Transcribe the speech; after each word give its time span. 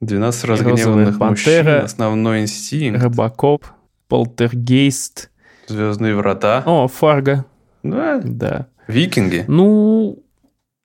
12 0.00 0.44
разгневанных 0.44 1.18
мужчин, 1.18 1.68
основной 1.68 2.42
инстинкт. 2.42 3.02
Робокоп, 3.02 3.66
Полтергейст. 4.08 5.30
Звездные 5.66 6.16
врата. 6.16 6.62
О, 6.66 6.88
Фарго. 6.88 7.44
Да? 7.82 8.20
Да. 8.24 8.66
Викинги. 8.88 9.44
Ну... 9.46 10.22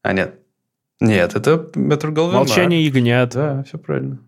А 0.04 0.14
нет. 0.14 0.40
Нет, 1.00 1.36
это 1.36 1.70
Метр 1.76 2.12
Голденар. 2.12 2.42
Молчание 2.42 2.86
ягнят. 2.86 3.32
Да, 3.34 3.64
все 3.64 3.78
правильно. 3.78 4.20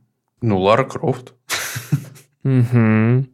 Ну, 0.42 0.60
Лара 0.60 0.84
Крофт. 0.84 1.34
Угу. 2.44 3.26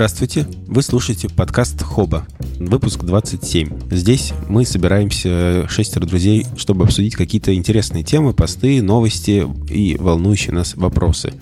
Здравствуйте, 0.00 0.46
вы 0.66 0.80
слушаете 0.80 1.28
подкаст 1.28 1.82
Хоба, 1.82 2.26
выпуск 2.58 3.00
27. 3.00 3.90
Здесь 3.90 4.32
мы 4.48 4.64
собираемся 4.64 5.68
шестеро 5.68 6.06
друзей, 6.06 6.46
чтобы 6.56 6.86
обсудить 6.86 7.16
какие-то 7.16 7.54
интересные 7.54 8.02
темы, 8.02 8.32
посты, 8.32 8.80
новости 8.80 9.46
и 9.68 9.98
волнующие 9.98 10.54
нас 10.54 10.74
вопросы. 10.74 11.34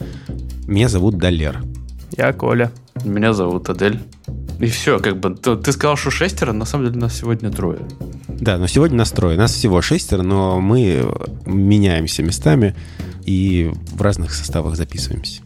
Меня 0.67 0.89
зовут 0.89 1.19
Далер. 1.19 1.63
Я 2.17 2.33
Коля. 2.33 2.73
Меня 3.05 3.33
зовут 3.33 3.69
Адель. 3.69 4.01
И 4.59 4.67
все, 4.67 4.99
как 4.99 5.21
бы, 5.21 5.37
ты 5.37 5.71
сказал, 5.71 5.97
что 5.97 6.11
шестеро, 6.11 6.51
на 6.51 6.65
самом 6.65 6.87
деле 6.87 6.99
нас 6.99 7.17
сегодня 7.17 7.53
трое. 7.53 7.79
Да, 8.27 8.59
но 8.59 8.67
сегодня 8.67 8.99
нас 8.99 9.13
трое. 9.13 9.39
Нас 9.39 9.53
всего 9.53 9.81
шестеро, 9.83 10.23
но 10.23 10.61
мы 10.61 11.09
меняемся 11.47 12.25
местами 12.25 12.75
и 13.25 13.71
в 13.93 14.03
разных 14.03 14.35
составах 14.35 14.75
записываемся. 14.75 15.43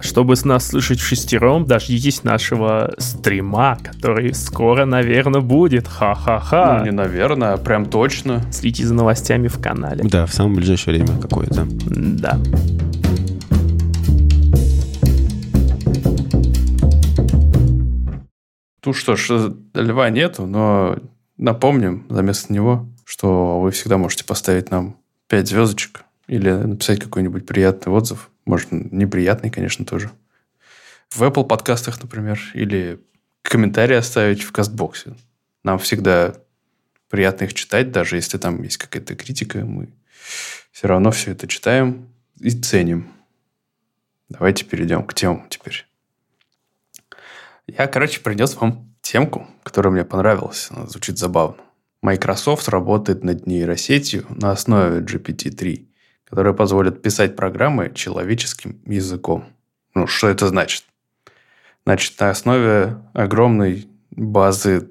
Чтобы 0.00 0.36
с 0.36 0.44
нас 0.44 0.68
слышать 0.68 0.98
в 0.98 1.06
шестером, 1.06 1.64
дождитесь 1.64 2.24
нашего 2.24 2.92
стрима, 2.98 3.78
который 3.82 4.34
скоро, 4.34 4.84
наверное, 4.84 5.40
будет. 5.40 5.86
Ха-ха-ха. 5.86 6.78
Ну, 6.78 6.84
не 6.84 6.90
наверное, 6.90 7.54
а 7.54 7.56
прям 7.56 7.86
точно. 7.86 8.42
Следите 8.50 8.86
за 8.86 8.94
новостями 8.94 9.48
в 9.48 9.60
канале. 9.60 10.04
Да, 10.04 10.26
в 10.26 10.34
самое 10.34 10.56
ближайшее 10.56 10.96
время 10.96 11.20
какое-то. 11.20 11.66
Да. 11.86 12.38
Ну 18.84 18.92
что 18.92 19.14
ж, 19.14 19.52
льва 19.74 20.10
нету, 20.10 20.44
но 20.46 20.96
напомним 21.36 22.04
заместо 22.08 22.52
него, 22.52 22.88
что 23.04 23.60
вы 23.60 23.70
всегда 23.70 23.96
можете 23.96 24.24
поставить 24.24 24.72
нам 24.72 24.96
5 25.28 25.48
звездочек 25.48 26.04
или 26.26 26.50
написать 26.50 26.98
какой-нибудь 26.98 27.46
приятный 27.46 27.92
отзыв 27.92 28.28
может, 28.44 28.72
неприятный, 28.72 29.50
конечно, 29.50 29.84
тоже. 29.84 30.10
В 31.10 31.22
Apple 31.22 31.46
подкастах, 31.46 32.02
например, 32.02 32.40
или 32.54 33.00
комментарии 33.42 33.96
оставить 33.96 34.42
в 34.42 34.52
кастбоксе. 34.52 35.14
Нам 35.62 35.78
всегда 35.78 36.34
приятно 37.08 37.44
их 37.44 37.54
читать, 37.54 37.92
даже 37.92 38.16
если 38.16 38.38
там 38.38 38.62
есть 38.62 38.78
какая-то 38.78 39.14
критика, 39.14 39.64
мы 39.64 39.90
все 40.70 40.88
равно 40.88 41.10
все 41.10 41.32
это 41.32 41.46
читаем 41.46 42.08
и 42.40 42.50
ценим. 42.50 43.12
Давайте 44.28 44.64
перейдем 44.64 45.04
к 45.04 45.12
темам 45.12 45.46
теперь. 45.50 45.86
Я, 47.66 47.86
короче, 47.86 48.20
принес 48.20 48.54
вам 48.56 48.94
темку, 49.02 49.46
которая 49.62 49.92
мне 49.92 50.04
понравилась. 50.04 50.68
Она 50.70 50.86
звучит 50.86 51.18
забавно. 51.18 51.62
Microsoft 52.00 52.68
работает 52.68 53.22
над 53.22 53.46
нейросетью 53.46 54.26
на 54.30 54.50
основе 54.50 55.00
GPT-3 55.00 55.86
которые 56.32 56.54
позволят 56.54 57.02
писать 57.02 57.36
программы 57.36 57.92
человеческим 57.94 58.80
языком. 58.86 59.44
Ну, 59.94 60.06
что 60.06 60.28
это 60.28 60.48
значит? 60.48 60.84
Значит, 61.84 62.18
на 62.18 62.30
основе 62.30 62.96
огромной 63.12 63.86
базы 64.12 64.88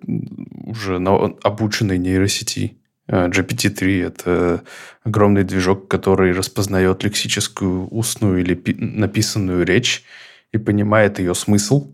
уже 0.68 0.98
обученной 0.98 1.98
нейросети 1.98 2.78
э, 3.08 3.28
GPT-3– 3.30 4.06
это 4.06 4.64
огромный 5.04 5.44
движок, 5.44 5.88
который 5.88 6.32
распознает 6.32 7.04
лексическую 7.04 7.88
устную 7.88 8.42
или 8.42 8.62
написанную 8.78 9.66
речь 9.66 10.04
и 10.52 10.60
понимает 10.60 11.18
ее 11.18 11.34
смысл. 11.34 11.92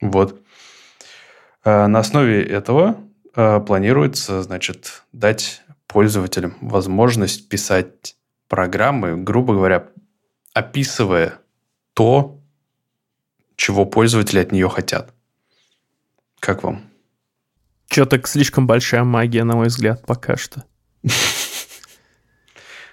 Вот. 0.00 0.42
А 1.62 1.86
на 1.86 2.00
основе 2.00 2.42
этого 2.42 2.98
э, 3.36 3.60
планируется, 3.60 4.42
значит, 4.42 5.04
дать 5.12 5.62
пользователям 5.86 6.56
возможность 6.60 7.48
писать 7.48 8.16
программы, 8.48 9.16
грубо 9.16 9.54
говоря, 9.54 9.88
описывая 10.52 11.38
то, 11.94 12.40
чего 13.56 13.84
пользователи 13.84 14.40
от 14.40 14.52
нее 14.52 14.68
хотят. 14.68 15.12
Как 16.40 16.62
вам? 16.62 16.82
Что-то 17.90 18.20
слишком 18.26 18.66
большая 18.66 19.04
магия, 19.04 19.44
на 19.44 19.56
мой 19.56 19.68
взгляд, 19.68 20.04
пока 20.06 20.36
что. 20.36 20.64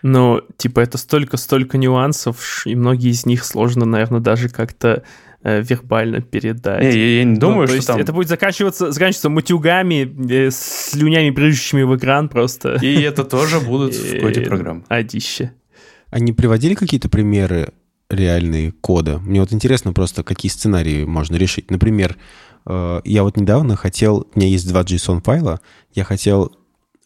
Ну, 0.08 0.42
типа, 0.58 0.82
это 0.82 1.00
столько-столько 1.00 1.80
нюансов, 1.80 2.68
и 2.68 2.76
многие 2.76 3.10
из 3.10 3.26
них 3.26 3.44
сложно, 3.44 3.86
наверное, 3.86 4.20
даже 4.20 4.50
как-то 4.50 5.02
вербально 5.46 6.22
передать. 6.22 6.82
Не, 6.82 6.90
я, 6.90 7.18
я 7.20 7.24
не 7.24 7.38
думаю, 7.38 7.62
ну, 7.62 7.68
что 7.68 7.76
есть 7.76 7.88
там... 7.88 8.00
Это 8.00 8.14
будет 8.14 8.28
заканчиваться, 8.28 8.92
заканчиваться 8.92 9.30
матюгами, 9.30 10.12
э, 10.30 10.50
слюнями, 10.52 11.30
брыжущими 11.30 11.84
в 11.84 11.96
экран 11.96 12.30
просто. 12.30 12.78
И 12.82 13.02
это 13.02 13.24
тоже 13.24 13.60
будут 13.60 13.94
в 13.94 14.20
коде 14.22 14.42
программ. 14.42 14.84
Адище. 14.90 15.52
Они 16.10 16.34
приводили 16.34 16.74
какие-то 16.74 17.10
примеры 17.10 17.70
реальные 18.10 18.72
кода? 18.72 19.20
Мне 19.20 19.40
вот 19.40 19.54
интересно 19.54 19.94
просто, 19.94 20.24
какие 20.24 20.52
сценарии 20.52 21.06
можно 21.06 21.36
решить. 21.36 21.70
Например, 21.70 22.18
э, 22.66 23.02
я 23.04 23.24
вот 23.24 23.38
недавно 23.38 23.76
хотел... 23.76 24.28
У 24.34 24.40
меня 24.40 24.50
есть 24.50 24.68
два 24.68 24.82
JSON-файла. 24.82 25.60
Я 25.94 26.04
хотел 26.04 26.56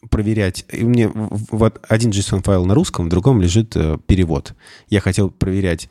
проверять... 0.08 0.64
И 0.72 0.84
мне 0.84 1.10
вот 1.14 1.78
один 1.88 2.10
JSON-файл 2.10 2.64
на 2.64 2.74
русском, 2.74 3.06
в 3.06 3.08
другом 3.10 3.40
лежит 3.42 3.76
э, 3.76 3.98
перевод. 4.06 4.54
Я 4.88 5.00
хотел 5.00 5.30
проверять, 5.30 5.90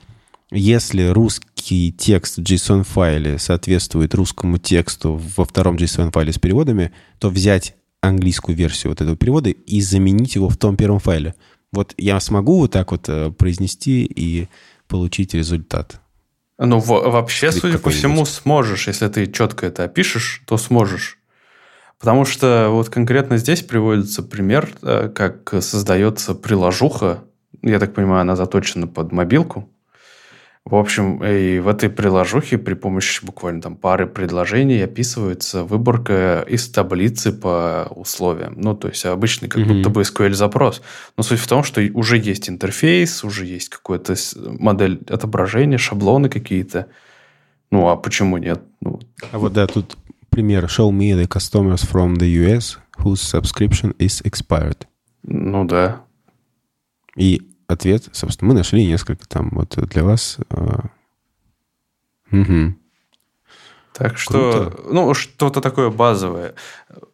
если 0.52 1.08
русский 1.08 1.94
текст 1.96 2.38
в 2.38 2.42
JSON-файле 2.42 3.38
соответствует 3.38 4.16
русскому 4.16 4.58
тексту 4.58 5.22
во 5.36 5.46
втором 5.46 5.76
JSON-файле 5.76 6.34
с 6.34 6.40
переводами, 6.40 6.92
то 7.20 7.30
взять 7.30 7.76
английскую 8.02 8.56
версию 8.56 8.92
вот 8.92 9.02
этого 9.02 9.16
перевода 9.16 9.50
и 9.50 9.82
заменить 9.82 10.36
его 10.36 10.50
в 10.50 10.58
том 10.58 10.76
первом 10.76 11.00
файле. 11.00 11.36
Вот 11.72 11.94
я 11.98 12.20
смогу 12.20 12.60
вот 12.60 12.72
так 12.72 12.92
вот 12.92 13.08
э, 13.10 13.30
произнести 13.32 14.04
и 14.04 14.48
получить 14.88 15.34
результат. 15.34 16.02
Ну, 16.58 16.80
вообще, 16.80 17.48
Или 17.48 17.60
судя 17.60 17.78
по 17.78 17.90
всему, 17.90 18.26
сможешь. 18.26 18.88
Если 18.88 19.08
ты 19.08 19.28
четко 19.28 19.68
это 19.68 19.84
опишешь, 19.84 20.42
то 20.46 20.58
сможешь. 20.58 21.20
Потому 22.00 22.26
что 22.26 22.70
вот 22.72 22.90
конкретно 22.90 23.38
здесь 23.38 23.62
приводится 23.62 24.24
пример, 24.24 24.70
э, 24.82 25.10
как 25.14 25.54
создается 25.62 26.34
приложуха. 26.34 27.24
Я 27.62 27.80
так 27.80 27.94
понимаю, 27.94 28.22
она 28.22 28.36
заточена 28.36 28.88
под 28.88 29.12
мобилку. 29.12 29.70
В 30.70 30.76
общем, 30.76 31.24
и 31.24 31.58
в 31.58 31.68
этой 31.68 31.90
приложухе 31.90 32.60
при 32.60 32.76
помощи 32.76 33.26
буквально 33.26 33.60
там 33.60 33.76
пары 33.76 34.06
предложений 34.06 34.84
описывается 34.84 35.64
выборка 35.64 36.46
из 36.48 36.70
таблицы 36.70 37.32
по 37.32 37.88
условиям. 37.96 38.54
Ну, 38.56 38.76
то 38.76 38.88
есть 38.88 39.04
обычный 39.06 39.50
как 39.50 39.64
mm-hmm. 39.64 39.78
будто 39.78 39.90
бы 39.90 40.02
SQL-запрос. 40.02 40.84
Но 41.18 41.24
суть 41.24 41.40
в 41.40 41.48
том, 41.48 41.64
что 41.64 41.82
уже 41.96 42.18
есть 42.20 42.50
интерфейс, 42.50 43.24
уже 43.24 43.46
есть 43.46 43.70
какая-то 43.70 44.14
модель 44.60 45.02
отображения, 45.10 45.80
шаблоны 45.80 46.30
какие-то. 46.30 46.86
Ну, 47.72 47.88
а 47.88 47.96
почему 47.96 48.38
нет? 48.38 48.62
Ну, 48.80 49.00
а 49.32 49.40
вот 49.40 49.54
да, 49.54 49.66
тут 49.66 49.98
пример. 50.30 50.66
Show 50.66 50.92
me 50.92 51.16
the 51.16 51.28
customers 51.28 51.84
from 51.84 52.18
the 52.18 52.28
US 52.46 52.78
whose 53.00 53.22
subscription 53.22 53.96
is 53.98 54.22
expired. 54.24 54.86
Ну 55.24 55.66
да. 55.66 56.04
И 57.16 57.49
ответ, 57.70 58.10
собственно, 58.12 58.50
мы 58.50 58.56
нашли 58.56 58.86
несколько 58.86 59.28
там 59.28 59.50
вот 59.52 59.78
для 59.78 60.04
вас. 60.04 60.40
Угу. 62.32 62.76
Так 63.94 64.18
что, 64.18 64.72
Круто. 64.72 64.94
ну, 64.94 65.14
что-то 65.14 65.60
такое 65.62 65.90
базовое. 65.90 66.54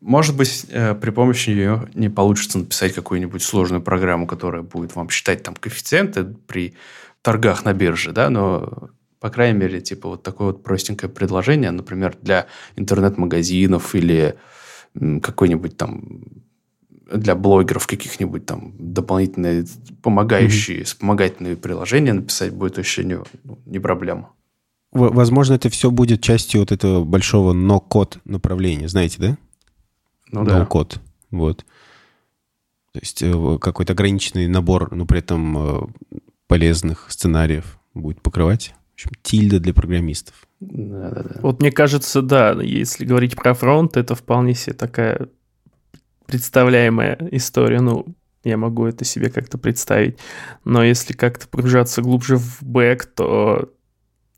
Может 0.02 0.38
быть, 0.38 0.68
э, 0.70 0.94
при 0.94 1.10
помощи 1.10 1.50
нее 1.50 1.90
не 1.96 2.10
получится 2.10 2.60
написать 2.60 2.94
какую-нибудь 2.94 3.42
сложную 3.42 3.82
программу, 3.82 4.28
которая 4.28 4.62
будет 4.62 4.96
вам 4.96 5.10
считать 5.10 5.42
там 5.42 5.56
коэффициенты 5.56 6.24
при 6.24 6.76
торгах 7.24 7.66
на 7.66 7.74
бирже, 7.74 8.12
да, 8.12 8.30
но, 8.30 8.92
по 9.20 9.32
крайней 9.32 9.58
мере, 9.58 9.82
типа 9.82 10.10
вот 10.10 10.22
такое 10.24 10.48
вот 10.48 10.64
простенькое 10.64 11.12
предложение, 11.12 11.72
например, 11.72 12.16
для 12.22 12.46
интернет-магазинов 12.76 13.96
или 13.96 14.36
какой-нибудь 15.24 15.78
там 15.78 16.45
для 17.12 17.36
блогеров 17.36 17.88
каких-нибудь 17.88 18.46
там 18.46 18.74
дополнительные 18.78 19.66
помогающие, 20.02 20.80
mm-hmm. 20.80 20.86
вспомогательные 20.86 21.56
приложения 21.56 22.14
написать 22.14 22.54
будет 22.54 22.78
вообще 22.78 23.04
не, 23.04 23.20
ну, 23.44 23.60
не 23.66 23.80
проблема. 23.80 24.32
Возможно, 24.92 25.56
это 25.56 25.70
все 25.70 25.92
будет 25.92 26.22
частью 26.22 26.62
вот 26.62 26.72
этого 26.72 27.04
большого 27.04 27.52
но-код 27.54 28.20
направления, 28.24 28.88
знаете, 28.88 29.18
да? 29.20 29.38
Ну 30.32 30.46
да. 30.46 30.60
No-код, 30.60 31.02
вот. 31.32 31.66
То 32.94 33.00
есть 33.00 33.22
э, 33.22 33.58
какой-то 33.60 33.92
ограниченный 33.92 34.48
набор, 34.48 34.96
но 34.96 35.06
при 35.06 35.20
этом 35.20 35.58
э, 35.58 35.88
полезных 36.48 37.08
сценариев 37.10 37.78
будет 37.94 38.22
покрывать. 38.22 38.74
В 38.92 38.94
общем, 38.94 39.12
тильда 39.22 39.60
для 39.60 39.74
программистов. 39.74 40.48
Да, 40.62 41.10
да, 41.12 41.24
да. 41.24 41.40
Вот 41.42 41.60
мне 41.60 41.74
кажется, 41.74 42.22
да, 42.22 42.54
если 42.62 43.04
говорить 43.04 43.36
про 43.36 43.54
фронт, 43.54 43.98
это 43.98 44.16
вполне 44.16 44.56
себе 44.56 44.74
такая 44.74 45.28
представляемая 46.26 47.18
история. 47.32 47.82
Ну, 47.82 48.06
Я 48.44 48.58
могу 48.58 48.86
это 48.86 49.06
себе 49.06 49.30
как-то 49.30 49.58
представить. 49.58 50.18
Но 50.64 50.84
если 50.84 51.14
как-то 51.14 51.48
погружаться 51.48 52.02
глубже 52.02 52.38
в 52.38 52.62
бэк, 52.62 53.06
то 53.16 53.72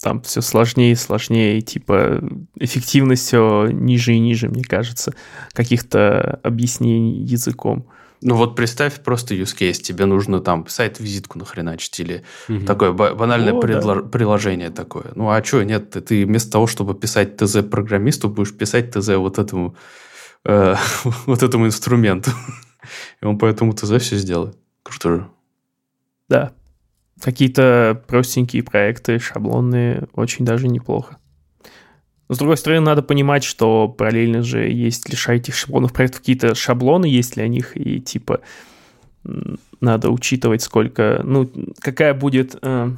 там 0.01 0.21
все 0.21 0.41
сложнее 0.41 0.91
и 0.91 0.95
сложнее, 0.95 1.57
и 1.57 1.61
типа 1.61 2.21
эффективность 2.59 3.25
все 3.25 3.67
ниже 3.71 4.13
и 4.13 4.19
ниже, 4.19 4.47
мне 4.47 4.63
кажется, 4.63 5.13
каких-то 5.53 6.39
объяснений 6.43 7.23
языком. 7.23 7.87
Ну 8.21 8.35
вот 8.35 8.55
представь 8.55 9.01
просто 9.01 9.35
use 9.35 9.55
case, 9.55 9.73
тебе 9.81 10.05
нужно 10.05 10.39
там 10.39 10.67
сайт-визитку 10.67 11.37
нахреначить 11.37 11.99
или 11.99 12.23
угу. 12.49 12.65
такое 12.65 12.91
банальное 12.91 13.53
О, 13.53 13.59
предло- 13.59 14.01
да. 14.01 14.09
приложение 14.09 14.71
такое. 14.71 15.11
Ну 15.13 15.29
а 15.29 15.43
что, 15.43 15.63
нет, 15.63 15.91
ты, 15.91 16.25
вместо 16.25 16.51
того, 16.51 16.65
чтобы 16.65 16.95
писать 16.95 17.37
ТЗ 17.37 17.57
программисту, 17.69 18.29
будешь 18.29 18.55
писать 18.55 18.91
ТЗ 18.91 19.09
вот 19.09 19.37
этому, 19.37 19.75
э, 20.47 20.75
вот 21.25 21.43
этому 21.43 21.67
инструменту. 21.67 22.31
И 23.21 23.25
он 23.25 23.37
по 23.37 23.45
этому 23.45 23.73
ТЗ 23.73 24.01
все 24.01 24.15
сделает. 24.15 24.57
Круто 24.83 25.09
же. 25.09 25.27
Да. 26.29 26.51
Какие-то 27.21 28.01
простенькие 28.07 28.63
проекты, 28.63 29.19
шаблонные, 29.19 30.07
очень 30.13 30.45
даже 30.45 30.67
неплохо. 30.67 31.17
Но, 32.29 32.35
с 32.35 32.37
другой 32.37 32.57
стороны, 32.57 32.81
надо 32.81 33.01
понимать, 33.01 33.43
что 33.43 33.87
параллельно 33.87 34.43
же 34.43 34.67
есть 34.69 35.09
лишь 35.09 35.27
этих 35.27 35.55
шаблонов 35.55 35.93
проектов 35.93 36.21
какие-то 36.21 36.55
шаблоны 36.55 37.05
есть 37.05 37.35
для 37.35 37.47
них, 37.47 37.75
и 37.75 37.99
типа 37.99 38.41
надо 39.81 40.09
учитывать, 40.09 40.61
сколько, 40.61 41.21
ну, 41.23 41.49
какая 41.79 42.13
будет... 42.13 42.57
Э, 42.61 42.91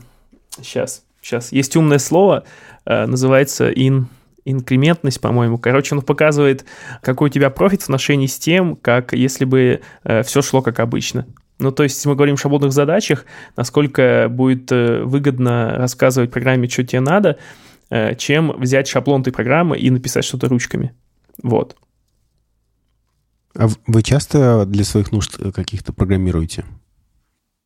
сейчас, 0.61 1.03
сейчас. 1.21 1.51
Есть 1.51 1.75
умное 1.75 1.99
слово, 1.99 2.43
э, 2.85 3.05
называется 3.05 3.71
in, 3.71 4.05
инкрементность, 4.51 5.21
по-моему. 5.21 5.57
Короче, 5.57 5.95
оно 5.95 6.01
показывает, 6.01 6.65
какой 7.01 7.29
у 7.29 7.31
тебя 7.31 7.49
профит 7.49 7.81
в 7.81 7.85
отношении 7.85 8.27
с 8.27 8.37
тем, 8.37 8.75
как 8.75 9.13
если 9.13 9.45
бы 9.45 9.81
э, 10.03 10.23
все 10.23 10.41
шло 10.41 10.61
как 10.61 10.79
обычно. 10.79 11.25
Ну, 11.59 11.71
то 11.71 11.83
есть, 11.83 11.97
если 11.97 12.09
мы 12.09 12.15
говорим 12.15 12.35
о 12.35 12.37
шаблонных 12.37 12.71
задачах, 12.71 13.25
насколько 13.57 14.27
будет 14.29 14.71
э, 14.71 15.03
выгодно 15.03 15.75
рассказывать 15.77 16.31
программе, 16.31 16.69
что 16.69 16.83
тебе 16.83 17.01
надо– 17.01 17.37
Э, 17.89 18.15
чем 18.15 18.51
взять 18.51 18.87
шаблон 18.87 19.21
этой 19.21 19.33
программы 19.33 19.77
и 19.77 19.89
написать 19.89 20.23
что-то 20.23 20.47
ручками. 20.47 20.93
Вот. 21.41 21.75
А 23.55 23.67
вы 23.87 24.03
часто 24.03 24.65
для 24.67 24.83
своих 24.83 25.11
нужд 25.11 25.37
каких-то 25.53 25.91
программируете? 25.91 26.65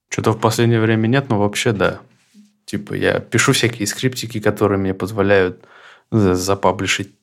Что-то 0.09 0.31
в 0.31 0.39
последнее 0.39 0.79
время 0.79 1.07
нет, 1.07 1.27
но 1.27 1.39
вообще 1.39 1.73
да. 1.73 1.99
Типа 2.65 2.93
я 2.93 3.19
пишу 3.19 3.51
всякие 3.51 3.85
скриптики, 3.85 4.39
которые 4.39 4.79
мне 4.79 4.93
позволяют 4.93 5.65
запаблишить 6.11 7.15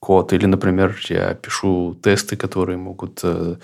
код. 0.00 0.32
Или, 0.32 0.46
например, 0.46 0.96
я 1.08 1.34
пишу 1.34 1.94
тесты, 2.02 2.36
которые 2.36 2.76
могут... 2.76 3.20
Э, 3.22 3.56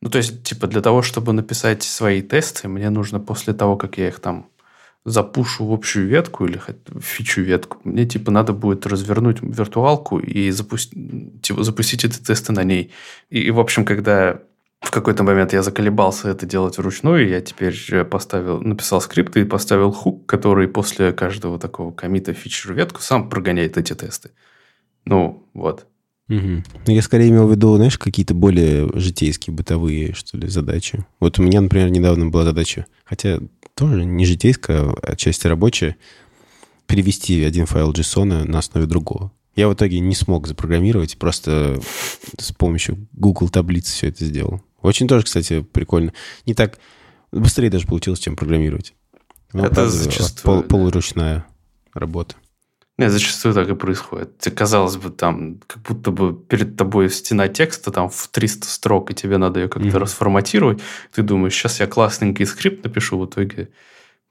ну, 0.00 0.10
то 0.10 0.18
есть, 0.18 0.42
типа, 0.44 0.66
для 0.66 0.80
того, 0.80 1.02
чтобы 1.02 1.32
написать 1.32 1.82
свои 1.82 2.22
тесты, 2.22 2.68
мне 2.68 2.90
нужно 2.90 3.20
после 3.20 3.52
того, 3.52 3.76
как 3.76 3.98
я 3.98 4.08
их 4.08 4.20
там 4.20 4.46
запушу 5.04 5.64
в 5.64 5.72
общую 5.72 6.06
ветку 6.06 6.44
или 6.46 6.60
фичу 7.00 7.40
ветку, 7.40 7.78
мне 7.84 8.04
типа 8.04 8.30
надо 8.30 8.52
будет 8.52 8.86
развернуть 8.86 9.38
виртуалку 9.40 10.18
и 10.18 10.50
запустить, 10.50 11.40
типа, 11.42 11.62
запустить 11.62 12.04
эти 12.04 12.18
тесты 12.18 12.52
на 12.52 12.64
ней. 12.64 12.92
И, 13.30 13.40
и, 13.40 13.50
в 13.50 13.60
общем, 13.60 13.84
когда 13.84 14.40
в 14.80 14.90
какой-то 14.90 15.22
момент 15.22 15.52
я 15.52 15.62
заколебался 15.62 16.28
это 16.28 16.46
делать 16.46 16.78
вручную, 16.78 17.28
я 17.28 17.40
теперь 17.40 17.76
э, 17.90 18.04
поставил, 18.04 18.60
написал 18.60 19.00
скрипт 19.00 19.36
и 19.36 19.44
поставил 19.44 19.92
хук, 19.92 20.26
который 20.26 20.68
после 20.68 21.12
каждого 21.12 21.58
такого 21.58 21.92
комита 21.92 22.32
фичер 22.32 22.74
ветку 22.74 23.02
сам 23.02 23.28
прогоняет 23.28 23.76
эти 23.76 23.94
тесты. 23.94 24.30
Ну, 25.04 25.46
вот. 25.52 25.86
Угу. 26.28 26.62
Я 26.86 27.02
скорее 27.02 27.30
имел 27.30 27.48
в 27.48 27.50
виду, 27.50 27.76
знаешь, 27.76 27.98
какие-то 27.98 28.34
более 28.34 28.90
житейские, 28.94 29.54
бытовые, 29.54 30.12
что 30.12 30.36
ли, 30.36 30.46
задачи. 30.48 31.04
Вот 31.20 31.38
у 31.38 31.42
меня, 31.42 31.60
например, 31.60 31.90
недавно 31.90 32.26
была 32.26 32.44
задача, 32.44 32.86
хотя 33.04 33.40
тоже 33.74 34.04
не 34.04 34.26
житейская, 34.26 34.82
а 34.82 35.12
отчасти 35.12 35.46
рабочая, 35.46 35.96
перевести 36.86 37.42
один 37.44 37.66
файл 37.66 37.92
JSON 37.92 38.44
на 38.44 38.58
основе 38.58 38.86
другого. 38.86 39.32
Я 39.56 39.68
в 39.68 39.74
итоге 39.74 39.98
не 40.00 40.14
смог 40.14 40.46
запрограммировать, 40.46 41.18
просто 41.18 41.80
с 42.38 42.52
помощью 42.52 43.08
Google 43.12 43.48
таблиц 43.48 43.90
все 43.90 44.08
это 44.08 44.24
сделал. 44.24 44.62
Очень 44.80 45.08
тоже, 45.08 45.24
кстати, 45.24 45.60
прикольно. 45.60 46.12
Не 46.46 46.54
так 46.54 46.78
быстрее 47.32 47.70
даже 47.70 47.86
получилось, 47.86 48.20
чем 48.20 48.36
программировать. 48.36 48.94
Но, 49.52 49.64
это 49.64 49.76
правда, 49.76 49.90
зачастую. 49.90 50.42
Пол, 50.42 50.62
полуручная 50.62 51.46
работа. 51.94 52.36
Нет, 52.98 53.12
зачастую 53.12 53.54
так 53.54 53.68
и 53.68 53.74
происходит. 53.76 54.38
Тебе 54.38 54.56
казалось 54.56 54.96
бы, 54.96 55.10
там, 55.10 55.60
как 55.66 55.82
будто 55.82 56.10
бы 56.10 56.34
перед 56.34 56.76
тобой 56.76 57.08
стена 57.10 57.46
текста 57.46 57.92
там 57.92 58.10
в 58.10 58.28
300 58.28 58.66
строк, 58.66 59.10
и 59.12 59.14
тебе 59.14 59.38
надо 59.38 59.60
ее 59.60 59.68
как-то 59.68 59.88
mm-hmm. 59.88 59.98
расформатировать. 59.98 60.80
Ты 61.14 61.22
думаешь, 61.22 61.54
сейчас 61.54 61.78
я 61.78 61.86
классненький 61.86 62.44
скрипт 62.44 62.84
напишу, 62.84 63.18
в 63.18 63.26
итоге 63.26 63.68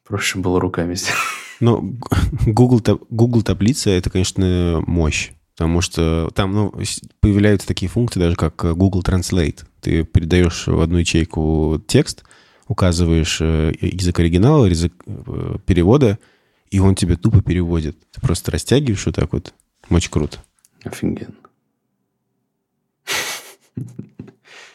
проще 0.06 0.40
было 0.40 0.60
руками 0.60 0.96
сделать. 0.96 1.18
Ну, 1.62 1.98
Google, 2.46 2.82
Google 3.10 3.42
таблица– 3.42 3.90
это, 3.92 4.10
конечно, 4.10 4.84
мощь. 4.86 5.32
Потому 5.58 5.82
что 5.82 6.30
там 6.36 6.54
ну, 6.54 6.74
появляются 7.20 7.68
такие 7.68 7.90
функции, 7.90 8.20
даже 8.20 8.36
как 8.36 8.56
Google 8.78 9.02
Translate. 9.02 9.66
Ты 9.82 10.04
передаешь 10.04 10.68
в 10.68 10.80
одну 10.80 11.00
ячейку 11.00 11.82
текст, 11.88 12.24
указываешь 12.68 13.40
э, 13.42 13.74
язык 13.82 14.20
оригинала, 14.20 14.66
язык 14.66 14.94
э, 15.06 15.56
перевода– 15.66 16.20
и 16.70 16.80
он 16.80 16.96
тебе 16.96 17.16
тупо 17.16 17.42
переводит. 17.42 17.98
Ты 18.12 18.22
просто 18.22 18.52
растягиваешь 18.52 19.06
вот 19.06 19.16
так 19.16 19.32
вот. 19.34 19.54
Очень 19.90 20.12
круто. 20.12 20.40
Офигенно. 20.84 21.34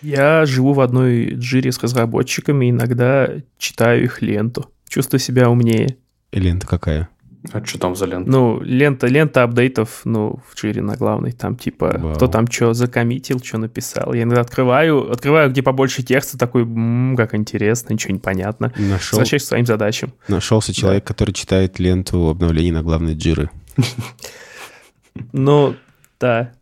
Я 0.00 0.46
живу 0.46 0.72
в 0.72 0.80
одной 0.80 1.34
джире 1.34 1.70
с 1.70 1.80
разработчиками, 1.80 2.70
иногда 2.70 3.28
читаю 3.58 4.04
их 4.04 4.20
ленту. 4.20 4.70
Чувствую 4.88 5.20
себя 5.20 5.48
умнее. 5.48 5.96
Лента 6.32 6.66
какая? 6.66 7.08
А 7.50 7.64
что 7.64 7.78
там 7.78 7.96
за 7.96 8.06
лента? 8.06 8.30
Ну, 8.30 8.60
лента, 8.62 9.08
лента 9.08 9.42
апдейтов, 9.42 10.02
ну, 10.04 10.38
в 10.48 10.54
джире 10.56 10.80
на 10.80 10.96
главной. 10.96 11.32
Там 11.32 11.56
типа, 11.56 11.96
Вау. 11.98 12.14
кто 12.14 12.28
там 12.28 12.46
что 12.46 12.72
закоммитил, 12.72 13.40
что 13.42 13.58
написал. 13.58 14.12
Я 14.12 14.22
иногда 14.22 14.42
открываю, 14.42 15.10
открываю, 15.10 15.50
где 15.50 15.62
побольше 15.62 16.04
текста, 16.04 16.38
такой, 16.38 16.62
м-м, 16.62 17.16
как 17.16 17.34
интересно, 17.34 17.92
ничего 17.92 18.12
не 18.12 18.20
понятно. 18.20 18.72
Нашел, 18.76 19.18
Возвращаюсь 19.18 19.42
к 19.42 19.46
своим 19.46 19.66
задачам. 19.66 20.12
Нашелся 20.28 20.72
человек, 20.72 21.02
да. 21.02 21.08
который 21.08 21.32
читает 21.32 21.80
ленту 21.80 22.28
обновлений 22.28 22.70
на 22.70 22.82
главной 22.82 23.14
джиры. 23.14 23.50
Ну, 25.32 25.76
да. 26.18 26.52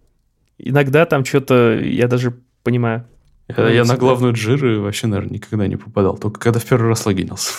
Иногда 0.59 1.07
там 1.07 1.25
что-то, 1.25 1.79
я 1.79 2.09
даже 2.09 2.35
понимаю. 2.65 3.07
Я 3.47 3.85
на 3.85 3.97
главную 3.97 4.35
джиры 4.35 4.81
вообще, 4.81 5.07
наверное, 5.07 5.35
никогда 5.35 5.67
не 5.69 5.77
попадал. 5.77 6.19
Только 6.19 6.41
когда 6.41 6.59
в 6.59 6.65
первый 6.65 6.89
раз 6.89 7.07
логинился. 7.07 7.53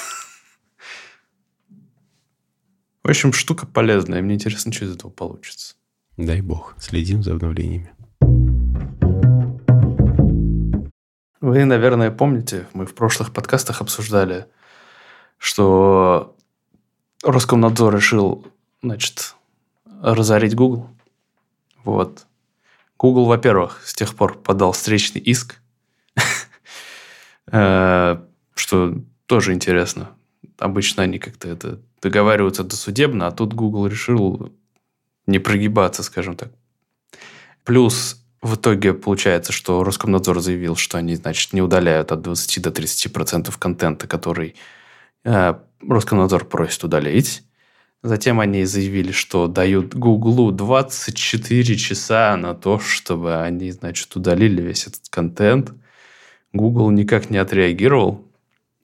В 3.03 3.09
общем, 3.09 3.33
штука 3.33 3.65
полезная. 3.65 4.21
Мне 4.21 4.35
интересно, 4.35 4.71
что 4.71 4.85
из 4.85 4.95
этого 4.95 5.09
получится. 5.09 5.75
Дай 6.17 6.41
бог. 6.41 6.75
Следим 6.77 7.23
за 7.23 7.33
обновлениями. 7.33 7.91
Вы, 11.39 11.65
наверное, 11.65 12.11
помните, 12.11 12.67
мы 12.73 12.85
в 12.85 12.93
прошлых 12.93 13.33
подкастах 13.33 13.81
обсуждали, 13.81 14.45
что 15.39 16.35
Роскомнадзор 17.23 17.95
решил, 17.95 18.45
значит, 18.83 19.35
разорить 20.01 20.55
Google. 20.55 20.87
Вот. 21.83 22.27
Google, 22.99 23.25
во-первых, 23.25 23.81
с 23.83 23.95
тех 23.95 24.15
пор 24.15 24.37
подал 24.37 24.73
встречный 24.73 25.21
иск, 25.21 25.59
э, 27.51 28.21
что 28.53 28.95
тоже 29.25 29.53
интересно. 29.53 30.11
Обычно 30.61 31.01
они 31.01 31.17
как-то 31.17 31.49
это 31.49 31.81
договариваются 32.03 32.63
досудебно, 32.63 33.25
а 33.25 33.31
тут 33.31 33.55
Google 33.55 33.87
решил 33.87 34.53
не 35.25 35.39
прогибаться, 35.39 36.03
скажем 36.03 36.35
так. 36.35 36.51
Плюс 37.63 38.23
в 38.43 38.55
итоге 38.55 38.93
получается, 38.93 39.53
что 39.53 39.83
Роскомнадзор 39.83 40.39
заявил, 40.39 40.75
что 40.75 40.99
они, 40.99 41.15
значит, 41.15 41.53
не 41.53 41.63
удаляют 41.63 42.11
от 42.11 42.21
20 42.21 42.61
до 42.61 42.69
30 42.69 43.11
процентов 43.11 43.57
контента, 43.57 44.07
который 44.07 44.55
э, 45.23 45.55
Роскомнадзор 45.81 46.45
просит 46.45 46.83
удалить. 46.83 47.41
Затем 48.03 48.39
они 48.39 48.65
заявили, 48.65 49.11
что 49.11 49.47
дают 49.47 49.95
Гуглу 49.95 50.51
24 50.51 51.75
часа 51.75 52.37
на 52.37 52.53
то, 52.53 52.77
чтобы 52.77 53.41
они, 53.41 53.71
значит, 53.71 54.15
удалили 54.15 54.61
весь 54.61 54.85
этот 54.85 55.09
контент. 55.09 55.73
Google 56.53 56.91
никак 56.91 57.31
не 57.31 57.37
отреагировал. 57.37 58.27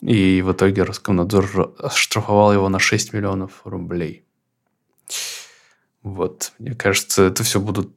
И 0.01 0.41
в 0.41 0.51
итоге 0.51 0.83
Роскомнадзор 0.83 1.75
оштрафовал 1.79 2.53
его 2.53 2.69
на 2.69 2.79
6 2.79 3.13
миллионов 3.13 3.61
рублей. 3.63 4.23
Вот, 6.03 6.53
мне 6.59 6.75
кажется, 6.75 7.23
это 7.23 7.43
все 7.43 7.59
будут, 7.59 7.93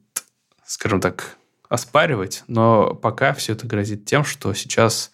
скажем 0.65 0.99
так, 0.99 1.37
оспаривать, 1.69 2.43
но 2.47 2.93
пока 2.95 3.33
все 3.33 3.53
это 3.53 3.65
грозит 3.65 4.05
тем, 4.05 4.25
что 4.25 4.53
сейчас 4.53 5.13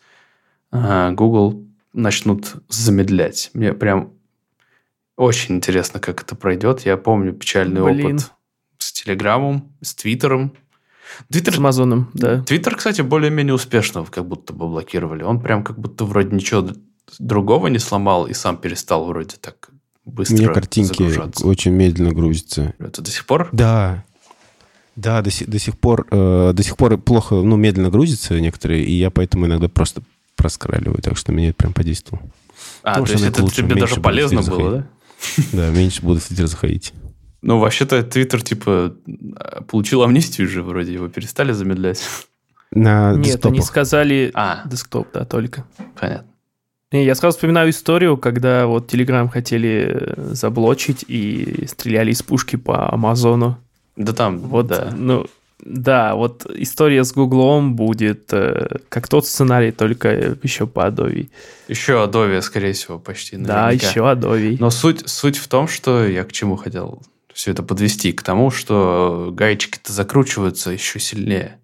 э, 0.71 1.11
Google 1.11 1.67
начнут 1.93 2.55
замедлять. 2.69 3.51
Мне 3.53 3.73
прям 3.73 4.13
очень 5.15 5.55
интересно, 5.55 5.99
как 5.99 6.21
это 6.21 6.35
пройдет. 6.35 6.81
Я 6.81 6.97
помню 6.97 7.33
печальный 7.33 7.83
Блин. 7.83 8.15
опыт 8.15 8.31
с 8.77 8.91
Телеграмом, 8.91 9.75
с 9.81 9.93
Твиттером. 9.93 10.55
Твиттер, 11.31 11.55
С 11.55 11.57
Амазоном, 11.57 12.09
да. 12.13 12.41
Твиттер, 12.43 12.75
кстати, 12.75 13.01
более-менее 13.01 13.53
успешно 13.53 14.05
как 14.05 14.27
будто 14.27 14.53
бы 14.53 14.67
блокировали. 14.67 15.23
Он 15.23 15.39
прям 15.39 15.63
как 15.63 15.79
будто 15.79 16.05
вроде 16.05 16.35
ничего 16.35 16.67
другого 17.19 17.67
не 17.67 17.79
сломал 17.79 18.27
и 18.27 18.33
сам 18.33 18.57
перестал 18.57 19.05
вроде 19.05 19.37
так 19.37 19.69
быстро 20.05 20.35
У 20.35 20.39
меня 20.39 20.53
картинки 20.53 20.97
загружаться. 21.03 21.47
очень 21.47 21.71
медленно 21.71 22.13
грузятся. 22.13 22.73
Это 22.79 23.01
до 23.01 23.11
сих 23.11 23.25
пор? 23.25 23.49
Да. 23.51 24.03
Да, 24.95 25.21
до 25.21 25.29
сих, 25.29 25.47
до 25.47 25.59
сих 25.59 25.77
пор 25.77 26.07
э, 26.09 26.53
до 26.53 26.63
сих 26.63 26.75
пор 26.75 26.97
плохо, 26.97 27.35
ну, 27.35 27.55
медленно 27.55 27.91
грузятся 27.91 28.39
некоторые, 28.39 28.83
и 28.83 28.93
я 28.93 29.11
поэтому 29.11 29.45
иногда 29.45 29.67
просто 29.69 30.01
проскраливаю, 30.35 31.01
так 31.03 31.17
что 31.17 31.31
мне 31.31 31.49
это 31.49 31.57
прям 31.57 31.73
подействовало. 31.73 32.27
А, 32.81 32.89
Потому 32.89 33.05
то 33.05 33.11
есть 33.13 33.25
это 33.25 33.43
лучше, 33.43 33.57
тебе 33.57 33.75
даже 33.75 34.01
полезно 34.01 34.41
было, 34.41 34.71
да? 34.71 34.87
Да, 35.53 35.69
меньше 35.69 36.01
буду 36.01 36.19
в 36.19 36.25
Твиттер 36.25 36.47
заходить. 36.47 36.93
Ну, 37.41 37.59
вообще-то 37.59 38.01
Твиттер, 38.03 38.41
типа, 38.41 38.93
получил 39.67 40.03
амнистию 40.03 40.47
же, 40.47 40.63
вроде 40.63 40.93
его 40.93 41.07
перестали 41.07 41.51
замедлять. 41.51 42.01
На 42.71 43.13
Нет, 43.13 43.21
десктопах. 43.21 43.51
они 43.51 43.61
сказали 43.61 44.31
А, 44.33 44.63
десктоп, 44.65 45.07
да, 45.13 45.23
только. 45.25 45.65
понятно. 45.99 46.27
Не, 46.91 47.05
Я 47.05 47.15
сразу 47.15 47.35
вспоминаю 47.35 47.69
историю, 47.69 48.17
когда 48.17 48.65
вот 48.65 48.93
Telegram 48.93 49.29
хотели 49.29 49.87
э, 49.93 50.33
заблочить 50.33 51.03
и 51.07 51.65
стреляли 51.67 52.11
из 52.11 52.23
пушки 52.23 52.55
по 52.55 52.91
Амазону. 52.93 53.57
Да 53.97 54.13
там, 54.13 54.39
Вот, 54.39 54.67
да. 54.67 54.93
ну, 54.95 55.25
да, 55.59 56.15
вот 56.15 56.45
история 56.55 57.03
с 57.03 57.11
Гуглом 57.13 57.75
будет 57.75 58.31
э, 58.31 58.77
как 58.89 59.07
тот 59.09 59.25
сценарий, 59.27 59.71
только 59.71 60.37
еще 60.43 60.65
по 60.65 60.87
Adobe. 60.87 61.29
Еще 61.67 61.93
Adobe, 61.93 62.41
скорее 62.41 62.71
всего, 62.73 62.99
почти. 62.99 63.35
Да, 63.37 63.65
наверняка. 63.65 63.87
еще 63.89 63.99
Adobe. 64.01 64.57
Но 64.59 64.69
суть, 64.69 65.07
суть 65.09 65.37
в 65.37 65.47
том, 65.49 65.67
что 65.67 66.05
я 66.07 66.23
к 66.23 66.31
чему 66.31 66.55
хотел 66.55 67.01
все 67.37 67.51
это 67.51 67.61
подвести, 67.61 68.13
к 68.13 68.23
тому, 68.23 68.49
что 68.49 69.29
гаечки-то 69.31 69.93
закручиваются 69.93 70.71
еще 70.71 70.99
сильнее. 70.99 71.61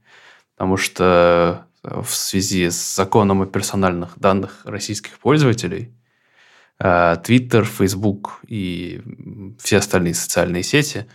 Потому 0.56 0.77
что 0.77 1.65
в 1.82 2.08
связи 2.10 2.70
с 2.70 2.96
законом 2.96 3.42
о 3.42 3.48
персональных 3.48 4.20
данных 4.20 4.62
российских 4.65 5.18
пользователей 5.18 5.92
э, 6.77 7.15
Twitter, 7.24 7.63
Facebook 7.63 8.42
и 8.48 9.01
все 9.60 9.77
остальные 9.77 10.13
социальные 10.13 10.62
сети, 10.62 11.08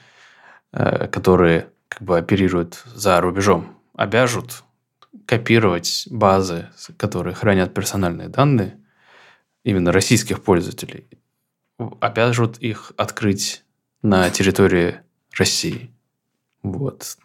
э, 0.73 1.07
которые 1.07 1.71
как 1.89 2.03
бы 2.03 2.19
оперируют 2.19 2.83
за 2.85 3.21
рубежом, 3.21 3.79
обяжут 3.95 4.65
копировать 5.25 6.09
базы, 6.11 6.69
которые 6.97 7.37
хранят 7.37 7.75
персональные 7.75 8.27
данные, 8.27 8.81
именно 9.63 9.93
российских 9.93 10.43
пользователей, 10.43 11.07
обяжут 12.01 12.59
их 12.59 12.91
открыть 12.97 13.63
на 14.03 14.31
территории 14.31 14.97
России. 15.37 15.91
Вот. 16.63 17.17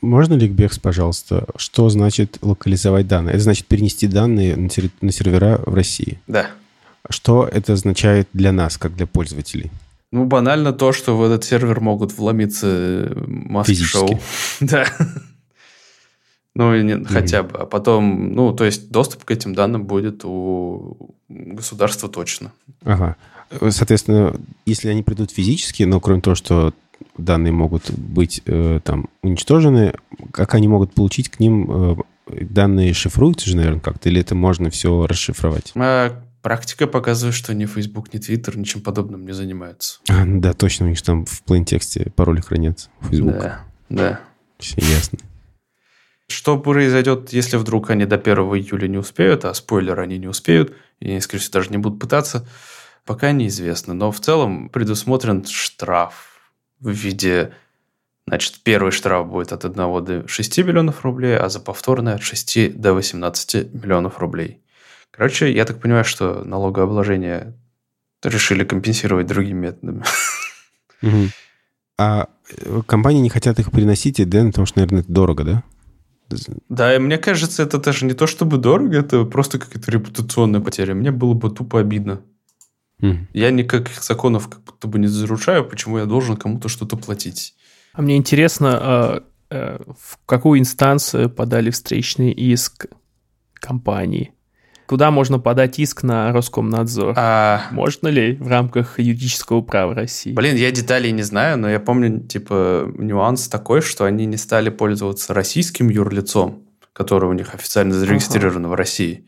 Можно 0.00 0.34
ликбекс, 0.34 0.78
пожалуйста? 0.78 1.46
Что 1.56 1.88
значит 1.88 2.38
локализовать 2.42 3.08
данные? 3.08 3.34
Это 3.34 3.44
значит 3.44 3.66
перенести 3.66 4.06
данные 4.06 4.56
на, 4.56 4.66
терри- 4.66 4.90
на 5.00 5.12
сервера 5.12 5.60
в 5.64 5.74
России. 5.74 6.20
Да. 6.26 6.50
Что 7.08 7.48
это 7.50 7.72
означает 7.72 8.28
для 8.32 8.52
нас, 8.52 8.76
как 8.76 8.94
для 8.96 9.06
пользователей? 9.06 9.70
Ну, 10.10 10.26
банально 10.26 10.72
то, 10.72 10.92
что 10.92 11.16
в 11.16 11.24
этот 11.24 11.44
сервер 11.44 11.80
могут 11.80 12.16
вломиться 12.16 13.12
маски-шоу. 13.26 14.08
Физически. 14.08 14.20
Да. 14.60 14.86
Ну, 16.54 17.04
хотя 17.06 17.42
бы. 17.42 17.58
А 17.58 17.66
потом, 17.66 18.32
ну, 18.32 18.52
то 18.52 18.64
есть 18.64 18.90
доступ 18.90 19.24
к 19.24 19.30
этим 19.32 19.54
данным 19.54 19.86
будет 19.86 20.24
у 20.24 21.16
государства 21.28 22.08
точно. 22.08 22.52
Ага. 22.84 23.16
Соответственно, 23.70 24.38
если 24.66 24.88
они 24.88 25.02
придут 25.02 25.30
физически, 25.30 25.82
но 25.82 26.00
кроме 26.00 26.20
того, 26.20 26.34
что 26.34 26.72
данные 27.16 27.52
могут 27.52 27.90
быть 27.90 28.42
э, 28.46 28.80
там 28.82 29.08
уничтожены, 29.22 29.94
как 30.32 30.54
они 30.54 30.68
могут 30.68 30.94
получить 30.94 31.28
к 31.28 31.40
ним 31.40 31.70
э, 31.70 31.96
данные 32.26 32.94
шифруются 32.94 33.48
же, 33.48 33.56
наверное, 33.56 33.80
как-то, 33.80 34.08
или 34.08 34.20
это 34.20 34.34
можно 34.34 34.70
все 34.70 35.06
расшифровать? 35.06 35.72
А 35.74 36.22
практика 36.42 36.86
показывает, 36.86 37.34
что 37.34 37.54
ни 37.54 37.66
Facebook, 37.66 38.12
ни 38.12 38.20
Twitter 38.20 38.56
ничем 38.56 38.80
подобным 38.80 39.24
не 39.24 39.32
занимаются. 39.32 40.00
А, 40.08 40.24
ну 40.24 40.40
да, 40.40 40.52
точно, 40.52 40.86
у 40.86 40.88
них 40.88 40.98
же 40.98 41.04
там 41.04 41.24
в 41.24 41.42
плейн-тексте 41.42 42.10
пароли 42.10 42.40
хранятся. 42.40 42.88
Facebook. 43.00 43.38
Да, 43.38 43.60
да. 43.88 44.20
Все 44.58 44.80
ясно. 44.80 45.18
Что 46.26 46.58
произойдет, 46.58 47.32
если 47.32 47.58
вдруг 47.58 47.90
они 47.90 48.06
до 48.06 48.16
1 48.16 48.34
июля 48.36 48.88
не 48.88 48.96
успеют, 48.96 49.44
а 49.44 49.52
спойлер, 49.52 50.00
они 50.00 50.18
не 50.18 50.26
успеют, 50.26 50.74
и, 51.00 51.10
они, 51.10 51.20
скорее 51.20 51.42
всего, 51.42 51.52
даже 51.52 51.70
не 51.70 51.76
будут 51.76 52.00
пытаться, 52.00 52.48
пока 53.04 53.32
неизвестно. 53.32 53.94
Но 53.94 54.10
в 54.10 54.20
целом 54.20 54.68
предусмотрен 54.68 55.44
штраф 55.44 56.52
в 56.80 56.90
виде... 56.90 57.52
Значит, 58.26 58.60
первый 58.62 58.90
штраф 58.90 59.28
будет 59.28 59.52
от 59.52 59.66
1 59.66 60.04
до 60.04 60.26
6 60.26 60.58
миллионов 60.58 61.04
рублей, 61.04 61.36
а 61.36 61.50
за 61.50 61.60
повторное 61.60 62.14
от 62.14 62.22
6 62.22 62.80
до 62.80 62.94
18 62.94 63.74
миллионов 63.74 64.18
рублей. 64.18 64.62
Короче, 65.10 65.52
я 65.52 65.66
так 65.66 65.80
понимаю, 65.80 66.04
что 66.04 66.42
налогообложение 66.42 67.54
решили 68.22 68.64
компенсировать 68.64 69.26
другими 69.26 69.66
методами. 69.66 70.02
Мгм. 71.02 71.30
А 71.98 72.28
э, 72.50 72.82
компании 72.86 73.20
не 73.20 73.28
хотят 73.28 73.58
их 73.58 73.70
приносить, 73.70 74.18
и 74.20 74.24
Дэн, 74.24 74.48
потому 74.48 74.66
что, 74.66 74.78
наверное, 74.78 75.02
это 75.02 75.12
дорого, 75.12 75.44
да? 75.44 75.62
Да, 76.68 76.94
и 76.96 76.98
мне 76.98 77.18
кажется, 77.18 77.62
это 77.62 77.78
даже 77.78 78.06
не 78.06 78.14
то 78.14 78.26
чтобы 78.26 78.56
дорого, 78.56 78.98
это 78.98 79.24
просто 79.24 79.58
какая-то 79.58 79.90
репутационная 79.90 80.60
потеря. 80.60 80.94
Мне 80.94 81.10
было 81.10 81.34
бы 81.34 81.50
тупо 81.50 81.80
обидно. 81.80 82.22
Я 83.00 83.50
никаких 83.50 84.02
законов 84.02 84.48
как 84.48 84.62
будто 84.62 84.88
бы 84.88 84.98
не 84.98 85.06
зарушаю, 85.06 85.64
почему 85.64 85.98
я 85.98 86.06
должен 86.06 86.36
кому-то 86.36 86.68
что-то 86.68 86.96
платить. 86.96 87.54
А 87.92 88.02
мне 88.02 88.16
интересно, 88.16 88.78
а, 88.80 89.24
э, 89.50 89.78
в 89.86 90.18
какую 90.26 90.60
инстанцию 90.60 91.30
подали 91.30 91.70
встречный 91.70 92.32
иск 92.32 92.86
компании? 93.54 94.32
Куда 94.86 95.10
можно 95.10 95.38
подать 95.38 95.78
иск 95.78 96.02
на 96.02 96.30
Роскомнадзор? 96.32 97.14
А, 97.16 97.68
Можно 97.70 98.08
ли 98.08 98.36
в 98.36 98.48
рамках 98.48 98.98
юридического 99.00 99.62
права 99.62 99.94
России? 99.94 100.32
блин, 100.32 100.56
я 100.56 100.70
деталей 100.70 101.10
не 101.12 101.22
знаю, 101.22 101.56
но 101.58 101.70
я 101.70 101.80
помню, 101.80 102.20
типа, 102.20 102.92
нюанс 102.98 103.48
такой, 103.48 103.80
что 103.80 104.04
они 104.04 104.26
не 104.26 104.36
стали 104.36 104.68
пользоваться 104.68 105.32
российским 105.32 105.88
юрлицом, 105.88 106.64
которое 106.92 107.28
у 107.28 107.32
них 107.32 107.54
официально 107.54 107.94
зарегистрировано 107.94 108.68
в 108.68 108.74
России. 108.74 109.26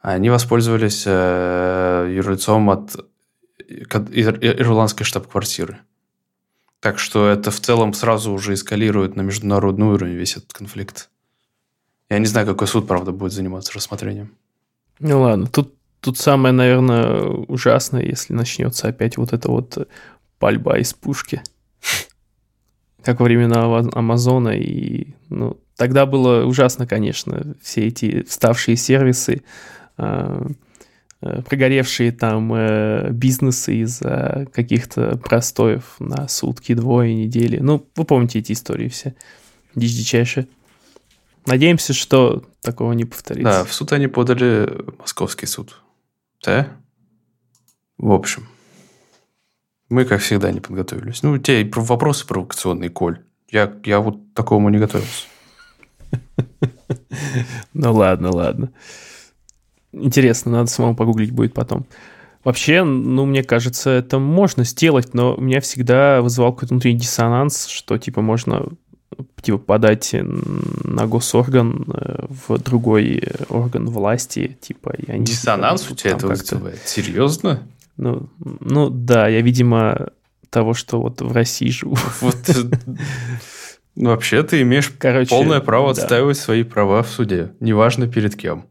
Они 0.00 0.30
воспользовались 0.30 1.04
э, 1.06 2.12
юрлицом 2.14 2.70
от 2.70 2.96
ир- 3.68 4.38
ирландской 4.42 5.04
штаб-квартиры. 5.04 5.78
Так 6.80 6.98
что 6.98 7.28
это 7.28 7.50
в 7.50 7.60
целом 7.60 7.92
сразу 7.94 8.32
уже 8.32 8.54
эскалирует 8.54 9.16
на 9.16 9.22
международный 9.22 9.86
уровень 9.86 10.14
весь 10.14 10.36
этот 10.36 10.52
конфликт. 10.52 11.10
Я 12.08 12.18
не 12.18 12.26
знаю, 12.26 12.46
какой 12.46 12.68
суд, 12.68 12.86
правда, 12.86 13.12
будет 13.12 13.32
заниматься 13.32 13.72
рассмотрением. 13.74 14.36
Ну 15.00 15.20
ладно, 15.20 15.46
тут, 15.46 15.74
тут 16.00 16.18
самое, 16.18 16.52
наверное, 16.52 17.22
ужасное, 17.22 18.02
если 18.02 18.32
начнется 18.32 18.88
опять 18.88 19.16
вот 19.16 19.32
эта 19.32 19.50
вот 19.50 19.88
пальба 20.38 20.78
из 20.78 20.94
пушки. 20.94 21.42
Как 23.02 23.20
во 23.20 23.24
времена 23.24 23.64
Амазона. 23.92 24.50
И, 24.50 25.14
ну, 25.28 25.58
тогда 25.76 26.06
было 26.06 26.44
ужасно, 26.44 26.86
конечно, 26.86 27.54
все 27.60 27.88
эти 27.88 28.22
вставшие 28.22 28.76
сервисы, 28.76 29.42
прогоревшие 31.20 32.12
там 32.12 32.52
э, 32.54 33.10
бизнесы 33.10 33.76
из-за 33.76 34.46
каких-то 34.52 35.16
простоев 35.16 35.96
на 35.98 36.28
сутки, 36.28 36.74
двое, 36.74 37.14
недели. 37.14 37.58
Ну, 37.58 37.86
вы 37.96 38.04
помните 38.04 38.38
эти 38.40 38.52
истории 38.52 38.88
все. 38.88 39.14
Дичь 39.74 39.96
дичайшая. 39.96 40.46
Надеемся, 41.46 41.92
что 41.92 42.44
такого 42.60 42.92
не 42.92 43.04
повторится. 43.04 43.50
Да, 43.50 43.64
в 43.64 43.72
суд 43.72 43.92
они 43.92 44.08
подали 44.08 44.68
московский 44.98 45.46
суд. 45.46 45.80
Да? 46.44 46.68
В 47.98 48.12
общем, 48.12 48.46
мы, 49.88 50.04
как 50.04 50.20
всегда, 50.20 50.50
не 50.50 50.60
подготовились. 50.60 51.22
Ну, 51.22 51.38
те 51.38 51.68
вопросы 51.74 52.26
провокационные, 52.26 52.90
Коль. 52.90 53.20
Я, 53.48 53.72
я 53.84 54.00
вот 54.00 54.16
к 54.16 54.34
такому 54.34 54.68
не 54.68 54.78
готовился. 54.78 55.26
Ну 57.72 57.92
ладно, 57.92 58.30
ладно. 58.34 58.72
Интересно, 59.98 60.52
надо 60.52 60.70
самому 60.70 60.94
погуглить 60.94 61.30
будет 61.30 61.54
потом. 61.54 61.86
Вообще, 62.44 62.84
ну, 62.84 63.24
мне 63.26 63.42
кажется, 63.42 63.90
это 63.90 64.18
можно 64.18 64.64
сделать, 64.64 65.14
но 65.14 65.34
меня 65.36 65.60
всегда 65.60 66.22
вызывал 66.22 66.52
какой-то 66.52 66.74
внутренний 66.74 67.00
диссонанс, 67.00 67.66
что, 67.66 67.98
типа, 67.98 68.20
можно 68.20 68.68
типа 69.42 69.58
подать 69.58 70.10
на 70.12 71.06
госорган 71.06 71.86
э, 71.92 72.26
в 72.28 72.58
другой 72.58 73.22
орган 73.48 73.86
власти, 73.86 74.58
типа, 74.60 74.94
и 74.96 75.10
они... 75.10 75.24
Диссонанс 75.24 75.82
типа, 75.82 75.92
у 75.92 75.96
тебя 75.96 76.10
там 76.16 76.30
это 76.30 76.54
вызывает? 76.54 76.80
Серьезно? 76.84 77.62
Ну, 77.96 78.28
ну, 78.38 78.90
да, 78.90 79.28
я, 79.28 79.40
видимо, 79.40 80.10
того, 80.50 80.74
что 80.74 81.00
вот 81.00 81.22
в 81.22 81.32
России 81.32 81.70
живу. 81.70 81.96
Вот, 82.20 82.48
э, 82.48 82.52
ну, 83.94 84.10
вообще 84.10 84.42
ты 84.42 84.62
имеешь 84.62 84.92
Короче, 84.98 85.30
полное 85.30 85.60
право 85.60 85.94
да. 85.94 86.02
отстаивать 86.02 86.38
свои 86.38 86.62
права 86.62 87.02
в 87.02 87.08
суде. 87.08 87.52
Неважно 87.60 88.06
перед 88.06 88.36
кем. 88.36 88.66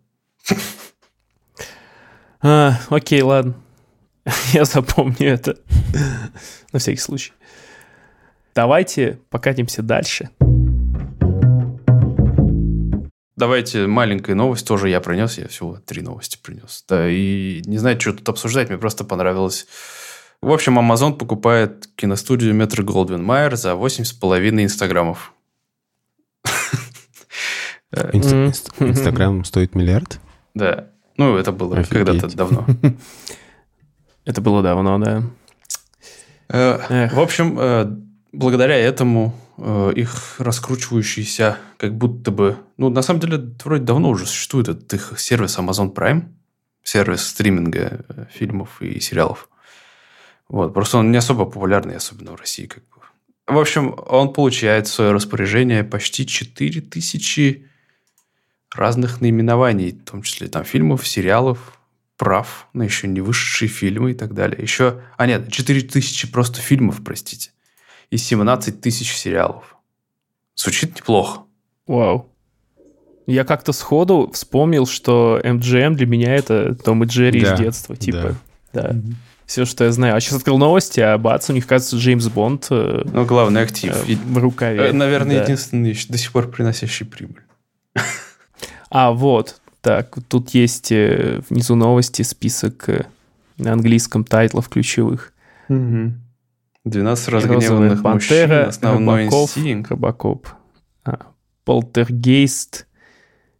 А, 2.41 2.79
окей, 2.89 3.21
ладно. 3.21 3.55
Я 4.53 4.65
запомню 4.65 5.27
это. 5.27 5.57
На 6.71 6.79
всякий 6.79 6.99
случай. 6.99 7.33
Давайте 8.53 9.19
покатимся 9.29 9.81
дальше. 9.81 10.29
давайте 13.35 13.87
маленькая 13.87 14.35
новость, 14.35 14.67
тоже 14.67 14.89
я 14.89 15.01
принес, 15.01 15.37
я 15.37 15.47
всего 15.47 15.77
три 15.85 16.01
новости 16.01 16.37
принес. 16.41 16.83
Да, 16.87 17.07
и 17.09 17.61
не 17.65 17.77
знаю, 17.77 17.99
что 17.99 18.13
тут 18.13 18.27
обсуждать, 18.29 18.69
мне 18.69 18.77
просто 18.77 19.03
понравилось. 19.03 19.67
В 20.41 20.51
общем, 20.51 20.79
Amazon 20.79 21.13
покупает 21.13 21.87
киностудию 21.95 22.53
Метро 22.53 22.83
Голдвин 22.83 23.23
Майер 23.23 23.55
за 23.55 23.71
8,5 23.71 24.63
инстаграмов. 24.63 25.33
Инстаграм 27.91 29.43
стоит 29.45 29.73
миллиард? 29.75 30.19
Да. 30.53 30.89
Ну, 31.17 31.37
это 31.37 31.51
было 31.51 31.83
когда-то 31.83 32.35
давно. 32.35 32.65
Это 34.25 34.41
было 34.41 34.63
давно, 34.63 34.97
да. 34.97 35.23
Э, 36.49 37.09
в 37.13 37.19
общем, 37.19 37.57
э, 37.59 37.85
благодаря 38.31 38.75
этому 38.75 39.35
э, 39.57 39.93
их 39.95 40.39
раскручивающийся, 40.39 41.57
как 41.77 41.95
будто 41.95 42.31
бы... 42.31 42.57
Ну, 42.77 42.89
на 42.89 43.03
самом 43.03 43.19
деле, 43.19 43.37
вроде 43.63 43.83
давно 43.83 44.09
уже 44.09 44.25
существует 44.25 44.67
этот 44.67 44.91
их 44.93 45.13
сервис 45.17 45.57
Amazon 45.59 45.93
Prime, 45.93 46.23
сервис 46.83 47.27
стриминга 47.27 48.27
фильмов 48.31 48.81
и 48.81 48.99
сериалов. 48.99 49.47
Вот, 50.49 50.73
просто 50.73 50.97
он 50.97 51.11
не 51.11 51.17
особо 51.17 51.45
популярный, 51.45 51.95
особенно 51.95 52.31
в 52.31 52.39
России. 52.39 52.65
Как 52.65 52.83
бы. 52.83 52.95
В 53.47 53.59
общем, 53.59 53.95
он 54.07 54.33
получает 54.33 54.87
в 54.87 54.93
свое 54.93 55.11
распоряжение 55.11 55.83
почти 55.83 56.25
4000 56.25 57.67
разных 58.73 59.21
наименований, 59.21 59.91
в 59.91 60.09
том 60.09 60.21
числе 60.21 60.47
там 60.47 60.63
фильмов, 60.63 61.07
сериалов, 61.07 61.79
прав 62.17 62.67
на 62.73 62.83
еще 62.83 63.07
не 63.07 63.21
вышедшие 63.21 63.69
фильмы 63.69 64.11
и 64.11 64.13
так 64.13 64.33
далее. 64.33 64.61
Еще, 64.61 65.01
а 65.17 65.27
нет, 65.27 65.51
4000 65.51 66.31
просто 66.31 66.61
фильмов, 66.61 67.03
простите, 67.03 67.51
и 68.09 68.17
17 68.17 68.81
тысяч 68.81 69.15
сериалов. 69.15 69.75
Звучит 70.55 70.95
неплохо. 70.95 71.41
Вау. 71.87 72.31
Я 73.27 73.43
как-то 73.43 73.73
сходу 73.73 74.29
вспомнил, 74.33 74.85
что 74.85 75.41
MGM 75.43 75.95
для 75.95 76.05
меня 76.05 76.35
это 76.35 76.75
Том 76.75 77.03
и 77.03 77.07
Джерри 77.07 77.41
да, 77.41 77.53
из 77.53 77.59
детства. 77.59 77.95
Типа, 77.95 78.35
да. 78.71 78.81
да. 78.81 78.89
Mm-hmm. 78.91 79.13
Все, 79.45 79.65
что 79.65 79.83
я 79.83 79.91
знаю. 79.91 80.15
А 80.15 80.19
сейчас 80.19 80.37
открыл 80.37 80.57
новости, 80.57 80.99
а 80.99 81.17
бац, 81.17 81.49
у 81.49 81.53
них, 81.53 81.67
кажется, 81.67 81.97
Джеймс 81.97 82.27
Бонд. 82.27 82.67
Э, 82.71 83.03
ну, 83.05 83.25
главный 83.25 83.61
актив. 83.61 83.95
Э, 83.95 84.15
в 84.15 84.37
рукаве. 84.37 84.87
Э, 84.87 84.91
наверное, 84.91 85.37
да. 85.37 85.43
единственный 85.43 85.89
еще 85.89 86.07
до 86.09 86.17
сих 86.17 86.31
пор 86.31 86.49
приносящий 86.49 87.05
прибыль. 87.05 87.43
А, 88.89 89.11
вот. 89.11 89.61
Так, 89.81 90.17
тут 90.27 90.49
есть 90.51 90.91
э, 90.91 91.41
внизу 91.49 91.75
новости 91.75 92.21
список 92.23 92.89
э, 92.89 93.05
на 93.57 93.73
английском 93.73 94.23
тайтлов 94.23 94.69
ключевых. 94.69 95.33
Угу. 95.69 96.13
12 96.85 97.27
разгневанных 97.29 98.03
Пантера, 98.03 98.65
мужчин, 98.65 98.69
основной 98.69 99.25
Робокоп, 99.25 99.49
инстинкт. 99.49 99.91
Робокоп. 99.91 100.47
А, 101.03 101.19
Полтергейст. 101.65 102.87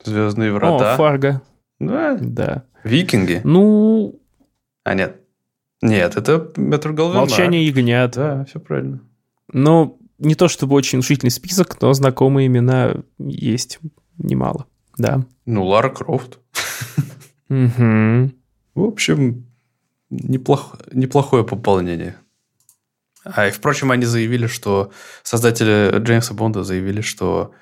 Звездные 0.04 0.52
врата. 0.54 0.94
О, 0.94 0.98
Фарго. 0.98 1.42
Да? 1.80 2.18
Да. 2.20 2.64
Викинги? 2.84 3.42
Ну... 3.44 4.20
А, 4.84 4.94
нет. 4.94 5.22
Нет, 5.82 6.16
это 6.16 6.52
Метро 6.56 6.94
Голден 6.94 7.18
Молчание 7.18 7.66
ягнят. 7.66 8.14
Да, 8.16 8.46
все 8.46 8.60
правильно. 8.60 9.02
Ну, 9.52 10.00
не 10.18 10.36
то 10.36 10.48
чтобы 10.48 10.76
очень 10.76 10.98
внушительный 10.98 11.32
список, 11.32 11.82
но 11.82 11.94
знакомые 11.94 12.48
имена 12.48 12.96
есть 13.18 13.80
немало. 14.18 14.66
Да. 14.98 15.24
Ну, 15.46 15.66
Лара 15.66 15.90
Крофт. 15.90 16.40
В 17.50 18.30
общем, 18.76 19.46
неплох... 20.10 20.78
неплохое 20.92 21.44
пополнение. 21.44 22.16
А 23.24 23.48
и, 23.48 23.52
впрочем, 23.52 23.92
они 23.92 24.06
заявили, 24.06 24.48
что 24.48 24.92
создатели 25.24 25.98
Джеймса 26.00 26.34
Бонда 26.34 26.64
заявили, 26.64 27.02
что 27.02 27.54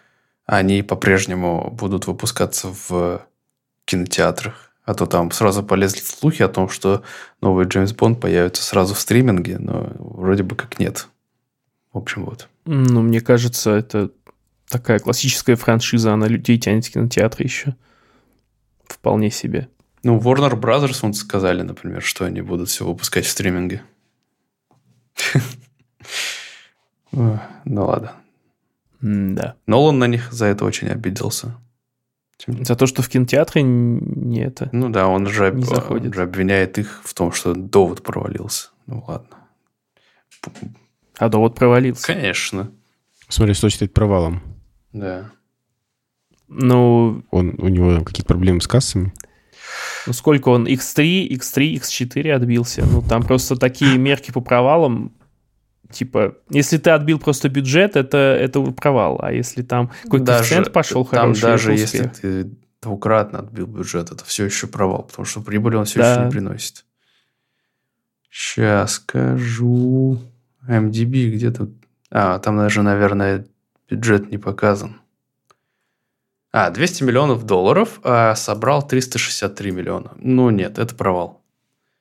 они 0.46 0.84
по-прежнему 0.84 1.72
будут 1.72 2.08
выпускаться 2.08 2.74
в 2.88 3.26
кинотеатрах. 3.86 4.72
А 4.86 4.94
то 4.94 5.06
там 5.06 5.32
сразу 5.32 5.64
полезли 5.64 6.02
слухи 6.02 6.42
о 6.42 6.50
том, 6.50 6.68
что 6.68 7.04
новый 7.40 7.66
Джеймс 7.66 7.94
Бонд 7.94 8.20
появится 8.20 8.62
сразу 8.64 8.94
в 8.94 9.00
стриминге, 9.00 9.58
но 9.58 9.94
вроде 9.98 10.44
бы 10.44 10.58
как 10.58 10.78
нет. 10.78 11.08
В 11.94 11.98
общем, 12.00 12.26
вот. 12.26 12.50
Ну, 12.66 13.02
мне 13.02 13.22
кажется, 13.22 13.72
это 13.72 14.12
такая 14.74 15.00
классическая 15.00 15.56
франшиза, 15.56 16.14
она 16.14 16.28
людей 16.28 16.58
тянет 16.58 16.86
в 16.86 16.92
кинотеатры 16.92 17.44
еще. 17.46 17.76
Вполне 18.86 19.30
себе. 19.30 19.70
Ну, 20.02 20.20
Warner 20.20 20.60
Brothers, 20.60 21.00
вон 21.02 21.14
сказали, 21.14 21.62
например, 21.62 22.02
что 22.02 22.26
они 22.26 22.42
будут 22.42 22.70
все 22.70 22.86
выпускать 22.86 23.26
в 23.26 23.30
стриминге. 23.30 23.82
Ну 27.66 27.86
ладно. 27.86 28.14
Да. 29.00 29.56
Нолан 29.68 30.00
на 30.00 30.08
них 30.08 30.34
за 30.34 30.48
это 30.48 30.66
очень 30.66 30.88
обиделся. 30.88 31.56
За 32.48 32.76
то, 32.76 32.88
что 32.88 33.04
в 33.04 33.08
кинотеатре 33.08 33.62
не 33.62 34.42
это. 34.42 34.70
Ну 34.72 34.90
да, 34.90 35.08
он 35.08 35.28
же, 35.28 35.52
не 35.52 35.64
заходит. 35.64 36.08
он 36.08 36.14
же 36.14 36.24
обвиняет 36.24 36.80
их 36.80 37.02
в 37.06 37.14
том, 37.14 37.32
что 37.32 37.54
довод 37.54 38.02
провалился. 38.02 38.70
Ну 38.88 39.04
ладно. 39.08 39.38
А 41.18 41.30
довод 41.30 41.54
провалился. 41.54 42.08
Конечно. 42.08 42.72
Смотри, 43.30 43.54
что 43.54 43.70
считать 43.70 43.94
провалом. 43.94 44.42
Да. 44.94 45.32
Ну... 46.48 47.24
Он, 47.32 47.56
у 47.58 47.68
него 47.68 48.04
какие-то 48.04 48.28
проблемы 48.28 48.62
с 48.62 48.68
кассами? 48.68 49.14
Ну, 50.06 50.14
сколько 50.14 50.50
он? 50.50 50.68
X3, 50.68 51.28
X3, 51.30 51.76
X4 51.76 52.32
отбился. 52.32 52.86
Ну, 52.86 53.02
там 53.02 53.24
просто 53.24 53.56
такие 53.56 53.98
мерки 53.98 54.32
по 54.32 54.42
провалам. 54.42 55.14
Типа, 55.92 56.36
если 56.50 56.78
ты 56.78 56.90
отбил 56.90 57.20
просто 57.20 57.50
бюджет, 57.50 57.96
это, 57.96 58.18
это 58.18 58.62
провал. 58.72 59.20
А 59.22 59.32
если 59.32 59.62
там 59.62 59.92
какой-то 60.04 60.38
коэффициент 60.38 60.72
пошел 60.72 61.06
там 61.06 61.36
хороший, 61.36 61.42
даже 61.42 61.74
если 61.74 62.08
ты 62.08 62.52
двукратно 62.82 63.40
отбил 63.40 63.68
бюджет, 63.68 64.12
это 64.12 64.26
все 64.26 64.46
еще 64.46 64.68
провал, 64.68 65.04
потому 65.04 65.26
что 65.26 65.42
прибыль 65.42 65.76
он 65.76 65.86
все 65.86 66.00
да. 66.00 66.14
еще 66.14 66.26
не 66.26 66.32
приносит. 66.32 66.86
Сейчас 68.30 68.94
скажу. 68.94 70.20
MDB 70.68 71.30
где 71.30 71.52
тут? 71.52 71.72
А, 72.10 72.40
там 72.40 72.58
даже, 72.58 72.82
наверное, 72.82 73.46
бюджет 73.90 74.32
не 74.32 74.38
показан. 74.38 75.02
А, 76.52 76.70
200 76.70 77.04
миллионов 77.04 77.46
долларов, 77.46 78.00
а 78.04 78.36
собрал 78.36 78.88
363 78.88 79.72
миллиона. 79.72 80.12
Ну 80.18 80.50
нет, 80.52 80.78
это 80.78 80.94
провал. 80.94 81.42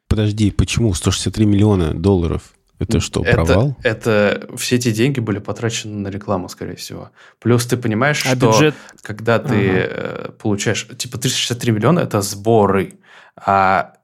Подожди, 0.09 0.51
почему 0.51 0.92
163 0.92 1.47
миллиона 1.47 1.95
долларов? 1.95 2.53
Это 2.79 3.01
что, 3.01 3.23
провал? 3.23 3.77
Это, 3.83 4.45
это 4.45 4.57
все 4.57 4.77
эти 4.77 4.90
деньги 4.90 5.21
были 5.21 5.38
потрачены 5.38 5.95
на 5.95 6.09
рекламу, 6.09 6.49
скорее 6.49 6.75
всего. 6.75 7.12
Плюс 7.38 7.64
ты 7.64 7.77
понимаешь, 7.77 8.27
а 8.27 8.37
что 8.37 8.51
бюджет... 8.51 8.75
когда 9.03 9.38
ты 9.38 9.85
ага. 9.85 10.29
Э, 10.29 10.33
получаешь, 10.33 10.88
типа 10.99 11.16
363 11.16 11.73
миллиона, 11.73 12.01
это 12.01 12.21
сборы, 12.21 12.95
а 13.37 13.95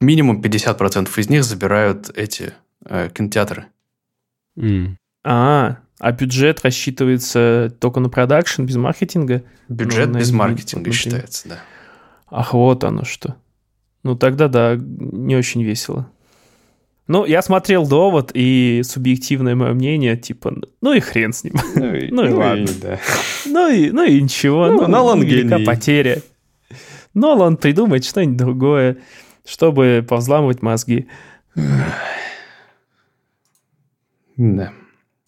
минимум 0.00 0.42
50% 0.42 1.08
из 1.16 1.30
них 1.30 1.42
забирают 1.42 2.10
эти 2.14 2.52
э, 2.84 3.08
кинотеатры. 3.12 3.66
Mm. 4.58 4.96
А, 5.24 5.78
а 5.98 6.12
бюджет 6.12 6.60
рассчитывается 6.62 7.74
только 7.80 8.00
на 8.00 8.08
продакшн, 8.08 8.62
без 8.62 8.76
маркетинга? 8.76 9.42
Бюджет 9.68 10.10
ну, 10.10 10.18
без 10.18 10.30
маркетинга 10.30 10.92
считается, 10.92 11.48
да. 11.48 11.58
Ах, 12.30 12.54
вот 12.54 12.84
оно 12.84 13.04
что. 13.04 13.36
Ну, 14.04 14.14
тогда 14.14 14.48
да, 14.48 14.76
не 14.78 15.36
очень 15.36 15.62
весело. 15.64 16.08
Ну, 17.08 17.24
я 17.24 17.40
смотрел 17.40 17.88
«Довод», 17.88 18.30
и 18.34 18.82
субъективное 18.84 19.54
мое 19.54 19.72
мнение, 19.72 20.16
типа, 20.16 20.54
ну 20.82 20.92
и 20.92 21.00
хрен 21.00 21.32
с 21.32 21.42
ним. 21.42 21.54
Ну 21.74 21.94
и, 21.94 22.10
ну, 22.10 22.24
и 22.24 22.28
ну 22.28 22.38
ладно. 22.38 22.64
И, 22.64 22.80
да. 22.80 23.00
ну, 23.46 23.68
и, 23.70 23.90
ну 23.90 24.04
и 24.04 24.20
ничего. 24.20 24.66
Ну, 24.68 24.82
ну 24.82 24.88
Нолан 24.88 25.22
велика 25.22 25.58
потеря. 25.64 26.22
Нолан 27.14 27.56
придумает 27.56 28.04
что-нибудь 28.04 28.36
другое, 28.36 28.98
чтобы 29.44 30.04
повзламывать 30.06 30.60
мозги. 30.60 31.08
Да. 34.36 34.72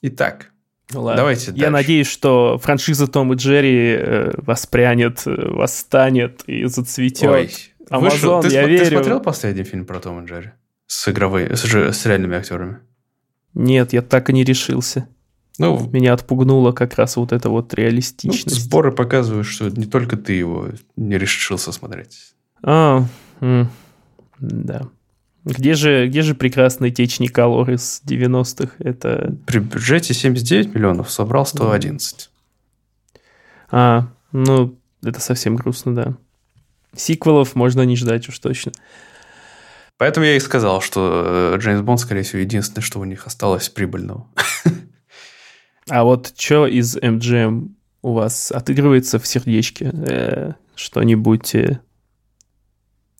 Итак, 0.03 0.53
ну, 0.93 1.03
ладно. 1.03 1.17
Давайте 1.19 1.47
дальше. 1.51 1.65
Я 1.65 1.71
надеюсь, 1.71 2.07
что 2.09 2.59
франшиза 2.59 3.07
Том 3.07 3.33
и 3.33 3.37
Джерри 3.37 3.97
э, 3.99 4.33
воспрянет, 4.39 5.23
э, 5.27 5.31
восстанет 5.51 6.43
и 6.47 6.65
зацветет. 6.65 7.31
Ой, 7.31 7.51
Amazon, 7.91 8.01
Вышел. 8.11 8.41
Ты, 8.43 8.49
я 8.49 8.63
см- 8.63 8.69
верю. 8.71 8.85
ты 8.85 8.91
смотрел 8.95 9.21
последний 9.21 9.65
фильм 9.65 9.85
про 9.87 10.01
Том 10.01 10.25
и 10.25 10.29
Джерри? 10.29 10.51
С 10.87 11.09
игровой, 11.09 11.57
с, 11.57 11.65
с 11.65 12.07
реальными 12.07 12.37
актерами? 12.37 12.79
Нет, 13.55 13.93
я 13.93 14.03
так 14.03 14.31
и 14.31 14.33
не 14.33 14.45
решился. 14.45 15.09
Ну, 15.59 15.89
Меня 15.93 16.15
отпугнула 16.15 16.73
как 16.73 16.95
раз 16.95 17.17
вот 17.17 17.33
эта 17.33 17.51
вот 17.51 17.75
реалистичность. 17.75 18.47
Ну, 18.47 18.65
споры 18.65 18.93
показывают, 18.93 19.47
что 19.47 19.69
не 19.69 19.85
только 19.85 20.17
ты 20.17 20.33
его 20.33 20.69
не 20.97 21.19
решился 21.19 21.71
смотреть. 21.73 22.33
А, 22.63 23.05
м- 23.41 23.69
да. 24.39 24.89
Где 25.45 25.75
же, 25.75 26.07
где 26.09 26.23
же 26.23 26.35
прекрасный 26.35 26.91
течь 26.91 27.19
Николор 27.19 27.71
из 27.71 28.03
90-х? 28.05 28.75
Это... 28.79 29.35
При 29.47 29.59
бюджете 29.59 30.13
79 30.13 30.75
миллионов 30.75 31.11
собрал 31.11 31.47
111. 31.47 32.31
А, 33.71 34.09
ну, 34.33 34.77
это 35.03 35.21
совсем 35.21 35.57
грустно, 35.57 35.95
да. 35.95 36.17
Сиквелов 36.95 37.55
можно 37.55 37.83
не 37.83 37.97
ждать 37.97 38.29
уж 38.29 38.39
точно. 38.39 38.73
Поэтому 39.97 40.27
я 40.27 40.37
и 40.37 40.41
сказал, 40.41 40.81
что 40.81 41.53
э, 41.55 41.59
Джеймс 41.59 41.83
Бонд, 41.83 42.01
скорее 42.01 42.23
всего, 42.23 42.41
единственное, 42.41 42.83
что 42.83 43.01
у 43.01 43.05
них 43.05 43.27
осталось 43.27 43.69
прибыльного. 43.69 44.27
А 45.89 46.05
вот 46.05 46.33
что 46.37 46.67
из 46.67 46.97
MGM 46.97 47.71
у 48.03 48.13
вас 48.13 48.53
отыгрывается 48.53 49.19
в 49.19 49.27
сердечке 49.27 49.91
э, 49.93 50.53
что-нибудь 50.75 51.55
э, 51.55 51.81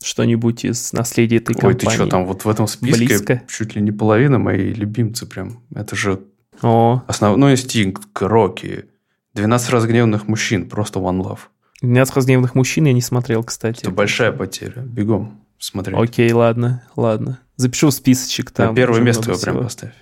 что-нибудь 0.01 0.65
из 0.65 0.93
наследия 0.93 1.37
этой 1.37 1.55
Ой, 1.55 1.61
компании? 1.61 1.79
ты 1.79 1.89
что, 1.89 2.07
там 2.07 2.25
вот 2.25 2.45
в 2.45 2.49
этом 2.49 2.67
списке 2.67 3.05
Близко? 3.05 3.41
чуть 3.47 3.75
ли 3.75 3.81
не 3.81 3.91
половина 3.91 4.39
мои 4.39 4.73
любимцы 4.73 5.25
прям. 5.25 5.61
Это 5.73 5.95
же 5.95 6.21
О, 6.61 7.03
основной 7.07 7.53
инстинкт, 7.53 8.07
Рокки, 8.19 8.85
12 9.33 9.69
разгневанных 9.69 10.27
мужчин, 10.27 10.67
просто 10.69 10.99
one 10.99 11.21
love. 11.21 11.39
12 11.81 12.15
разгневанных 12.15 12.55
мужчин 12.55 12.85
я 12.85 12.93
не 12.93 13.01
смотрел, 13.01 13.43
кстати. 13.43 13.81
Это 13.81 13.91
большая 13.91 14.31
потеря. 14.31 14.81
Бегом 14.81 15.41
смотреть. 15.57 15.97
Окей, 15.97 16.31
ладно, 16.31 16.83
ладно. 16.95 17.39
Запишу 17.55 17.89
в 17.89 17.93
списочек 17.93 18.51
там. 18.51 18.69
На 18.69 18.75
первое 18.75 19.01
место 19.01 19.31
его 19.31 19.39
прям 19.39 19.63
поставь. 19.63 19.93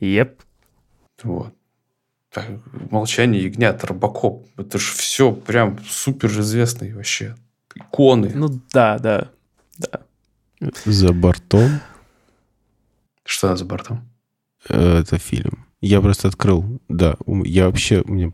Еп. 0.00 0.40
Вот. 1.22 1.54
Так, 2.32 2.46
Молчание 2.90 3.42
ягнят, 3.42 3.82
Робокоп. 3.84 4.46
Это 4.56 4.78
же 4.78 4.92
все 4.94 5.32
прям 5.32 5.78
супер 5.88 6.28
известные 6.28 6.94
вообще. 6.94 7.34
Иконы. 7.74 8.32
Ну 8.34 8.60
да, 8.72 8.98
да, 8.98 9.30
да. 9.78 10.00
За 10.84 11.12
бортом 11.12 11.80
Что 13.24 13.56
за 13.56 13.64
бортом? 13.64 14.08
э, 14.68 14.98
это 14.98 15.18
фильм. 15.18 15.66
Я 15.80 16.00
просто 16.00 16.28
открыл, 16.28 16.80
да. 16.88 17.16
Я 17.44 17.66
вообще, 17.66 18.02
у 18.04 18.12
меня, 18.12 18.28
у 18.28 18.32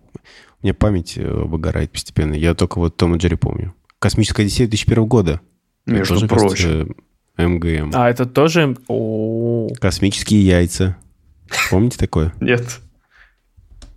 меня 0.62 0.75
память 0.75 1.16
э, 1.16 1.29
выгорает 1.29 1.92
постепенно. 1.92 2.35
Я 2.35 2.55
только 2.55 2.79
вот 2.79 2.96
Том 2.96 3.14
и 3.14 3.18
Джерри 3.18 3.37
помню. 3.37 3.75
Космическая 4.01 4.42
Одиссея 4.42 4.66
2001 4.66 5.05
года. 5.07 5.40
Между 5.87 6.14
тоже, 6.14 6.27
прочим. 6.27 6.49
кажется, 6.49 6.94
МГМ. 7.38 7.90
А, 7.94 8.11
это 8.11 8.27
тоже... 8.27 8.77
О, 8.88 9.68
Космические 9.81 10.44
яйца. 10.44 10.96
Помните 11.70 11.96
такое? 11.99 12.35
Нет. 12.40 12.81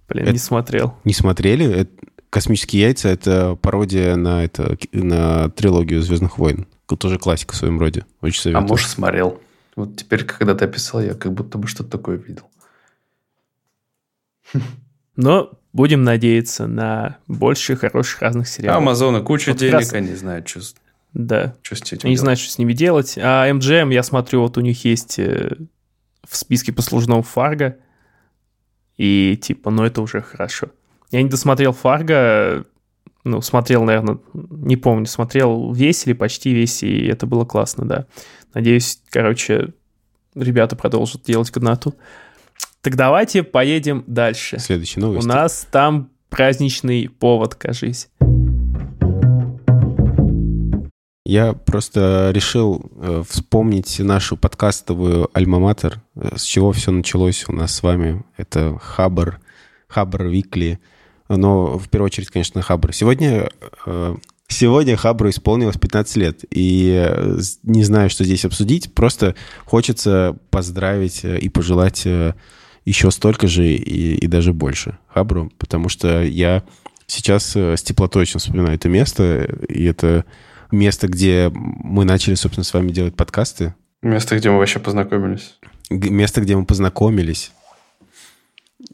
блин, 0.07 0.25
Это- 0.25 0.33
не 0.33 0.37
смотрел. 0.37 0.95
Не 1.03 1.13
смотрели? 1.13 1.65
Это- 1.65 1.91
Космические 2.29 2.83
яйца 2.83 3.09
это 3.09 3.55
пародия 3.55 4.15
на 4.15 4.43
это 4.43 4.77
на 4.91 5.49
трилогию 5.49 6.01
Звездных 6.01 6.37
войн. 6.37 6.67
Тоже 6.85 7.17
классика 7.19 7.53
в 7.53 7.57
своем 7.57 7.79
роде. 7.79 8.05
Очень 8.21 8.39
А 8.39 8.43
советую. 8.43 8.67
может, 8.67 8.89
смотрел. 8.89 9.41
Вот 9.75 9.95
теперь, 9.97 10.23
когда 10.25 10.55
ты 10.55 10.65
описал, 10.65 11.01
я 11.01 11.13
как 11.13 11.33
будто 11.33 11.57
бы 11.57 11.67
что-то 11.67 11.89
такое 11.91 12.17
видел. 12.17 12.49
Но 15.15 15.51
будем 15.73 16.03
надеяться 16.03 16.67
на 16.67 17.17
больше 17.27 17.75
хороших 17.75 18.21
разных 18.21 18.47
А 18.47 18.49
сериалов. 18.49 18.77
Амазона 18.81 19.21
куча 19.21 19.51
Вот 19.51 19.59
денег, 19.59 19.73
раз- 19.75 19.93
они 19.93 20.13
знают, 20.15 20.47
что, 20.47 20.61
с- 20.61 20.75
Да. 21.13 21.55
что 21.61 21.75
с 21.75 21.81
этим 21.81 22.09
не 22.09 22.15
делать. 22.15 22.19
знаю, 22.19 22.37
что 22.37 22.49
с 22.51 22.57
ними 22.57 22.73
делать. 22.73 23.17
А 23.21 23.47
MGM, 23.49 23.93
я 23.93 24.03
смотрю, 24.03 24.41
вот 24.41 24.57
у 24.57 24.61
них 24.61 24.83
есть 24.85 25.19
э, 25.19 25.55
в 26.27 26.35
списке 26.35 26.71
послужного 26.73 27.21
Фарго. 27.23 27.77
И 28.97 29.37
типа, 29.41 29.71
ну 29.71 29.83
это 29.83 30.01
уже 30.01 30.21
хорошо. 30.21 30.69
Я 31.11 31.23
не 31.23 31.29
досмотрел 31.29 31.73
Фарго, 31.73 32.65
ну, 33.23 33.41
смотрел, 33.41 33.83
наверное, 33.83 34.19
не 34.33 34.77
помню, 34.77 35.05
смотрел 35.07 35.73
весь 35.73 36.05
или 36.05 36.13
почти 36.13 36.53
весь, 36.53 36.83
и 36.83 37.05
это 37.07 37.25
было 37.25 37.45
классно, 37.45 37.85
да. 37.85 38.05
Надеюсь, 38.53 39.01
короче, 39.09 39.73
ребята 40.35 40.75
продолжат 40.75 41.23
делать 41.23 41.51
годноту. 41.51 41.95
Так 42.81 42.95
давайте 42.95 43.43
поедем 43.43 44.03
дальше. 44.07 44.59
Следующая 44.59 45.01
У 45.01 45.05
новость. 45.05 45.27
нас 45.27 45.67
там 45.71 46.09
праздничный 46.29 47.09
повод, 47.09 47.55
кажись. 47.55 48.09
Я 51.25 51.53
просто 51.53 52.31
решил 52.33 52.91
э, 52.95 53.23
вспомнить 53.27 53.99
нашу 53.99 54.35
подкастовую 54.35 55.29
альма-матер, 55.33 55.99
э, 56.15 56.37
с 56.37 56.43
чего 56.43 56.71
все 56.71 56.91
началось 56.91 57.45
у 57.47 57.51
нас 57.51 57.75
с 57.75 57.83
вами. 57.83 58.23
Это 58.37 58.79
Хабр, 58.79 59.39
Хабр 59.87 60.25
Викли. 60.25 60.79
Но 61.29 61.77
в 61.77 61.87
первую 61.89 62.07
очередь, 62.07 62.29
конечно, 62.29 62.61
Хабр. 62.61 62.91
Сегодня, 62.91 63.49
э, 63.85 64.15
сегодня 64.47 64.97
Хабру 64.97 65.29
исполнилось 65.29 65.77
15 65.77 66.15
лет. 66.17 66.43
И 66.49 66.91
э, 67.07 67.39
не 67.63 67.83
знаю, 67.83 68.09
что 68.09 68.23
здесь 68.23 68.45
обсудить. 68.45 68.93
Просто 68.93 69.35
хочется 69.65 70.35
поздравить 70.49 71.23
э, 71.23 71.37
и 71.37 71.49
пожелать 71.49 72.07
еще 72.85 73.11
столько 73.11 73.47
же 73.47 73.67
и, 73.67 74.15
и 74.15 74.27
даже 74.27 74.53
больше 74.53 74.97
Хабру. 75.07 75.51
Потому 75.59 75.89
что 75.89 76.23
я 76.23 76.63
сейчас 77.05 77.55
с 77.55 77.83
теплотой 77.83 78.23
очень 78.23 78.39
вспоминаю 78.39 78.75
это 78.75 78.89
место. 78.89 79.43
И 79.67 79.85
это 79.85 80.25
место, 80.71 81.07
где 81.07 81.51
мы 81.53 82.05
начали, 82.05 82.33
собственно, 82.33 82.63
с 82.63 82.73
вами 82.73 82.91
делать 82.91 83.15
подкасты. 83.15 83.75
Место, 84.01 84.37
где 84.37 84.49
мы 84.49 84.57
вообще 84.57 84.79
познакомились. 84.79 85.57
Место, 85.91 86.41
где 86.41 86.55
мы 86.55 86.65
познакомились. 86.65 87.51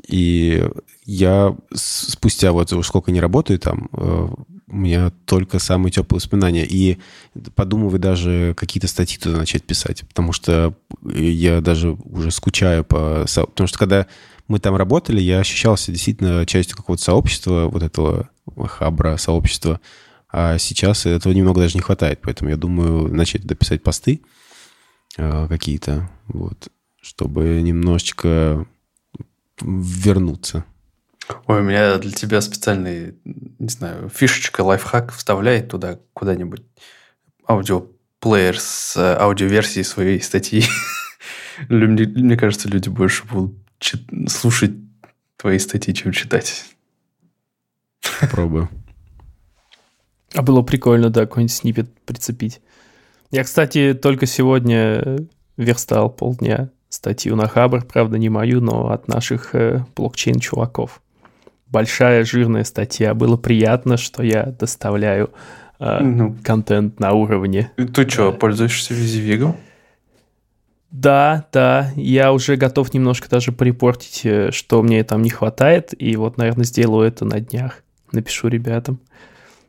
И 0.08 0.67
я 1.05 1.55
спустя 1.73 2.51
вот 2.51 2.71
уж 2.73 2.88
сколько 2.88 3.12
не 3.12 3.21
работаю 3.21 3.60
там, 3.60 3.89
э, 3.93 4.27
у 4.67 4.75
меня 4.75 5.12
только 5.25 5.60
самые 5.60 5.91
теплые 5.91 6.17
воспоминания. 6.17 6.65
И 6.65 6.97
подумываю 7.55 7.99
даже 7.99 8.53
какие-то 8.58 8.88
статьи 8.88 9.17
туда 9.17 9.38
начать 9.38 9.63
писать, 9.63 10.08
потому 10.08 10.31
что 10.34 10.75
я 11.03 11.62
даже 11.62 11.91
уже 11.91 12.31
скучаю 12.31 12.84
по... 12.84 13.25
Потому 13.25 13.67
что 13.67 13.77
когда 13.77 14.08
мы 14.47 14.60
там 14.60 14.75
работали, 14.75 15.21
я 15.21 15.39
ощущался 15.39 15.91
действительно 15.91 16.45
частью 16.45 16.77
какого-то 16.77 17.03
сообщества, 17.03 17.67
вот 17.71 17.84
этого 17.84 18.29
хабра 18.67 19.17
сообщества, 19.17 19.79
а 20.31 20.58
сейчас 20.58 21.05
этого 21.05 21.34
немного 21.34 21.62
даже 21.62 21.75
не 21.75 21.81
хватает, 21.81 22.19
поэтому 22.21 22.49
я 22.49 22.58
думаю 22.58 23.13
начать 23.13 23.43
туда 23.43 23.55
писать 23.55 23.81
посты 23.81 24.21
э, 25.17 25.47
какие-то, 25.47 26.10
вот, 26.27 26.67
чтобы 27.01 27.62
немножечко 27.62 28.67
вернуться. 29.61 30.65
Ой, 31.47 31.61
у 31.61 31.63
меня 31.63 31.97
для 31.97 32.11
тебя 32.11 32.41
специальный, 32.41 33.15
не 33.23 33.69
знаю, 33.69 34.09
фишечка, 34.09 34.61
лайфхак. 34.61 35.11
Вставляй 35.11 35.63
туда 35.63 35.99
куда-нибудь 36.13 36.63
аудиоплеер 37.47 38.59
с 38.59 38.95
э, 38.95 39.17
аудиоверсией 39.19 39.83
своей 39.83 40.21
статьи. 40.21 40.63
Мне 41.69 42.05
мне 42.05 42.37
кажется, 42.37 42.67
люди 42.67 42.89
больше 42.89 43.25
будут 43.25 43.55
чит- 43.79 44.07
слушать 44.29 44.73
твои 45.37 45.57
статьи, 45.57 45.93
чем 45.93 46.11
читать. 46.11 46.65
Попробую. 48.19 48.69
А 50.33 50.41
было 50.41 50.61
прикольно, 50.61 51.09
да, 51.09 51.21
какой-нибудь 51.21 51.53
снипет 51.53 51.99
прицепить. 52.05 52.61
Я, 53.31 53.43
кстати, 53.43 53.93
только 53.93 54.25
сегодня 54.25 55.27
верстал 55.57 56.09
полдня 56.09 56.69
статью 56.95 57.36
на 57.36 57.47
Хабр, 57.47 57.84
правда, 57.84 58.17
не 58.17 58.29
мою, 58.29 58.62
но 58.62 58.89
от 58.91 59.08
наших 59.08 59.53
э, 59.53 59.86
блокчейн-чуваков. 59.95 61.01
Большая 61.67 62.23
жирная 62.23 62.63
статья. 62.63 63.13
Было 63.13 63.38
приятно, 63.38 63.97
что 63.97 64.23
я 64.23 64.43
доставляю 64.45 65.31
э, 65.79 65.99
Ну, 66.01 66.36
контент 66.43 66.99
на 66.99 67.12
уровне. 67.12 67.71
ты 67.75 68.10
что, 68.10 68.31
пользуешься 68.31 68.93
визивигом? 68.93 69.55
Да, 70.91 71.45
да, 71.51 71.91
я 71.97 72.31
уже 72.31 72.55
готов 72.55 72.93
немножко 72.93 73.29
даже 73.29 73.51
порепортить, 73.51 74.21
э, 74.23 74.51
что 74.51 74.81
мне 74.81 75.03
там 75.03 75.21
не 75.21 75.29
хватает, 75.29 75.93
и 76.01 76.15
вот, 76.15 76.38
наверное, 76.38 76.63
сделаю 76.65 77.08
это 77.08 77.25
на 77.25 77.41
днях. 77.41 77.84
Напишу 78.13 78.47
ребятам. 78.47 78.99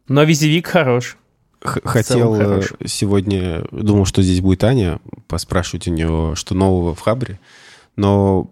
Но 0.06 0.22
визивик 0.22 0.68
хорош. 0.68 1.16
Хотел 1.62 2.34
э, 2.34 2.62
сегодня, 2.86 3.64
думал, 3.70 4.04
что 4.04 4.22
здесь 4.22 4.40
будет 4.40 4.62
Аня, 4.64 5.00
поспрашивать 5.26 5.88
у 5.88 5.90
нее, 5.90 6.34
что 6.36 6.54
нового 6.54 6.94
в 6.94 7.00
Хабре. 7.00 7.38
Но, 7.96 8.50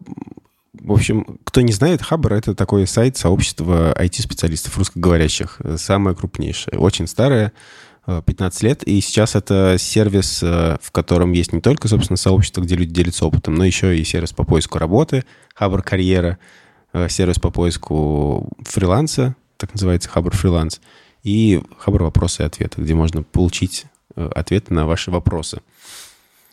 в 0.73 0.93
общем, 0.93 1.38
кто 1.45 1.61
не 1.61 1.73
знает, 1.73 2.03
Хабр— 2.03 2.33
это 2.35 2.55
такой 2.55 2.87
сайт 2.87 3.17
сообщества 3.17 3.95
IT-специалистов 3.99 4.77
русскоговорящих. 4.79 5.57
э, 5.62 5.77
Самое 5.79 6.17
крупнейшее. 6.17 6.79
Очень 6.79 7.07
старое, 7.07 7.53
э, 8.07 8.23
15 8.25 8.62
лет. 8.62 8.83
И 8.85 9.01
сейчас 9.01 9.35
это 9.35 9.77
сервис, 9.79 10.40
э, 10.43 10.77
в 10.81 10.90
котором 10.90 11.33
есть 11.33 11.53
не 11.53 11.61
только, 11.61 11.88
собственно, 11.88 12.17
сообщество, 12.17 12.62
где 12.62 12.75
люди 12.75 12.93
делятся 12.93 13.27
опытом, 13.27 13.55
но 13.55 13.64
еще 13.64 13.97
и 13.99 14.05
сервис 14.05 14.33
по 14.33 14.45
поиску 14.45 14.79
работы, 14.79 15.25
Хабр 15.55 15.83
Карьера, 15.83 16.38
э, 16.93 17.09
сервис 17.09 17.38
по 17.38 17.51
поиску 17.51 18.49
фриланса, 18.64 19.37
так 19.57 19.73
называется 19.75 20.09
Хабр 20.09 20.35
Фриланс, 20.35 20.81
и 21.25 21.61
Хабр 21.79 22.05
вопросы 22.05 22.43
и 22.43 22.47
ответы, 22.47 22.83
где 22.83 22.95
можно 22.95 23.23
получить 23.23 23.87
э, 24.15 24.31
ответы 24.35 24.73
на 24.73 24.87
ваши 24.87 25.11
вопросы. 25.11 25.63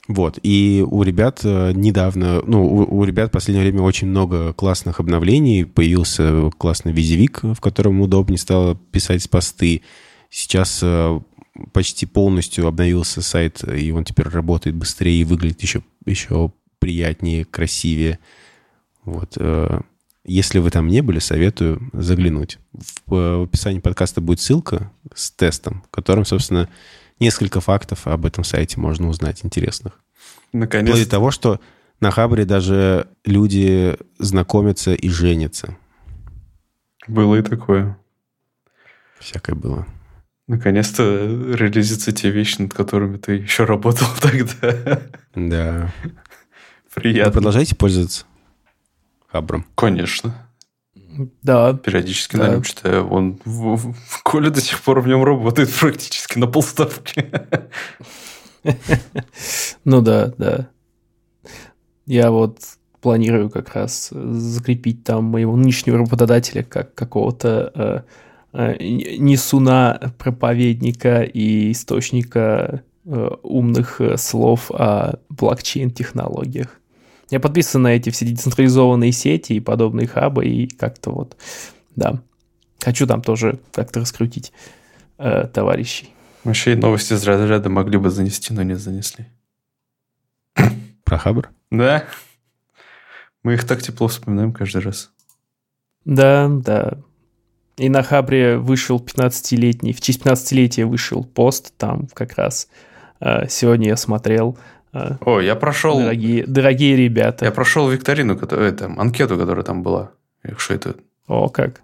Вот, 0.07 0.39
и 0.41 0.83
у 0.89 1.03
ребят 1.03 1.41
э, 1.43 1.73
недавно, 1.73 2.41
ну, 2.41 2.65
у, 2.65 2.97
у 2.99 3.03
ребят 3.03 3.29
в 3.29 3.33
последнее 3.33 3.63
время 3.63 3.83
очень 3.83 4.07
много 4.07 4.53
классных 4.53 4.99
обновлений. 4.99 5.65
Появился 5.65 6.49
классный 6.57 6.91
визивик, 6.91 7.43
в 7.43 7.59
котором 7.59 8.01
удобнее 8.01 8.39
стало 8.39 8.75
писать 8.75 9.29
посты. 9.29 9.83
Сейчас 10.29 10.79
э, 10.81 11.19
почти 11.73 12.05
полностью 12.05 12.65
обновился 12.65 13.21
сайт, 13.21 13.63
и 13.67 13.91
он 13.91 14.05
теперь 14.05 14.27
работает 14.27 14.75
быстрее 14.75 15.21
и 15.21 15.25
выглядит 15.25 15.61
еще, 15.61 15.83
еще 16.05 16.51
приятнее, 16.79 17.45
красивее. 17.45 18.19
Вот. 19.03 19.37
Если 20.23 20.59
вы 20.59 20.69
там 20.69 20.87
не 20.87 21.01
были, 21.01 21.19
советую 21.19 21.89
заглянуть. 21.93 22.59
В, 23.07 23.15
э, 23.15 23.37
в 23.37 23.43
описании 23.43 23.79
подкаста 23.79 24.21
будет 24.21 24.39
ссылка 24.39 24.91
с 25.15 25.31
тестом, 25.31 25.83
в 25.87 25.89
котором, 25.89 26.25
собственно, 26.25 26.69
несколько 27.19 27.59
фактов 27.59 28.05
об 28.05 28.25
этом 28.25 28.43
сайте 28.43 28.79
можно 28.79 29.09
узнать 29.09 29.43
интересных. 29.43 29.93
Вплоть 30.49 30.69
до 30.69 30.77
Наконец. 30.77 31.07
того, 31.07 31.31
что 31.31 31.59
на 31.99 32.11
Хабре 32.11 32.45
даже 32.45 33.07
люди 33.25 33.97
знакомятся 34.19 34.93
и 34.93 35.09
женятся. 35.09 35.75
Было 37.07 37.37
и 37.37 37.41
такое. 37.41 37.97
Всякое 39.19 39.55
было. 39.55 39.87
Наконец-то 40.47 41.03
реализуются 41.03 42.11
те 42.11 42.29
вещи, 42.29 42.61
над 42.61 42.73
которыми 42.73 43.17
ты 43.17 43.33
еще 43.33 43.63
работал 43.63 44.07
тогда. 44.21 45.01
Да. 45.33 45.93
Приятно. 46.93 47.29
Вы 47.29 47.33
продолжаете 47.33 47.75
пользоваться 47.75 48.25
Хабром? 49.31 49.65
Конечно. 49.75 50.47
Да. 51.43 51.73
Периодически 51.73 52.35
Да. 52.37 52.47
на 52.47 52.51
нем 52.53 52.61
читаю. 52.63 53.07
Он 53.09 53.39
в, 53.45 53.75
в- 53.75 53.93
в 53.93 54.23
Коля 54.23 54.49
до 54.49 54.61
сих 54.61 54.81
пор 54.81 55.01
в 55.01 55.07
нем 55.07 55.23
работает 55.23 55.69
практически 55.73 56.37
на 56.37 56.47
полставки. 56.47 57.25
Ну 59.85 60.01
да, 60.01 60.33
да. 60.37 60.69
Я 62.05 62.29
вот 62.31 62.59
планирую 63.01 63.49
как 63.49 63.73
раз 63.73 64.09
закрепить 64.11 65.03
там 65.03 65.23
моего 65.25 65.55
нынешнего 65.55 65.97
работодателя 65.97 66.61
как 66.63 66.93
какого-то 66.93 67.71
э, 67.73 68.01
э, 68.53 68.77
несуна, 69.17 70.13
проповедника 70.19 71.23
и 71.23 71.71
источника 71.71 72.83
э, 73.05 73.29
умных 73.41 73.99
э, 74.01 74.17
слов 74.17 74.69
о 74.71 75.15
блокчейн-технологиях. 75.29 76.79
Я 77.31 77.39
подписан 77.39 77.81
на 77.81 77.95
эти 77.95 78.09
все 78.09 78.25
децентрализованные 78.25 79.13
сети 79.13 79.53
и 79.53 79.61
подобные 79.61 80.05
хабы, 80.05 80.45
и 80.45 80.67
как-то 80.67 81.11
вот, 81.11 81.37
да, 81.95 82.21
хочу 82.81 83.07
там 83.07 83.21
тоже 83.21 83.59
как-то 83.71 84.01
раскрутить 84.01 84.51
э, 85.17 85.47
товарищей. 85.47 86.09
Вообще 86.43 86.75
новости 86.75 87.13
из 87.13 87.23
разряда 87.23 87.69
могли 87.69 87.97
бы 87.97 88.09
занести, 88.09 88.53
но 88.53 88.63
не 88.63 88.75
занесли. 88.75 89.27
Про 91.05 91.17
Хабр? 91.17 91.49
Да. 91.69 92.03
Мы 93.43 93.53
их 93.53 93.65
так 93.65 93.81
тепло 93.81 94.09
вспоминаем 94.09 94.51
каждый 94.51 94.81
раз. 94.81 95.11
Да, 96.03 96.49
да. 96.49 96.97
И 97.77 97.87
на 97.87 98.03
Хабре 98.03 98.57
вышел 98.57 98.99
15-летний, 98.99 99.93
в 99.93 100.01
честь 100.01 100.21
15-летия 100.21 100.85
вышел 100.85 101.23
пост, 101.23 101.73
там 101.77 102.07
как 102.13 102.35
раз 102.35 102.67
э, 103.21 103.47
сегодня 103.47 103.87
я 103.87 103.95
смотрел. 103.95 104.57
Э, 104.93 105.17
О, 105.21 105.39
я 105.39 105.55
прошел... 105.55 105.99
дорогие, 105.99 106.45
дорогие 106.45 106.95
ребята. 106.95 107.45
Я 107.45 107.51
прошел 107.51 107.89
викторину, 107.89 108.37
которая, 108.37 108.71
там, 108.71 108.99
анкету, 108.99 109.37
которая 109.37 109.63
там 109.63 109.83
была. 109.83 110.11
Что 110.57 110.73
это? 110.73 110.95
О, 111.27 111.49
как. 111.49 111.81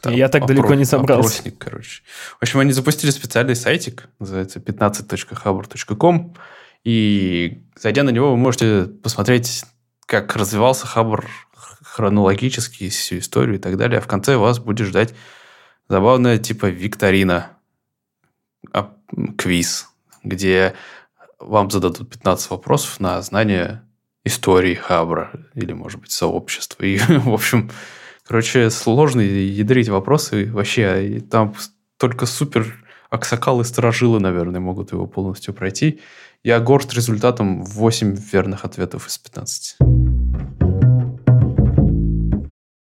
Там? 0.00 0.12
Я 0.12 0.28
так 0.28 0.46
далеко 0.46 0.74
не 0.74 0.84
собрался. 0.84 1.40
Опросник, 1.40 1.58
короче. 1.58 2.02
В 2.38 2.42
общем, 2.42 2.60
они 2.60 2.72
запустили 2.72 3.10
специальный 3.10 3.56
сайтик, 3.56 4.08
называется 4.18 4.60
15.habr.com, 4.60 6.34
и 6.84 7.62
зайдя 7.76 8.02
на 8.02 8.10
него, 8.10 8.30
вы 8.30 8.36
можете 8.36 8.84
посмотреть, 8.84 9.64
как 10.06 10.36
развивался 10.36 10.86
Хабр 10.86 11.26
хронологически, 11.82 12.88
всю 12.90 13.18
историю 13.18 13.56
и 13.56 13.58
так 13.58 13.76
далее. 13.76 13.98
А 13.98 14.02
в 14.02 14.06
конце 14.06 14.36
вас 14.36 14.58
будет 14.58 14.86
ждать 14.86 15.14
забавная 15.88 16.38
типа 16.38 16.66
викторина, 16.66 17.52
а, 18.72 18.94
квиз, 19.38 19.88
где 20.22 20.74
вам 21.38 21.70
зададут 21.70 22.10
15 22.10 22.50
вопросов 22.50 23.00
на 23.00 23.20
знание 23.22 23.82
истории 24.24 24.74
Хабра 24.74 25.30
или, 25.54 25.72
может 25.72 26.00
быть, 26.00 26.10
сообщества. 26.10 26.84
И, 26.84 26.98
в 27.08 27.32
общем, 27.32 27.70
короче, 28.24 28.70
сложные 28.70 29.48
ядрить 29.48 29.88
вопросы 29.88 30.50
вообще. 30.50 31.16
И 31.16 31.20
там 31.20 31.54
только 31.98 32.26
супер 32.26 32.84
аксакалы 33.10 33.64
сторожилы, 33.64 34.20
наверное, 34.20 34.60
могут 34.60 34.92
его 34.92 35.06
полностью 35.06 35.54
пройти. 35.54 36.00
Я 36.42 36.60
горд 36.60 36.92
результатом 36.94 37.64
8 37.64 38.16
верных 38.32 38.64
ответов 38.64 39.06
из 39.06 39.18
15. 39.18 39.76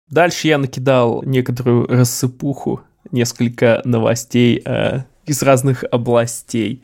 Дальше 0.08 0.48
я 0.48 0.58
накидал 0.58 1.22
некоторую 1.22 1.86
рассыпуху, 1.86 2.82
несколько 3.10 3.82
новостей 3.84 4.62
э, 4.64 5.00
из 5.26 5.42
разных 5.42 5.84
областей. 5.90 6.82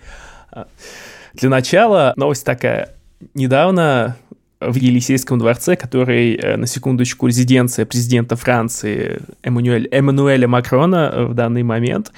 Для 1.35 1.49
начала 1.49 2.13
новость 2.17 2.45
такая. 2.45 2.95
Недавно 3.35 4.17
в 4.61 4.75
Елисейском 4.75 5.39
дворце, 5.39 5.77
который, 5.77 6.35
э, 6.35 6.57
на 6.57 6.67
секундочку, 6.67 7.27
резиденция 7.27 7.87
президента 7.87 8.37
Франции 8.37 9.21
Эммануэль, 9.43 9.89
Эммануэля 9.91 10.49
Макрона 10.49 11.11
э, 11.13 11.25
в 11.25 11.35
данный 11.35 11.63
момент, 11.63 12.13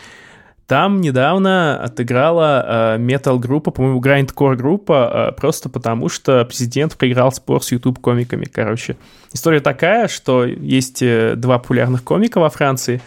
там 0.73 1.03
недавно 1.03 1.79
отыграла 1.83 2.97
метал-группа, 2.97 3.71
по-моему, 3.73 4.01
грайндкор-группа, 4.01 5.33
э, 5.35 5.39
просто 5.39 5.69
потому 5.69 6.09
что 6.09 6.45
президент 6.47 6.97
проиграл 6.97 7.31
спор 7.31 7.63
с 7.63 7.73
YouTube-комиками, 7.73 8.47
короче. 8.47 8.97
История 9.35 9.61
такая, 9.61 10.09
что 10.09 10.47
есть 10.47 11.03
э, 11.03 11.35
два 11.37 11.59
популярных 11.59 12.03
комика 12.05 12.41
во 12.41 12.49
Франции, 12.49 13.03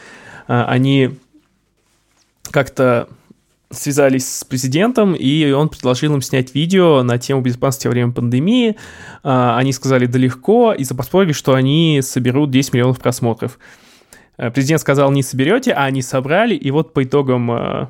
э, 0.47 0.63
они 0.67 1.17
как-то 2.51 3.07
связались 3.75 4.27
с 4.27 4.43
президентом, 4.43 5.13
и 5.13 5.51
он 5.51 5.69
предложил 5.69 6.13
им 6.13 6.21
снять 6.21 6.55
видео 6.55 7.03
на 7.03 7.17
тему 7.17 7.41
безопасности 7.41 7.88
во 7.88 7.91
время 7.91 8.11
пандемии. 8.11 8.75
А, 9.23 9.57
Они 9.57 9.73
сказали 9.73 10.05
«да 10.05 10.17
легко», 10.19 10.73
и 10.73 10.83
запоспорили, 10.83 11.33
что 11.33 11.53
они 11.53 11.99
соберут 12.01 12.51
10 12.51 12.73
миллионов 12.73 12.99
просмотров. 12.99 13.59
Э, 14.38 14.51
Президент 14.51 14.81
сказал 14.81 15.11
«не 15.11 15.23
соберете», 15.23 15.71
а 15.71 15.85
они 15.85 16.01
собрали, 16.01 16.55
и 16.55 16.71
вот 16.71 16.93
по 16.93 17.03
итогам 17.03 17.51
э, 17.51 17.88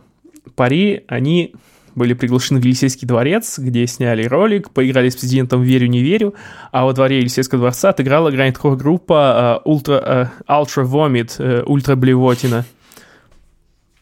пари 0.56 1.04
они 1.08 1.54
были 1.96 2.14
приглашены 2.14 2.60
в 2.60 2.64
Елисейский 2.64 3.08
дворец, 3.08 3.58
где 3.58 3.88
сняли 3.88 4.26
ролик, 4.26 4.70
поиграли 4.70 5.10
с 5.10 5.16
президентом 5.16 5.64
«Верю, 5.64 5.88
не 5.88 6.02
верю», 6.02 6.36
а 6.72 6.86
во 6.86 6.94
дворе 6.94 7.20
Елисейского 7.20 7.60
дворца 7.60 7.90
отыграла 7.90 8.32
грайндкор-группа 8.32 9.62
э, 9.66 9.70
Ultra, 9.70 10.30
Ultra 10.48 10.86
Vomit, 10.86 11.36
э, 11.40 11.64
Ультра 11.66 11.96
Блевотина. 11.96 12.66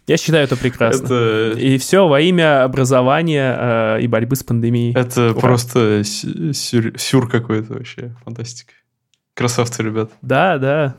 Я 0.07 0.17
считаю 0.17 0.43
это 0.43 0.57
прекрасно. 0.57 1.05
Это, 1.05 1.53
И 1.57 1.77
все 1.77 2.07
во 2.07 2.19
имя 2.19 2.63
образования 2.65 3.55
э, 3.97 4.01
и 4.01 4.07
борьбы 4.07 4.35
с 4.35 4.43
пандемией. 4.43 4.93
это 4.97 5.31
Ура. 5.31 5.39
просто 5.39 6.03
сю- 6.03 6.51
сюр, 6.53 6.97
сюр 6.97 7.29
какой-то 7.29 7.73
вообще. 7.73 8.13
Фантастика. 8.25 8.73
Красавцы, 9.33 9.81
ребят. 9.81 10.11
Да, 10.21 10.57
да. 10.57 10.95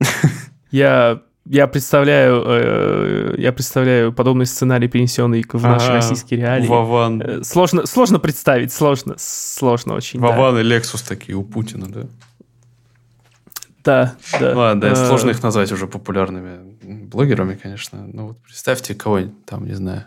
Я, 0.70 1.22
я 1.46 1.66
представляю, 1.66 2.42
э, 2.46 3.34
я 3.38 3.52
представляю 3.52 4.12
подобный 4.12 4.44
сценарий, 4.44 4.86
перенесенный 4.88 5.42
в 5.50 5.62
наши 5.62 5.86
Ага. 5.86 5.94
российские 5.94 6.40
реалии. 6.40 6.66
Вован. 6.66 7.22
Э, 7.22 7.42
Сложно, 7.44 7.86
сложно 7.86 8.18
представить, 8.18 8.70
сложно, 8.72 9.14
сложно 9.16 9.94
очень. 9.94 10.20
да. 10.20 10.26
Вован 10.26 10.58
и 10.58 10.62
Лексус 10.62 11.00
такие 11.02 11.36
у 11.36 11.42
Путина, 11.44 11.86
да? 11.88 12.02
Да, 13.84 14.14
да. 14.38 14.54
Ладно, 14.56 14.80
да, 14.82 14.88
Э, 14.92 14.94
сложно 15.06 15.30
их 15.30 15.42
назвать 15.42 15.72
уже 15.72 15.86
популярными 15.86 16.58
блогерами, 17.08 17.54
конечно. 17.54 18.06
Ну 18.06 18.28
вот 18.28 18.42
представьте 18.42 18.94
кого-нибудь 18.94 19.44
там, 19.44 19.66
не 19.66 19.74
знаю, 19.74 20.06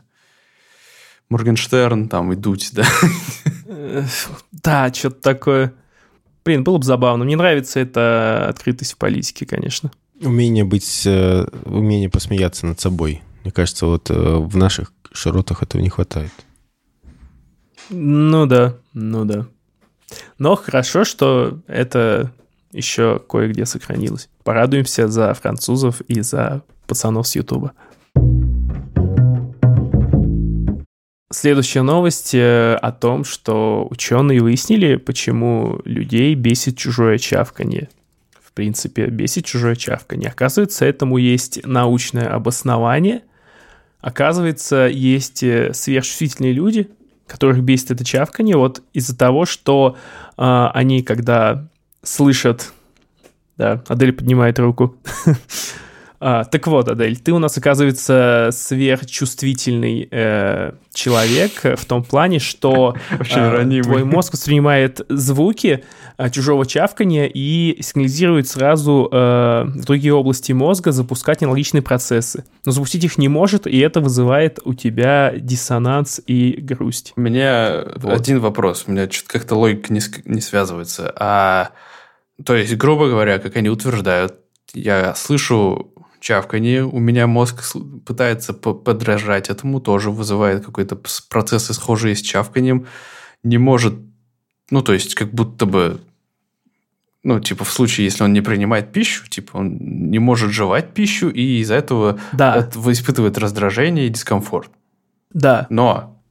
Моргенштерн 1.30 2.10
там 2.10 2.34
и 2.34 2.36
Дудь, 2.36 2.72
да? 2.74 2.86
Да, 4.52 4.94
что-то 4.94 5.22
такое. 5.22 5.74
Блин, 6.44 6.64
было 6.64 6.78
бы 6.78 6.84
забавно. 6.84 7.24
Мне 7.24 7.36
нравится 7.36 7.80
эта 7.80 8.48
открытость 8.50 8.94
в 8.94 8.98
политике, 8.98 9.46
конечно. 9.46 9.92
Умение 10.22 10.64
быть, 10.64 11.04
э, 11.06 11.46
умение 11.66 12.10
посмеяться 12.10 12.66
над 12.66 12.80
собой. 12.80 13.22
Мне 13.44 13.52
кажется, 13.52 13.86
вот 13.86 14.10
э, 14.10 14.14
в 14.14 14.56
наших 14.58 14.92
широтах 15.14 15.64
этого 15.64 15.82
не 15.82 15.90
хватает. 15.90 16.32
Ну 17.90 18.46
да, 18.46 18.78
ну 18.94 19.26
да. 19.26 19.48
Но 20.38 20.56
хорошо, 20.56 21.06
что 21.06 21.60
это 21.68 22.32
еще 22.72 23.20
кое-где 23.20 23.66
сохранилось. 23.66 24.30
Порадуемся 24.44 25.08
за 25.08 25.34
французов 25.34 26.02
и 26.02 26.22
за 26.22 26.64
пацанов 26.92 27.26
с 27.26 27.38
Ютуба. 27.38 27.72
Следующая 31.32 31.84
новость 31.84 32.36
э, 32.36 32.76
о 32.82 32.92
том, 32.92 33.24
что 33.24 33.88
ученые 33.90 34.42
выяснили, 34.42 34.98
почему 34.98 35.80
людей 35.86 36.36
бесит 36.36 36.78
чужое 36.78 37.18
чавканье. 37.18 37.88
В 38.44 38.52
принципе, 38.52 39.06
бесит 39.06 39.46
чужое 39.46 39.76
чавканье. 39.76 40.28
Оказывается, 40.28 40.84
этому 40.84 41.16
есть 41.16 41.66
научное 41.66 42.28
обоснование. 42.28 43.22
Оказывается, 44.02 44.90
есть 44.92 45.44
э, 45.44 45.74
сверхчувствительные 45.74 46.52
люди, 46.52 46.90
которых 47.26 47.64
бесит 47.64 47.92
это 47.92 48.04
чавканье, 48.04 48.58
вот 48.58 48.84
из-за 48.92 49.18
того, 49.18 49.46
что 49.46 49.96
а, 50.36 50.70
они, 50.74 51.02
когда 51.02 51.70
слышат... 52.04 52.74
Да, 53.56 53.82
Адель 53.88 54.12
поднимает 54.12 54.60
руку. 54.60 54.98
А, 56.24 56.44
так 56.44 56.68
вот, 56.68 56.88
Адель, 56.88 57.18
ты 57.18 57.32
у 57.32 57.40
нас, 57.40 57.58
оказывается, 57.58 58.50
сверхчувствительный 58.54 60.08
э, 60.12 60.74
человек 60.94 61.52
в 61.64 61.84
том 61.86 62.04
плане, 62.04 62.38
что 62.38 62.96
ранимый. 63.34 63.82
твой 63.82 64.04
мозг 64.04 64.34
воспринимает 64.34 65.02
звуки 65.10 65.84
а, 66.18 66.30
чужого 66.30 66.68
чавкания 66.68 67.26
и 67.26 67.82
сигнализирует 67.82 68.48
сразу 68.48 69.10
э, 69.12 69.64
в 69.66 69.84
другие 69.84 70.14
области 70.14 70.52
мозга 70.52 70.92
запускать 70.92 71.42
аналогичные 71.42 71.82
процессы. 71.82 72.46
Но 72.66 72.72
запустить 72.72 73.04
их 73.04 73.18
не 73.18 73.28
может, 73.28 73.66
и 73.66 73.80
это 73.80 74.00
вызывает 74.00 74.60
у 74.64 74.76
тебя 74.76 75.34
диссонанс 75.36 76.22
и 76.28 76.52
грусть. 76.62 77.14
У 77.16 77.22
меня 77.22 77.84
Вот. 77.96 78.14
один 78.14 78.40
вопрос. 78.42 78.84
У 78.86 78.92
меня 78.92 79.10
что-то 79.10 79.40
как-то 79.40 79.56
логика 79.56 79.92
не, 79.92 80.02
не 80.26 80.42
связывается. 80.42 81.12
А, 81.16 81.72
то 82.46 82.56
есть, 82.56 82.78
грубо 82.78 83.10
говоря, 83.10 83.40
как 83.40 83.56
они 83.56 83.70
утверждают, 83.70 84.36
я 84.74 85.16
слышу 85.16 85.91
чавканье, 86.22 86.86
у 86.86 87.00
меня 87.00 87.28
мозг 87.28 87.76
пытается 88.06 88.54
подражать 88.54 89.50
этому, 89.50 89.82
тоже 89.82 90.12
вызывает 90.12 90.66
какой-то 90.66 90.98
процессы 91.30 91.74
схожие 91.74 92.16
с 92.16 92.22
чавканием, 92.22 92.88
не 93.44 93.58
может, 93.58 93.96
ну, 94.70 94.82
то 94.82 94.94
есть, 94.94 95.16
как 95.16 95.34
будто 95.34 95.66
бы, 95.66 96.00
ну, 97.24 97.40
типа, 97.40 97.66
в 97.66 97.72
случае, 97.72 98.06
если 98.06 98.24
он 98.24 98.32
не 98.32 98.42
принимает 98.42 98.94
пищу, 98.94 99.28
типа, 99.28 99.58
он 99.58 99.78
не 99.78 100.20
может 100.20 100.52
жевать 100.52 100.94
пищу, 100.94 101.30
и 101.30 101.60
из-за 101.60 101.76
этого 101.76 102.20
да. 102.32 102.70
испытывает 102.88 103.38
раздражение 103.38 104.06
и 104.08 104.10
дискомфорт. 104.10 104.72
Да. 105.34 105.68
Но 105.70 106.22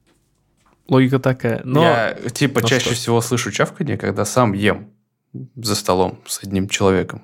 Логика 0.90 1.20
такая. 1.20 1.62
Но... 1.64 1.82
Я, 1.82 2.14
типа, 2.32 2.60
ну 2.60 2.66
чаще 2.66 2.86
что? 2.86 2.94
всего 2.94 3.20
слышу 3.20 3.52
чавканье, 3.52 3.96
когда 3.96 4.24
сам 4.24 4.52
ем 4.52 4.88
за 5.54 5.76
столом 5.76 6.18
с 6.26 6.42
одним 6.42 6.68
человеком. 6.68 7.22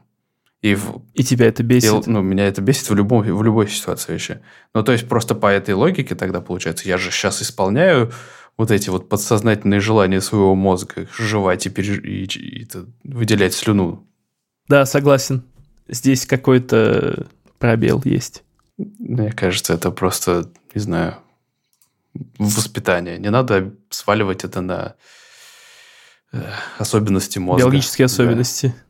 И, 0.62 0.74
в, 0.74 1.02
И 1.14 1.22
тебя 1.22 1.46
это 1.46 1.62
и, 1.62 1.66
бесит. 1.66 2.06
ну, 2.06 2.22
меня 2.22 2.46
это 2.46 2.60
бесит 2.60 2.88
в, 2.88 2.94
любом, 2.94 3.22
в 3.22 3.42
любой 3.42 3.68
ситуации 3.68 4.12
вообще. 4.12 4.40
Ну, 4.74 4.82
то 4.82 4.92
есть, 4.92 5.08
просто 5.08 5.34
по 5.34 5.46
этой 5.46 5.74
логике 5.74 6.14
тогда 6.14 6.40
получается, 6.40 6.88
я 6.88 6.98
же 6.98 7.10
сейчас 7.10 7.42
исполняю 7.42 8.12
вот 8.56 8.70
эти 8.70 8.88
вот 8.88 9.08
подсознательные 9.08 9.80
желания 9.80 10.20
своего 10.20 10.54
мозга 10.54 11.06
жевать 11.16 11.66
и, 11.66 11.70
переж... 11.70 11.98
и, 12.02 12.24
и 12.24 12.64
это, 12.64 12.86
выделять 13.04 13.54
слюну. 13.54 14.06
Да, 14.68 14.86
согласен. 14.86 15.44
Здесь 15.88 16.26
какой-то 16.26 17.26
пробел 17.58 18.00
есть. 18.04 18.42
Мне 18.78 19.32
кажется, 19.32 19.74
это 19.74 19.90
просто, 19.90 20.50
не 20.74 20.80
знаю, 20.80 21.16
воспитание. 22.38 23.18
Не 23.18 23.30
надо 23.30 23.74
сваливать 23.90 24.44
это 24.44 24.60
на 24.60 24.94
э, 26.32 26.42
особенности 26.78 27.38
мозга. 27.38 27.64
Биологические 27.64 28.06
Да. 28.06 28.86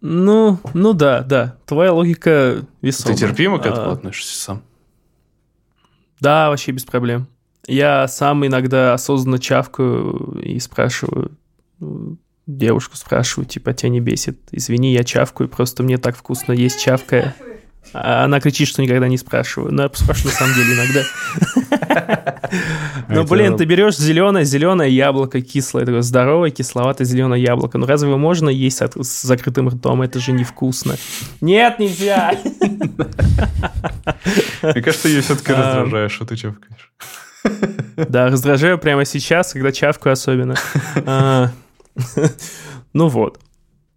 Ну, 0.00 0.58
ну 0.74 0.92
да, 0.92 1.22
да. 1.22 1.56
Твоя 1.66 1.92
логика 1.92 2.64
весомая. 2.80 3.16
Ты 3.16 3.26
терпимо 3.26 3.58
к 3.58 3.66
этому 3.66 3.90
А, 3.90 3.92
относишься 3.92 4.40
сам? 4.40 4.62
Да, 6.20 6.48
вообще 6.48 6.72
без 6.72 6.84
проблем. 6.84 7.26
Я 7.66 8.08
сам 8.08 8.44
иногда 8.46 8.94
осознанно 8.94 9.38
чавкаю 9.38 10.40
и 10.42 10.58
спрашиваю, 10.58 11.36
ну, 11.78 12.16
девушку 12.46 12.96
спрашиваю, 12.96 13.46
типа, 13.46 13.72
тебя 13.74 13.90
не 13.90 14.00
бесит? 14.00 14.38
Извини, 14.50 14.92
я 14.92 15.04
чавкаю, 15.04 15.48
просто 15.48 15.82
мне 15.82 15.98
так 15.98 16.16
вкусно 16.16 16.52
есть 16.52 16.80
чавкая. 16.80 17.34
А 17.92 18.24
она 18.24 18.40
кричит, 18.40 18.68
что 18.68 18.82
никогда 18.82 19.08
не 19.08 19.18
спрашиваю. 19.18 19.72
Но 19.72 19.82
я 19.84 19.90
спрашиваю 19.92 20.32
на 20.32 20.38
самом 20.38 20.54
деле 20.54 20.74
иногда. 20.74 22.30
Ну, 23.08 23.22
Это- 23.22 23.30
блин, 23.34 23.56
ты 23.56 23.64
берешь 23.64 23.96
зеленое, 23.96 24.44
зеленое 24.44 24.90
яблоко 24.94 25.40
кислое, 25.40 25.84
такое 25.84 26.02
здоровое, 26.02 26.50
кисловатое 26.50 27.04
зеленое 27.06 27.42
яблоко. 27.42 27.78
Ну, 27.78 27.86
разве 27.86 28.08
его 28.08 28.18
можно 28.18 28.48
есть 28.48 28.80
с 28.80 29.22
закрытым 29.22 29.68
ртом? 29.68 30.02
Это 30.02 30.18
же 30.20 30.32
невкусно. 30.32 30.96
Нет, 31.40 31.78
нельзя! 31.78 32.34
Мне 34.62 34.82
кажется, 34.82 35.08
ее 35.08 35.22
все-таки 35.22 35.52
А. 35.52 35.56
раздражаешь, 35.56 36.12
что 36.12 36.26
ты 36.26 36.36
чавкаешь. 36.36 36.92
Да, 37.96 38.26
раздражаю 38.28 38.78
прямо 38.78 39.04
сейчас, 39.04 39.52
когда 39.52 39.72
чавкаю 39.72 40.12
особенно. 40.12 40.54
А, 41.06 41.50
Ну 42.92 43.08
вот. 43.08 43.38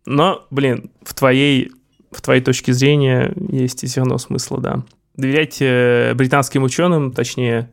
Но, 0.05 0.45
блин, 0.51 0.91
в 1.03 1.13
твоей, 1.13 1.71
в 2.15 2.21
твоей 2.21 2.41
точке 2.41 2.73
зрения 2.73 3.33
есть 3.49 3.83
и 3.83 3.87
зерно 3.87 4.17
смысла, 4.17 4.59
да. 4.61 4.83
Доверяйте 5.15 5.65
э, 5.67 6.13
британским 6.15 6.63
ученым, 6.63 7.11
точнее... 7.11 7.69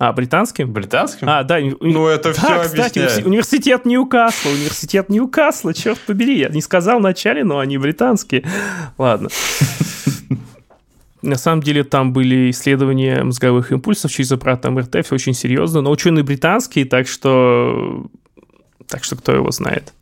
А, 0.00 0.12
британским? 0.12 0.72
Британским? 0.72 1.28
А, 1.28 1.42
да. 1.42 1.58
Ну, 1.80 2.06
это 2.06 2.32
Да, 2.32 2.34
все 2.34 2.62
кстати, 2.62 2.98
объясняет. 3.00 3.18
уни- 3.18 3.26
университет 3.30 3.84
Ньюкасла, 3.84 4.50
университет 4.50 5.08
Ньюкасла, 5.08 5.74
черт 5.74 5.98
побери, 6.00 6.38
я 6.38 6.48
не 6.50 6.60
сказал 6.62 7.00
вначале, 7.00 7.42
но 7.44 7.58
они 7.58 7.78
британские. 7.78 8.44
Ладно. 8.96 9.28
На 11.20 11.34
самом 11.36 11.62
деле 11.64 11.82
там 11.82 12.12
были 12.12 12.50
исследования 12.50 13.24
мозговых 13.24 13.72
импульсов 13.72 14.12
через 14.12 14.30
аппарат 14.30 14.64
МРТ, 14.64 15.04
все 15.04 15.16
очень 15.16 15.34
серьезно, 15.34 15.80
но 15.80 15.90
ученые 15.90 16.22
британские, 16.22 16.84
так 16.84 17.08
что... 17.08 18.06
Так 18.86 19.02
что 19.04 19.16
кто 19.16 19.32
его 19.32 19.50
знает. 19.50 19.92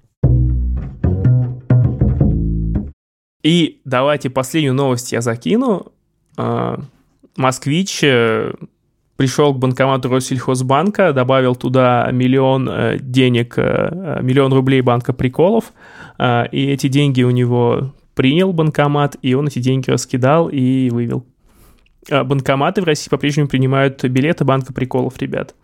И 3.47 3.81
давайте 3.85 4.29
последнюю 4.29 4.75
новость 4.75 5.13
я 5.13 5.21
закину. 5.21 5.93
А, 6.37 6.81
Москвич 7.37 8.01
э, 8.03 8.53
пришел 9.17 9.55
к 9.55 9.59
банкомату 9.59 10.09
Россельхозбанка, 10.09 11.13
добавил 11.13 11.55
туда 11.55 12.11
миллион 12.11 12.69
э, 12.69 12.99
денег, 12.99 13.55
э, 13.57 14.19
миллион 14.21 14.53
рублей 14.53 14.81
банка 14.81 15.13
приколов, 15.13 15.73
э, 16.19 16.49
и 16.51 16.73
эти 16.73 16.89
деньги 16.89 17.23
у 17.23 17.31
него 17.31 17.95
принял 18.17 18.53
банкомат, 18.53 19.17
и 19.23 19.35
он 19.35 19.47
эти 19.47 19.61
деньги 19.61 19.91
раскидал 19.91 20.49
и 20.49 20.91
вывел. 20.91 21.25
А 22.11 22.25
Банкоматы 22.25 22.83
в 22.83 22.85
России 22.85 23.09
по-прежнему 23.09 23.47
принимают 23.47 24.03
билеты 24.03 24.45
банка 24.45 24.73
приколов, 24.73 25.19
ребят. 25.19 25.55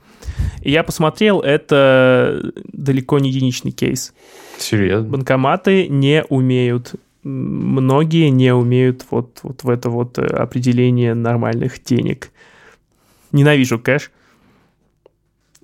И 0.60 0.70
я 0.70 0.84
посмотрел, 0.84 1.40
это 1.40 2.52
далеко 2.72 3.18
не 3.18 3.30
единичный 3.30 3.72
кейс. 3.72 4.14
Серьезно? 4.56 5.10
Банкоматы 5.10 5.88
не 5.88 6.24
умеют, 6.28 6.94
многие 7.22 8.28
не 8.30 8.54
умеют 8.54 9.06
вот, 9.10 9.40
вот 9.42 9.64
в 9.64 9.70
это 9.70 9.90
вот 9.90 10.18
э, 10.18 10.26
определение 10.26 11.14
нормальных 11.14 11.82
денег. 11.82 12.30
Ненавижу 13.30 13.78
кэш. 13.78 14.10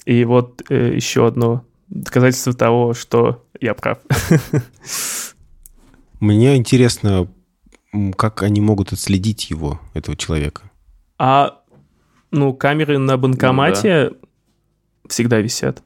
И 0.04 0.24
вот 0.24 0.62
э, 0.70 0.94
еще 0.94 1.26
одно 1.26 1.64
доказательство 1.88 2.52
того, 2.52 2.94
что 2.94 3.44
я 3.60 3.74
прав. 3.74 3.98
Мне 6.20 6.56
интересно, 6.56 7.28
как 8.16 8.42
они 8.42 8.60
могут 8.60 8.92
отследить 8.92 9.50
его, 9.50 9.80
этого 9.94 10.16
человека. 10.16 10.70
А, 11.18 11.60
ну, 12.30 12.54
камеры 12.54 12.98
на 12.98 13.16
банкомате 13.16 14.12
всегда 15.08 15.40
висят. 15.40 15.82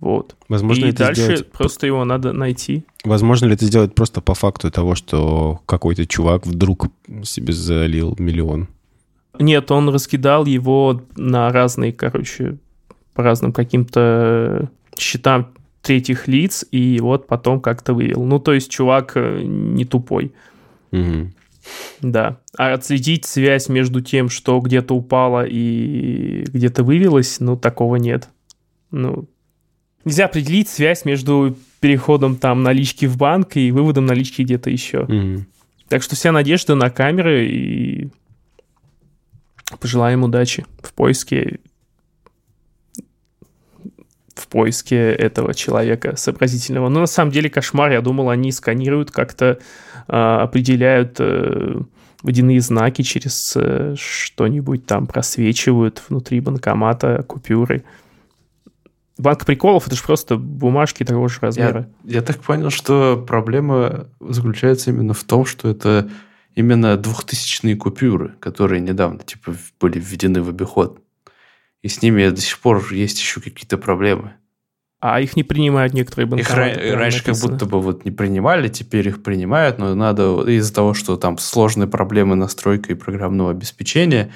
Вот. 0.00 0.36
Возможно, 0.48 0.86
и 0.86 0.88
это 0.90 1.06
дальше 1.06 1.22
сделать... 1.22 1.52
просто 1.52 1.86
его 1.86 2.04
надо 2.04 2.32
найти. 2.32 2.84
Возможно 3.04 3.46
ли 3.46 3.54
это 3.54 3.64
сделать 3.64 3.94
просто 3.94 4.20
по 4.20 4.34
факту 4.34 4.70
того, 4.70 4.94
что 4.94 5.60
какой-то 5.66 6.06
чувак 6.06 6.46
вдруг 6.46 6.88
себе 7.22 7.52
залил 7.52 8.14
миллион? 8.18 8.68
Нет, 9.38 9.70
он 9.70 9.88
раскидал 9.88 10.44
его 10.44 11.02
на 11.16 11.50
разные, 11.50 11.92
короче, 11.92 12.58
по 13.14 13.22
разным 13.22 13.52
каким-то 13.52 14.70
счетам 14.98 15.48
третьих 15.82 16.26
лиц, 16.26 16.64
и 16.70 16.98
вот 17.00 17.26
потом 17.26 17.60
как-то 17.60 17.94
вывел. 17.94 18.24
Ну, 18.24 18.38
то 18.40 18.52
есть 18.52 18.70
чувак 18.70 19.12
э, 19.14 19.42
не 19.42 19.84
тупой, 19.84 20.32
Мгм. 20.90 21.32
да. 22.00 22.38
А 22.58 22.72
отследить 22.72 23.24
связь 23.24 23.68
между 23.68 24.00
тем, 24.00 24.28
что 24.28 24.58
где-то 24.60 24.94
упало 24.94 25.46
и 25.46 26.44
где-то 26.48 26.82
вывелось, 26.82 27.38
ну, 27.40 27.56
такого 27.56 27.96
нет. 27.96 28.28
Ну, 28.90 29.26
нельзя 30.06 30.24
определить 30.24 30.70
связь 30.70 31.04
между 31.04 31.56
переходом 31.80 32.36
там 32.36 32.62
налички 32.62 33.04
в 33.04 33.18
банк 33.18 33.56
и 33.56 33.70
выводом 33.70 34.06
налички 34.06 34.42
где-то 34.42 34.70
еще. 34.70 35.04
Мгм. 35.04 35.46
Так 35.88 36.02
что 36.02 36.16
вся 36.16 36.32
надежда 36.32 36.74
на 36.74 36.88
камеры 36.90 37.46
и 37.46 38.08
пожелаем 39.80 40.22
удачи 40.22 40.64
в 40.82 40.94
поиске 40.94 41.58
в 44.34 44.48
поиске 44.48 44.96
этого 44.96 45.54
человека 45.54 46.14
сообразительного. 46.16 46.88
Но 46.88 47.00
на 47.00 47.06
самом 47.06 47.32
деле 47.32 47.50
кошмар, 47.50 47.90
я 47.90 48.00
думал, 48.00 48.30
они 48.30 48.52
сканируют 48.52 49.10
как-то, 49.10 49.58
а, 50.08 50.42
определяют 50.42 51.16
э, 51.18 51.80
водяные 52.22 52.60
знаки 52.60 53.02
через 53.02 53.54
э, 53.56 53.94
что-нибудь 53.98 54.84
там, 54.84 55.06
просвечивают 55.06 56.02
внутри 56.08 56.40
банкомата 56.40 57.24
купюры. 57.26 57.82
Банк 59.18 59.46
приколов 59.46 59.86
это 59.86 59.96
же 59.96 60.02
просто 60.02 60.36
бумажки 60.36 61.04
того 61.04 61.28
же 61.28 61.38
размера. 61.40 61.88
Я, 62.04 62.16
я 62.16 62.22
так 62.22 62.38
понял, 62.42 62.70
что 62.70 63.24
проблема 63.26 64.08
заключается 64.20 64.90
именно 64.90 65.14
в 65.14 65.24
том, 65.24 65.46
что 65.46 65.70
это 65.70 66.10
именно 66.54 66.96
двухтысячные 66.96 67.76
купюры, 67.76 68.34
которые 68.40 68.80
недавно 68.80 69.20
типа 69.20 69.54
были 69.80 69.98
введены 69.98 70.42
в 70.42 70.48
обиход. 70.50 71.00
И 71.82 71.88
с 71.88 72.02
ними 72.02 72.28
до 72.28 72.40
сих 72.40 72.58
пор 72.58 72.84
есть 72.92 73.18
еще 73.18 73.40
какие-то 73.40 73.78
проблемы. 73.78 74.32
А 75.00 75.20
их 75.20 75.36
не 75.36 75.44
принимают 75.44 75.92
некоторые 75.92 76.24
Их 76.24 76.30
банкоматы. 76.30 76.70
ра- 76.70 76.80
прям 76.80 76.98
раньше 76.98 77.18
как 77.18 77.28
написано. 77.28 77.52
будто 77.52 77.66
бы 77.66 77.80
вот 77.80 78.04
не 78.04 78.10
принимали, 78.10 78.68
теперь 78.68 79.06
их 79.08 79.22
принимают, 79.22 79.78
но 79.78 79.94
надо 79.94 80.42
из-за 80.48 80.74
того, 80.74 80.94
что 80.94 81.16
там 81.16 81.38
сложные 81.38 81.86
проблемы 81.86 82.34
настройкой 82.34 82.96
программного 82.96 83.50
обеспечения, 83.50 84.32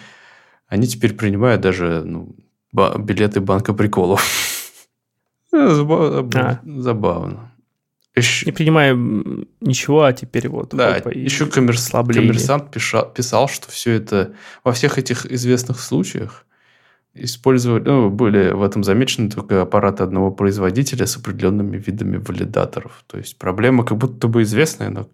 они 0.68 0.86
теперь 0.86 1.14
принимают 1.14 1.62
даже 1.62 2.02
ну, 2.04 2.36
билеты 2.72 3.40
банка 3.40 3.72
приколов. 3.72 4.22
Ну, 5.52 5.68
заба- 5.70 6.30
А. 6.34 6.60
Забавно. 6.80 7.52
Еще- 8.16 8.46
Не 8.46 8.52
принимаем 8.52 9.46
ничего, 9.60 10.02
а 10.04 10.12
теперь 10.12 10.48
вот. 10.48 10.74
Да, 10.74 10.94
хопа, 10.94 11.08
и 11.10 11.20
еще 11.20 11.44
коммерс- 11.46 11.90
коммерсант 12.22 12.74
пиша- 12.74 13.12
писал, 13.14 13.48
что 13.48 13.70
все 13.70 13.92
это 13.92 14.34
во 14.64 14.72
всех 14.72 14.98
этих 14.98 15.26
известных 15.26 15.80
случаях 15.80 16.44
использовали, 17.14 17.82
ну, 17.84 18.10
были 18.10 18.50
в 18.50 18.62
этом 18.62 18.84
замечены 18.84 19.30
только 19.30 19.62
аппараты 19.62 20.02
одного 20.02 20.30
производителя 20.30 21.06
с 21.06 21.16
определенными 21.16 21.76
видами 21.76 22.16
валидаторов. 22.18 23.04
То 23.06 23.18
есть 23.18 23.36
проблема 23.38 23.84
как 23.84 23.98
будто 23.98 24.28
бы 24.28 24.42
известная, 24.42 24.90
но 24.90 25.08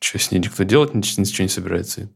Что 0.00 0.18
с 0.18 0.32
ней 0.32 0.38
никто 0.40 0.64
делать 0.64 0.94
ничего 0.94 1.42
не 1.44 1.48
собирается? 1.48 2.08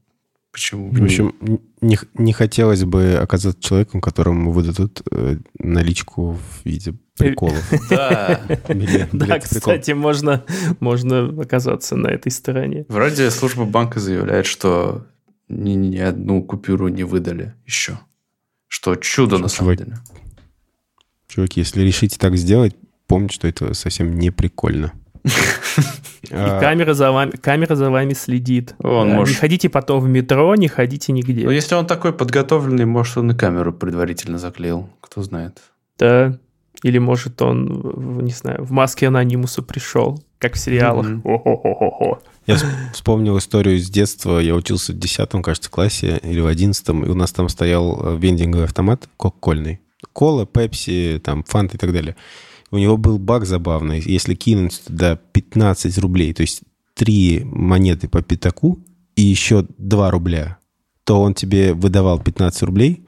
Почему? 0.56 0.90
В 0.90 1.02
общем, 1.02 1.34
не, 1.82 1.98
не 2.14 2.32
хотелось 2.32 2.82
бы 2.84 3.16
оказаться 3.16 3.60
человеком, 3.60 4.00
которому 4.00 4.52
выдадут 4.52 5.02
э, 5.10 5.36
наличку 5.58 6.32
в 6.32 6.64
виде 6.64 6.94
приколов. 7.18 7.62
Да. 7.90 8.40
Да, 9.12 9.38
кстати, 9.38 9.90
можно, 9.90 10.46
можно 10.80 11.42
оказаться 11.42 11.94
на 11.94 12.06
этой 12.06 12.32
стороне. 12.32 12.86
Вроде 12.88 13.30
служба 13.30 13.66
банка 13.66 14.00
заявляет, 14.00 14.46
что 14.46 15.06
ни, 15.50 15.72
ни 15.72 15.98
одну 15.98 16.42
купюру 16.42 16.88
не 16.88 17.04
выдали 17.04 17.52
еще. 17.66 17.98
Что 18.66 18.94
чудо 18.94 19.36
на 19.36 19.48
самом 19.48 19.76
деле. 19.76 19.98
Чуваки, 21.28 21.60
если 21.60 21.82
решите 21.82 22.16
так 22.18 22.34
сделать, 22.38 22.74
помните, 23.06 23.34
что 23.34 23.46
это 23.46 23.74
совсем 23.74 24.18
не 24.18 24.30
прикольно. 24.30 24.94
И 26.22 26.60
камера, 26.60 26.94
за 26.94 27.12
вами, 27.12 27.30
камера 27.30 27.76
за 27.76 27.90
вами 27.90 28.12
следит. 28.14 28.74
Он 28.80 29.10
да, 29.10 29.14
может... 29.14 29.34
Не 29.34 29.40
ходите 29.40 29.68
потом 29.68 30.00
в 30.00 30.08
метро, 30.08 30.54
не 30.56 30.68
ходите 30.68 31.12
нигде. 31.12 31.44
Ну, 31.44 31.50
если 31.50 31.74
он 31.74 31.86
такой 31.86 32.12
подготовленный, 32.12 32.84
может, 32.84 33.16
он 33.18 33.30
и 33.30 33.34
камеру 33.34 33.72
предварительно 33.72 34.38
заклеил. 34.38 34.88
Кто 35.00 35.22
знает. 35.22 35.62
Да. 35.98 36.38
Или, 36.82 36.98
может, 36.98 37.40
он, 37.42 38.20
не 38.22 38.32
знаю, 38.32 38.64
в 38.64 38.70
маске 38.70 39.08
анонимуса 39.08 39.62
пришел, 39.62 40.22
как 40.38 40.54
в 40.54 40.58
сериалах. 40.58 41.06
Mm-hmm. 41.06 42.18
Я 42.46 42.58
вспомнил 42.92 43.38
историю 43.38 43.76
из 43.76 43.88
детства. 43.88 44.38
Я 44.38 44.54
учился 44.54 44.92
в 44.92 44.98
10 44.98 45.30
кажется, 45.42 45.70
классе 45.70 46.20
или 46.22 46.40
в 46.40 46.46
11 46.46 46.88
и 46.88 46.92
у 46.92 47.14
нас 47.14 47.32
там 47.32 47.48
стоял 47.48 48.00
э, 48.00 48.16
вендинговый 48.18 48.66
автомат 48.66 49.08
кока-кольный. 49.16 49.80
Кола, 50.12 50.46
пепси, 50.46 51.20
там, 51.24 51.42
фант 51.42 51.74
и 51.74 51.78
так 51.78 51.92
далее. 51.92 52.14
У 52.70 52.78
него 52.78 52.96
был 52.96 53.18
баг 53.18 53.46
забавный. 53.46 54.00
Если 54.00 54.34
кинуть 54.34 54.82
туда 54.86 55.16
15 55.16 55.98
рублей, 55.98 56.32
то 56.34 56.42
есть 56.42 56.62
3 56.94 57.44
монеты 57.44 58.08
по 58.08 58.22
пятаку 58.22 58.78
и 59.14 59.22
еще 59.22 59.66
2 59.78 60.10
рубля, 60.10 60.58
то 61.04 61.20
он 61.20 61.34
тебе 61.34 61.72
выдавал 61.72 62.20
15 62.20 62.62
рублей 62.62 63.06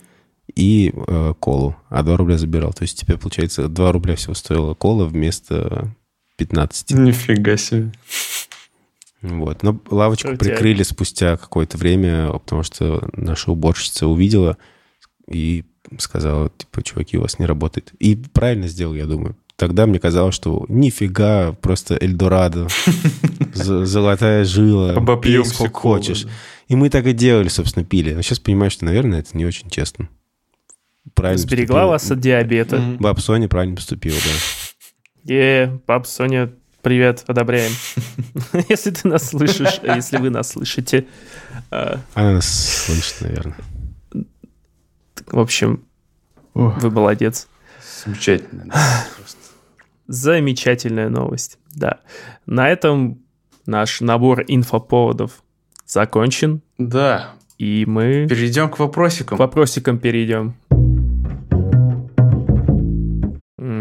и 0.55 0.93
э, 0.95 1.35
колу, 1.41 1.77
а 1.89 2.03
2 2.03 2.17
рубля 2.17 2.39
забирал. 2.39 2.73
То 2.73 2.83
есть 2.83 3.01
тебе, 3.01 3.19
получается, 3.19 3.69
2 3.69 3.93
рубля 3.93 4.15
всего 4.17 4.35
стоила 4.35 4.75
кола 4.75 5.05
вместо 5.05 5.95
15. 6.37 6.93
Нифига 6.93 7.57
себе. 7.57 7.93
Вот. 9.21 9.63
Но 9.65 9.81
лавочку 9.91 10.29
Крутяк. 10.29 10.47
прикрыли 10.47 10.85
спустя 10.85 11.37
какое-то 11.37 11.77
время, 11.77 12.31
потому 12.33 12.63
что 12.63 13.09
наша 13.13 13.51
уборщица 13.51 14.07
увидела 14.07 14.57
и 15.27 15.65
сказала, 15.99 16.51
типа, 16.51 16.83
чуваки, 16.83 17.19
у 17.19 17.23
вас 17.23 17.39
не 17.39 17.47
работает. 17.47 17.93
И 17.99 18.15
правильно 18.15 18.69
сделал, 18.69 18.95
я 18.95 19.07
думаю. 19.07 19.37
Тогда 19.59 19.87
мне 19.87 19.99
казалось, 19.99 20.37
что 20.37 20.65
нифига, 20.69 21.51
просто 21.51 21.99
Эльдорадо, 22.01 22.69
золотая 23.55 24.45
жила, 24.45 24.95
пей 25.17 25.45
сколько 25.45 25.81
хочешь. 25.81 26.29
И 26.69 26.77
мы 26.77 26.91
так 26.91 27.07
и 27.07 27.13
делали, 27.13 27.49
собственно, 27.49 27.85
пили. 27.85 28.15
Но 28.15 28.23
сейчас 28.23 28.39
понимаю, 28.39 28.71
что, 28.71 28.85
наверное, 28.85 29.19
это 29.19 29.37
не 29.37 29.45
очень 29.45 29.69
честно. 29.69 30.09
Правильно 31.13 31.43
Сберегла 31.43 31.87
вас 31.87 32.09
от 32.09 32.21
диабета. 32.21 32.81
Баб 33.01 33.19
Соня 33.19 33.49
правильно 33.49 33.75
поступила, 33.75 34.17
да. 34.17 35.35
Е, 35.35 35.81
баб 35.89 36.07
Соня, 36.07 36.53
привет, 36.83 37.25
одобряем. 37.27 37.73
Если 38.69 38.93
ты 38.93 39.09
нас 39.09 39.29
слышишь, 39.29 39.81
если 39.83 40.19
вы 40.19 40.31
нас 40.31 40.51
слышите. 40.51 41.09
А. 41.73 42.01
Она 42.15 42.35
нас 42.35 42.85
слышит, 42.87 43.23
наверное. 43.23 43.57
В 45.27 45.39
общем, 45.41 45.83
вы 46.55 46.91
молодец. 46.93 47.49
Замечательно. 48.05 48.73
Замечательная 50.09 51.11
новость, 51.11 51.59
да. 51.75 52.01
На 52.47 52.71
этом 52.71 53.19
наш 53.67 54.01
набор 54.01 54.43
инфоповодов 54.49 55.43
закончен. 55.87 56.63
Да. 56.79 57.35
И 57.59 57.85
мы... 57.87 58.27
Перейдем 58.27 58.71
к 58.71 58.79
вопросикам. 58.79 59.37
К 59.37 59.41
вопросикам 59.41 59.99
перейдем. 59.99 60.55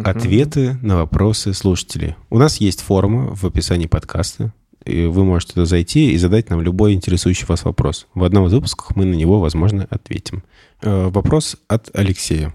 Ответы 0.04 0.78
на 0.82 0.98
вопросы 0.98 1.54
слушателей. 1.54 2.16
У 2.30 2.38
нас 2.38 2.58
есть 2.58 2.82
форма 2.82 3.34
в 3.34 3.46
описании 3.46 3.88
подкаста. 3.88 4.54
И 4.84 5.06
вы 5.06 5.24
можете 5.24 5.54
туда 5.54 5.66
зайти 5.66 6.12
и 6.12 6.18
задать 6.18 6.50
нам 6.50 6.62
любой 6.62 6.94
интересующий 6.94 7.46
вас 7.48 7.64
вопрос. 7.64 8.08
В 8.14 8.26
одном 8.26 8.48
из 8.48 8.54
выпусков 8.54 8.98
мы 8.98 9.06
на 9.06 9.16
него, 9.16 9.40
возможно, 9.40 9.88
ответим. 9.90 10.44
Э, 10.82 11.08
вопрос 11.08 11.56
от 11.68 11.90
Алексея. 11.94 12.54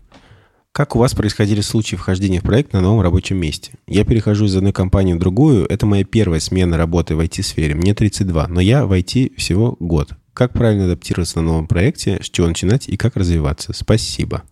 Как 0.73 0.97
у 0.97 0.99
вас 0.99 1.15
происходили 1.15 1.61
случаи 1.61 1.97
вхождения 1.97 2.41
в 2.41 2.45
проект 2.45 2.73
на 2.73 2.81
новом 2.81 3.03
рабочем 3.03 3.37
месте? 3.37 3.73
Я 3.87 4.07
перехожу 4.07 4.47
из 4.47 4.57
одной 4.57 4.73
компании 4.73 5.13
в 5.13 5.19
другую. 5.19 5.67
Это 5.67 5.85
моя 5.85 6.03
первая 6.03 6.41
смена 6.41 6.79
работы 6.79 7.15
в 7.15 7.21
IT-сфере. 7.21 7.75
Мне 7.75 7.95
32, 7.95 8.49
но 8.49 8.59
я 8.59 8.87
в 8.87 8.93
IT 8.93 9.37
всего 9.37 9.77
год. 9.81 10.13
Как 10.33 10.55
правильно 10.55 10.87
адаптироваться 10.87 11.41
на 11.41 11.43
новом 11.43 11.67
проекте, 11.67 12.23
с 12.23 12.31
чего 12.31 12.47
начинать 12.47 12.89
и 12.89 12.97
как 12.97 13.17
развиваться? 13.17 13.75
Спасибо. 13.75 14.45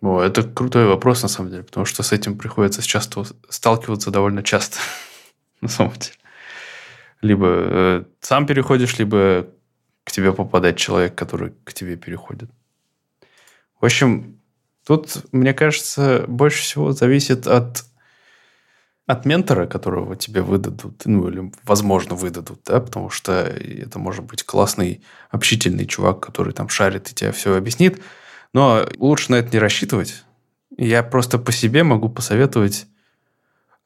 О, 0.00 0.20
это 0.20 0.42
крутой 0.42 0.86
вопрос, 0.86 1.22
на 1.22 1.28
самом 1.28 1.50
деле, 1.50 1.62
потому 1.62 1.86
что 1.86 2.02
с 2.02 2.10
этим 2.10 2.36
приходится 2.36 2.82
сейчас 2.82 3.08
сталкиваться 3.48 4.10
довольно 4.10 4.42
часто, 4.42 4.78
на 5.60 5.68
самом 5.68 5.92
деле. 5.92 6.14
Либо 7.20 7.46
э, 7.48 8.04
сам 8.20 8.46
переходишь, 8.46 8.98
либо 8.98 9.46
к 10.02 10.10
тебе 10.10 10.32
попадает 10.32 10.76
человек, 10.76 11.14
который 11.14 11.52
к 11.62 11.72
тебе 11.72 11.94
переходит. 11.94 12.50
В 13.80 13.84
общем, 13.84 14.41
Тут, 14.86 15.24
мне 15.32 15.54
кажется, 15.54 16.24
больше 16.26 16.62
всего 16.62 16.92
зависит 16.92 17.46
от, 17.46 17.84
от 19.06 19.24
ментора, 19.24 19.66
которого 19.66 20.16
тебе 20.16 20.42
выдадут, 20.42 21.02
ну, 21.04 21.28
или, 21.28 21.52
возможно, 21.64 22.16
выдадут, 22.16 22.60
да, 22.66 22.80
потому 22.80 23.08
что 23.08 23.32
это 23.32 23.98
может 23.98 24.24
быть 24.24 24.42
классный, 24.42 25.04
общительный 25.30 25.86
чувак, 25.86 26.20
который 26.20 26.52
там 26.52 26.68
шарит 26.68 27.10
и 27.10 27.14
тебе 27.14 27.30
все 27.32 27.54
объяснит, 27.56 28.02
но 28.52 28.84
лучше 28.98 29.30
на 29.30 29.36
это 29.36 29.50
не 29.52 29.60
рассчитывать. 29.60 30.24
Я 30.76 31.02
просто 31.02 31.38
по 31.38 31.52
себе 31.52 31.84
могу 31.84 32.08
посоветовать 32.08 32.86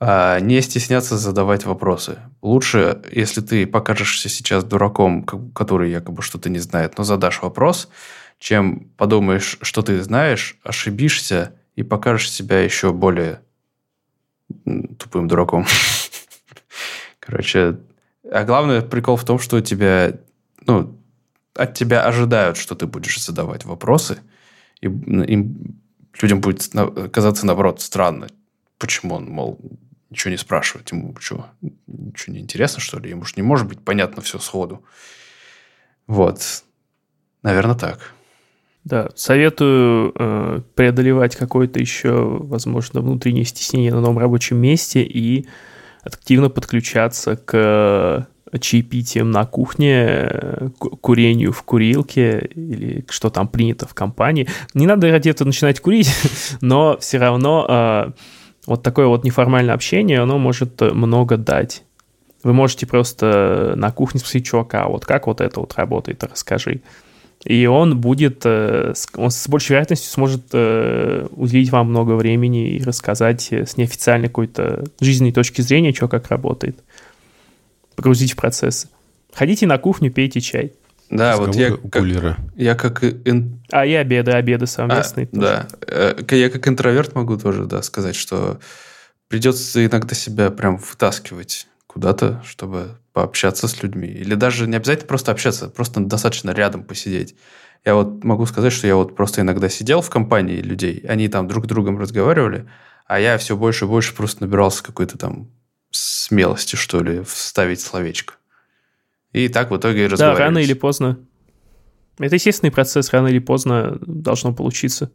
а, 0.00 0.40
не 0.40 0.62
стесняться 0.62 1.18
задавать 1.18 1.66
вопросы. 1.66 2.18
Лучше, 2.40 3.02
если 3.10 3.42
ты 3.42 3.66
покажешься 3.66 4.28
сейчас 4.28 4.64
дураком, 4.64 5.24
который 5.24 5.90
якобы 5.90 6.22
что-то 6.22 6.48
не 6.48 6.58
знает, 6.58 6.96
но 6.96 7.04
задашь 7.04 7.42
вопрос– 7.42 7.88
чем 8.38 8.90
подумаешь, 8.96 9.58
что 9.62 9.82
ты 9.82 10.02
знаешь, 10.02 10.58
ошибишься 10.62 11.54
и 11.74 11.82
покажешь 11.82 12.30
себя 12.30 12.60
еще 12.60 12.92
более 12.92 13.42
тупым 14.98 15.28
дураком. 15.28 15.66
Короче, 17.20 17.78
а 18.30 18.44
главное 18.44 18.82
прикол 18.82 19.16
в 19.16 19.24
том, 19.24 19.38
что 19.38 19.60
тебя, 19.60 20.12
ну, 20.66 20.98
от 21.54 21.74
тебя 21.74 22.04
ожидают, 22.04 22.56
что 22.56 22.74
ты 22.74 22.86
будешь 22.86 23.22
задавать 23.24 23.64
вопросы, 23.64 24.18
и 24.80 24.86
им, 24.86 25.80
людям 26.20 26.40
будет 26.40 26.68
казаться, 27.12 27.46
наоборот, 27.46 27.80
странно. 27.80 28.28
Почему 28.78 29.14
он, 29.14 29.28
мол, 29.28 29.58
ничего 30.10 30.30
не 30.30 30.36
спрашивает? 30.36 30.90
Ему 30.92 31.16
что, 31.18 31.48
ничего 31.86 32.34
не 32.34 32.40
интересно, 32.40 32.80
что 32.80 32.98
ли? 32.98 33.10
Ему 33.10 33.24
же 33.24 33.34
не 33.36 33.42
может 33.42 33.66
быть 33.66 33.80
понятно 33.80 34.22
все 34.22 34.38
сходу. 34.38 34.84
Вот. 36.06 36.62
Наверное, 37.42 37.76
так. 37.76 38.12
Да, 38.86 39.08
советую 39.16 40.12
э, 40.14 40.60
преодолевать 40.76 41.34
какое-то 41.34 41.80
еще, 41.80 42.38
возможно, 42.38 43.00
внутреннее 43.00 43.44
стеснение 43.44 43.92
на 43.92 44.00
новом 44.00 44.18
рабочем 44.20 44.58
месте 44.58 45.02
и 45.02 45.48
активно 46.04 46.50
подключаться 46.50 47.34
к 47.34 48.28
чаепитиям 48.60 49.32
на 49.32 49.44
кухне, 49.44 50.70
курению 51.00 51.50
в 51.50 51.64
курилке 51.64 52.48
или 52.54 53.04
что 53.08 53.28
там 53.28 53.48
принято 53.48 53.88
в 53.88 53.94
компании. 53.94 54.46
Не 54.72 54.86
надо 54.86 55.10
ради 55.10 55.30
этого 55.30 55.48
начинать 55.48 55.80
курить, 55.80 56.14
но 56.60 56.96
все 56.98 57.18
равно 57.18 57.66
э, 57.68 58.12
вот 58.68 58.84
такое 58.84 59.08
вот 59.08 59.24
неформальное 59.24 59.74
общение, 59.74 60.20
оно 60.20 60.38
может 60.38 60.80
много 60.80 61.36
дать. 61.36 61.82
Вы 62.44 62.52
можете 62.52 62.86
просто 62.86 63.74
на 63.76 63.90
кухне 63.90 64.20
спросить 64.20 64.46
чувака, 64.46 64.84
а 64.84 64.88
вот 64.88 65.04
как 65.04 65.26
вот 65.26 65.40
это 65.40 65.58
вот 65.58 65.74
работает, 65.74 66.22
расскажи 66.22 66.82
и 67.46 67.66
он 67.66 68.00
будет, 68.00 68.42
э, 68.44 68.92
он 69.14 69.30
с 69.30 69.48
большей 69.48 69.70
вероятностью 69.70 70.10
сможет 70.10 70.46
э, 70.52 71.28
уделить 71.30 71.70
вам 71.70 71.90
много 71.90 72.12
времени 72.12 72.70
и 72.70 72.82
рассказать 72.82 73.52
с 73.52 73.76
неофициальной 73.76 74.26
какой-то 74.26 74.84
жизненной 75.00 75.32
точки 75.32 75.60
зрения, 75.60 75.94
что 75.94 76.08
как 76.08 76.28
работает. 76.28 76.80
Погрузить 77.94 78.32
в 78.32 78.36
процессы. 78.36 78.88
Ходите 79.32 79.66
на 79.68 79.78
кухню, 79.78 80.10
пейте 80.10 80.40
чай. 80.40 80.72
Да, 81.08 81.36
вот 81.36 81.54
я 81.54 81.76
как, 81.76 82.04
я 82.56 82.74
как... 82.74 83.04
Ин... 83.04 83.60
А 83.70 83.86
и 83.86 83.94
обеды, 83.94 84.32
обеды 84.32 84.66
совместные. 84.66 85.28
А, 85.32 85.36
да, 85.36 85.68
э, 85.86 86.16
я 86.32 86.50
как 86.50 86.66
интроверт 86.66 87.14
могу 87.14 87.36
тоже 87.36 87.66
да, 87.66 87.80
сказать, 87.82 88.16
что 88.16 88.58
придется 89.28 89.86
иногда 89.86 90.16
себя 90.16 90.50
прям 90.50 90.78
вытаскивать 90.78 91.68
куда-то, 91.96 92.42
чтобы 92.44 92.98
пообщаться 93.14 93.68
с 93.68 93.82
людьми. 93.82 94.06
Или 94.06 94.34
даже 94.34 94.66
не 94.66 94.76
обязательно 94.76 95.08
просто 95.08 95.32
общаться, 95.32 95.70
просто 95.70 96.00
достаточно 96.00 96.50
рядом 96.50 96.84
посидеть. 96.84 97.34
Я 97.86 97.94
вот 97.94 98.22
могу 98.22 98.44
сказать, 98.44 98.74
что 98.74 98.86
я 98.86 98.96
вот 98.96 99.16
просто 99.16 99.40
иногда 99.40 99.70
сидел 99.70 100.02
в 100.02 100.10
компании 100.10 100.58
людей, 100.58 101.02
они 101.08 101.28
там 101.28 101.48
друг 101.48 101.64
с 101.64 101.68
другом 101.68 101.98
разговаривали, 101.98 102.68
а 103.06 103.18
я 103.18 103.38
все 103.38 103.56
больше 103.56 103.86
и 103.86 103.88
больше 103.88 104.14
просто 104.14 104.44
набирался 104.44 104.84
какой-то 104.84 105.16
там 105.16 105.50
смелости, 105.90 106.76
что 106.76 107.02
ли, 107.02 107.22
вставить 107.22 107.80
словечко. 107.80 108.34
И 109.32 109.48
так 109.48 109.70
в 109.70 109.76
итоге 109.78 110.04
и 110.04 110.08
Да, 110.08 110.34
рано 110.34 110.58
или 110.58 110.74
поздно. 110.74 111.18
Это 112.18 112.34
естественный 112.34 112.72
процесс, 112.72 113.10
рано 113.10 113.28
или 113.28 113.38
поздно 113.38 113.96
должно 114.02 114.52
получиться. 114.52 115.10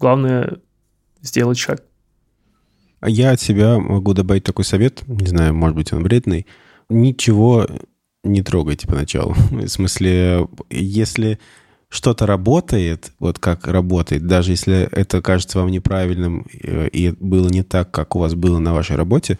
Главное 0.00 0.58
сделать 1.20 1.58
шаг. 1.58 1.84
Я 3.06 3.32
от 3.32 3.40
себя 3.40 3.78
могу 3.78 4.14
добавить 4.14 4.44
такой 4.44 4.64
совет, 4.64 5.02
не 5.06 5.26
знаю, 5.26 5.54
может 5.54 5.76
быть, 5.76 5.92
он 5.92 6.02
вредный. 6.02 6.46
Ничего 6.88 7.66
не 8.22 8.42
трогайте 8.42 8.86
поначалу. 8.86 9.34
В 9.50 9.68
смысле, 9.68 10.48
если 10.70 11.38
что-то 11.88 12.26
работает, 12.26 13.12
вот 13.20 13.38
как 13.38 13.68
работает, 13.68 14.26
даже 14.26 14.52
если 14.52 14.88
это 14.90 15.22
кажется 15.22 15.60
вам 15.60 15.70
неправильным 15.70 16.46
э, 16.62 16.88
и 16.88 17.10
было 17.20 17.48
не 17.48 17.62
так, 17.62 17.90
как 17.90 18.16
у 18.16 18.18
вас 18.18 18.34
было 18.34 18.58
на 18.58 18.72
вашей 18.72 18.96
работе, 18.96 19.38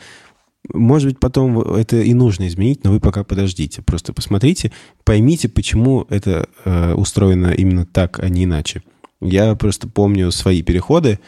может 0.72 1.08
быть, 1.08 1.18
потом 1.18 1.60
это 1.60 1.96
и 1.96 2.14
нужно 2.14 2.46
изменить, 2.46 2.84
но 2.84 2.92
вы 2.92 3.00
пока 3.00 3.24
подождите. 3.24 3.82
Просто 3.82 4.12
посмотрите, 4.12 4.72
поймите, 5.04 5.48
почему 5.48 6.06
это 6.08 6.48
э, 6.64 6.94
устроено 6.94 7.52
именно 7.52 7.84
так, 7.84 8.20
а 8.20 8.28
не 8.28 8.44
иначе. 8.44 8.82
Я 9.20 9.54
просто 9.56 9.88
помню 9.88 10.30
свои 10.30 10.62
переходы 10.62 11.18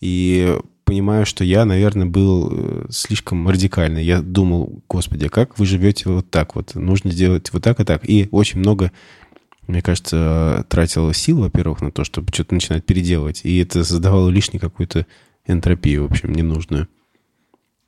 и 0.00 0.58
понимаю, 0.92 1.24
что 1.24 1.42
я, 1.42 1.64
наверное, 1.64 2.04
был 2.04 2.50
э, 2.52 2.86
слишком 2.90 3.48
радикальный. 3.48 4.04
Я 4.04 4.20
думал, 4.20 4.82
господи, 4.90 5.24
а 5.24 5.30
как 5.30 5.58
вы 5.58 5.64
живете 5.64 6.10
вот 6.10 6.30
так 6.30 6.54
вот? 6.54 6.74
Нужно 6.74 7.10
сделать 7.10 7.50
вот 7.50 7.62
так 7.62 7.80
и 7.80 7.84
так. 7.84 8.06
И 8.06 8.28
очень 8.30 8.58
много 8.58 8.92
мне 9.66 9.80
кажется, 9.80 10.66
тратила 10.68 11.14
сил, 11.14 11.38
во-первых, 11.40 11.80
на 11.80 11.90
то, 11.90 12.04
чтобы 12.04 12.28
что-то 12.30 12.52
начинать 12.52 12.84
переделывать. 12.84 13.40
И 13.44 13.56
это 13.56 13.84
создавало 13.84 14.28
лишнюю 14.28 14.60
какую-то 14.60 15.06
энтропию, 15.46 16.06
в 16.06 16.10
общем, 16.10 16.32
ненужную. 16.32 16.88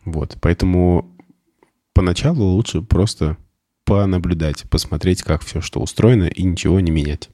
Вот. 0.07 0.39
Поэтому 0.41 1.15
поначалу 1.93 2.43
лучше 2.43 2.81
просто 2.81 3.37
понаблюдать, 3.85 4.65
посмотреть, 4.71 5.23
как 5.23 5.45
все, 5.45 5.61
что 5.61 5.81
устроено, 5.81 6.25
и 6.25 6.43
ничего 6.43 6.81
не 6.81 6.91
менять. 6.91 7.29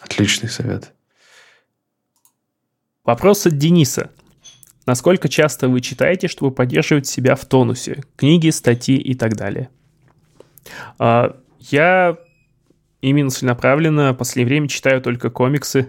Отличный 0.00 0.48
совет. 0.48 0.92
Вопрос 3.04 3.46
от 3.46 3.58
Дениса. 3.58 4.10
Насколько 4.86 5.28
часто 5.28 5.68
вы 5.68 5.80
читаете, 5.80 6.28
чтобы 6.28 6.52
поддерживать 6.52 7.06
себя 7.06 7.34
в 7.34 7.44
тонусе? 7.44 8.04
Книги, 8.16 8.50
статьи 8.50 8.96
и 8.96 9.14
так 9.14 9.34
далее. 9.34 9.70
А, 10.98 11.36
я 11.58 12.16
именно 13.00 13.30
целенаправленно 13.30 14.12
в 14.12 14.16
последнее 14.16 14.46
время 14.46 14.68
читаю 14.68 15.02
только 15.02 15.30
комиксы. 15.30 15.88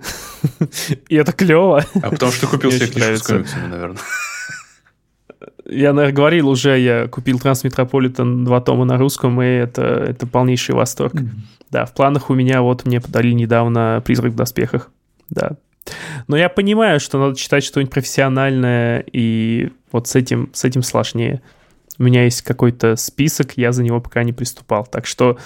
И 1.08 1.16
это 1.16 1.32
клево. 1.34 1.86
А 2.02 2.10
потому 2.10 2.32
что 2.32 2.48
купил 2.48 2.72
себе 2.72 2.88
книжку 2.88 3.16
с 3.16 3.28
комиксами, 3.28 3.68
наверное. 3.68 4.00
Я, 5.66 5.94
наверное, 5.94 6.16
говорил 6.16 6.50
уже, 6.50 6.78
я 6.78 7.08
купил 7.08 7.40
Трансметрополитен 7.40 8.44
два 8.44 8.60
тома 8.60 8.84
на 8.84 8.98
русском, 8.98 9.42
и 9.42 9.46
это, 9.46 9.82
это 9.82 10.28
полнейший 10.28 10.76
восторг. 10.76 11.16
Mm-hmm. 11.16 11.30
Да, 11.72 11.86
в 11.86 11.94
планах 11.94 12.30
у 12.30 12.34
меня 12.34 12.62
вот 12.62 12.86
мне 12.86 13.00
подарили 13.00 13.34
недавно 13.34 14.02
«Призрак 14.06 14.34
в 14.34 14.36
доспехах». 14.36 14.92
Да. 15.30 15.58
Но 16.28 16.38
я 16.38 16.50
понимаю, 16.50 17.00
что 17.00 17.20
надо 17.20 17.36
читать 17.36 17.64
что-нибудь 17.64 17.94
профессиональное, 17.94 19.04
и 19.12 19.72
вот 19.92 20.08
с 20.08 20.16
этим, 20.16 20.50
с 20.54 20.64
этим 20.64 20.82
сложнее. 20.84 21.42
У 22.00 22.04
меня 22.04 22.24
есть 22.24 22.42
какой-то 22.42 22.96
список, 22.96 23.54
я 23.58 23.72
за 23.72 23.84
него 23.84 24.02
пока 24.02 24.24
не 24.24 24.34
приступал. 24.34 24.86
Так 24.86 25.06
что 25.06 25.38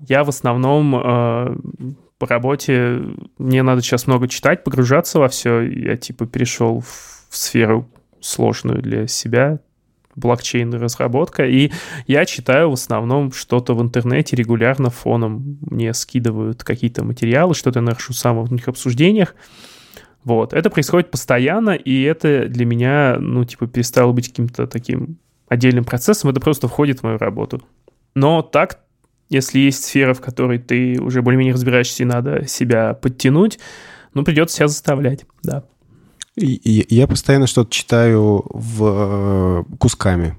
я 0.00 0.24
в 0.24 0.28
основном 0.28 0.94
э, 0.96 1.56
по 2.18 2.26
работе, 2.26 3.02
мне 3.38 3.62
надо 3.62 3.82
сейчас 3.82 4.06
много 4.06 4.28
читать, 4.28 4.64
погружаться 4.64 5.18
во 5.18 5.28
все. 5.28 5.60
Я 5.60 5.96
типа 5.96 6.26
перешел 6.26 6.80
в, 6.80 7.26
в 7.28 7.36
сферу 7.36 7.88
сложную 8.20 8.82
для 8.82 9.06
себя, 9.06 9.60
блокчейн 10.18 10.74
разработка, 10.74 11.46
и 11.46 11.70
я 12.06 12.24
читаю 12.26 12.70
в 12.70 12.74
основном 12.74 13.32
что-то 13.32 13.74
в 13.74 13.82
интернете 13.82 14.36
регулярно 14.36 14.90
фоном. 14.90 15.58
Мне 15.62 15.94
скидывают 15.94 16.64
какие-то 16.64 17.04
материалы, 17.04 17.54
что-то 17.54 17.78
я 17.78 17.82
нахожу 17.82 18.12
сам 18.12 18.42
в 18.44 18.52
них 18.52 18.68
обсуждениях. 18.68 19.34
Вот. 20.24 20.52
Это 20.52 20.68
происходит 20.70 21.10
постоянно, 21.10 21.70
и 21.70 22.02
это 22.02 22.48
для 22.48 22.66
меня, 22.66 23.16
ну, 23.18 23.44
типа, 23.44 23.66
перестало 23.66 24.12
быть 24.12 24.28
каким-то 24.28 24.66
таким 24.66 25.18
отдельным 25.48 25.84
процессом, 25.84 26.30
это 26.30 26.40
просто 26.40 26.68
входит 26.68 27.00
в 27.00 27.02
мою 27.04 27.18
работу. 27.18 27.62
Но 28.14 28.42
так 28.42 28.80
если 29.28 29.58
есть 29.58 29.84
сфера, 29.84 30.14
в 30.14 30.20
которой 30.20 30.58
ты 30.58 31.00
уже 31.00 31.22
более-менее 31.22 31.54
разбираешься 31.54 32.02
и 32.02 32.06
надо 32.06 32.46
себя 32.46 32.94
подтянуть, 32.94 33.58
ну, 34.14 34.24
придется 34.24 34.56
себя 34.56 34.68
заставлять, 34.68 35.26
да. 35.42 35.64
Я 36.40 37.06
постоянно 37.06 37.46
что-то 37.46 37.70
читаю 37.70 38.44
в 38.48 39.64
э, 39.70 39.76
кусками, 39.78 40.36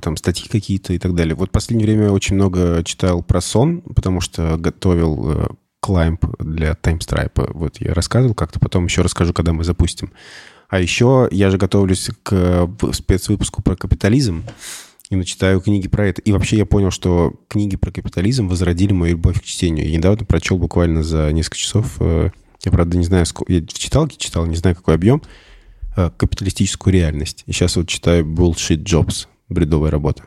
там 0.00 0.16
статьи 0.16 0.48
какие-то 0.48 0.92
и 0.92 0.98
так 0.98 1.14
далее. 1.14 1.34
Вот 1.34 1.48
в 1.50 1.52
последнее 1.52 1.86
время 1.86 2.10
очень 2.10 2.36
много 2.36 2.82
читал 2.84 3.22
про 3.22 3.40
сон, 3.40 3.82
потому 3.82 4.20
что 4.20 4.56
готовил 4.56 5.58
клаймп 5.84 6.24
э, 6.24 6.28
для 6.42 6.72
TimeStripe. 6.72 7.52
Вот 7.52 7.76
я 7.80 7.92
рассказывал 7.92 8.34
как-то, 8.34 8.58
потом 8.58 8.86
еще 8.86 9.02
расскажу, 9.02 9.34
когда 9.34 9.52
мы 9.52 9.64
запустим. 9.64 10.10
А 10.68 10.80
еще 10.80 11.28
я 11.30 11.50
же 11.50 11.58
готовлюсь 11.58 12.10
к 12.22 12.68
спецвыпуску 12.92 13.62
про 13.62 13.76
капитализм 13.76 14.44
и 15.10 15.16
начитаю 15.16 15.60
книги 15.60 15.88
про 15.88 16.08
это. 16.08 16.22
И 16.22 16.32
вообще 16.32 16.56
я 16.56 16.64
понял, 16.64 16.90
что 16.90 17.34
книги 17.48 17.76
про 17.76 17.90
капитализм 17.92 18.48
возродили 18.48 18.94
мою 18.94 19.12
любовь 19.12 19.40
к 19.40 19.44
чтению. 19.44 19.86
Я 19.86 19.98
недавно 19.98 20.24
прочел 20.24 20.56
буквально 20.56 21.02
за 21.02 21.30
несколько 21.32 21.58
часов, 21.58 21.96
э, 22.00 22.30
я, 22.62 22.72
правда, 22.72 22.96
не 22.96 23.04
знаю, 23.04 23.26
сколько... 23.26 23.52
Я 23.52 23.60
в 23.60 23.72
читалке 23.72 24.16
читал, 24.16 24.46
не 24.46 24.56
знаю, 24.56 24.76
какой 24.76 24.94
объем, 24.94 25.22
э, 25.96 26.10
капиталистическую 26.16 26.92
реальность. 26.92 27.44
И 27.46 27.52
сейчас 27.52 27.76
вот 27.76 27.88
читаю 27.88 28.24
Bullshit 28.24 28.82
Jobs, 28.82 29.26
бредовая 29.48 29.90
работа. 29.90 30.24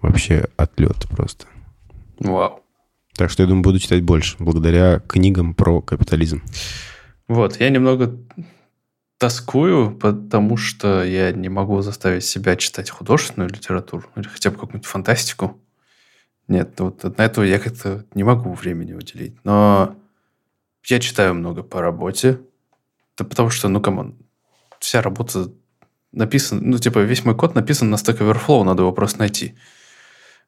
Вообще 0.00 0.48
отлет 0.56 1.06
просто. 1.08 1.46
Вау. 2.18 2.62
Так 3.16 3.30
что 3.30 3.42
я 3.42 3.48
думаю, 3.48 3.62
буду 3.62 3.78
читать 3.78 4.02
больше, 4.02 4.36
благодаря 4.38 5.00
книгам 5.00 5.54
про 5.54 5.82
капитализм. 5.82 6.42
Вот, 7.28 7.60
я 7.60 7.68
немного 7.68 8.18
тоскую, 9.18 9.90
потому 9.92 10.56
что 10.56 11.04
я 11.04 11.30
не 11.32 11.50
могу 11.50 11.82
заставить 11.82 12.24
себя 12.24 12.56
читать 12.56 12.88
художественную 12.88 13.50
литературу 13.50 14.08
или 14.16 14.26
хотя 14.26 14.50
бы 14.50 14.56
какую-нибудь 14.56 14.86
фантастику. 14.86 15.60
Нет, 16.48 16.80
вот 16.80 17.04
на 17.18 17.22
это 17.22 17.42
я 17.42 17.58
как-то 17.58 18.06
не 18.14 18.24
могу 18.24 18.54
времени 18.54 18.94
уделить. 18.94 19.36
Но 19.44 19.94
я 20.84 20.98
читаю 20.98 21.34
много 21.34 21.62
по 21.62 21.80
работе. 21.80 22.40
Да 23.16 23.24
потому 23.24 23.50
что, 23.50 23.68
ну, 23.68 23.80
come 23.80 24.01
on, 24.01 24.16
вся 24.78 25.02
работа 25.02 25.52
написана... 26.12 26.60
Ну, 26.62 26.78
типа, 26.78 27.00
весь 27.00 27.24
мой 27.24 27.36
код 27.36 27.54
написан 27.54 27.90
на 27.90 27.96
Stack 27.96 28.18
Overflow, 28.18 28.64
надо 28.64 28.82
его 28.82 28.92
просто 28.92 29.18
найти. 29.18 29.56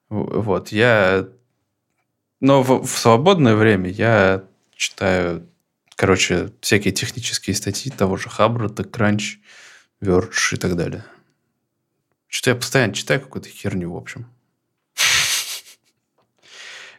Вот, 0.09 0.68
я... 0.68 1.28
Но 2.41 2.62
в, 2.62 2.87
в 2.87 2.99
свободное 2.99 3.55
время 3.55 3.89
я 3.91 4.45
читаю 4.74 5.47
Короче, 6.03 6.51
всякие 6.61 6.93
технические 6.93 7.55
статьи 7.55 7.93
того 7.93 8.16
же 8.16 8.28
Хабра, 8.28 8.68
TechCrunch, 8.68 9.39
Verge 10.01 10.55
и 10.55 10.57
так 10.57 10.76
далее. 10.76 11.05
Что-то 12.26 12.51
я 12.51 12.57
постоянно 12.57 12.93
читаю 12.95 13.20
какую-то 13.20 13.49
херню, 13.49 13.93
в 13.93 13.97
общем. 13.97 14.26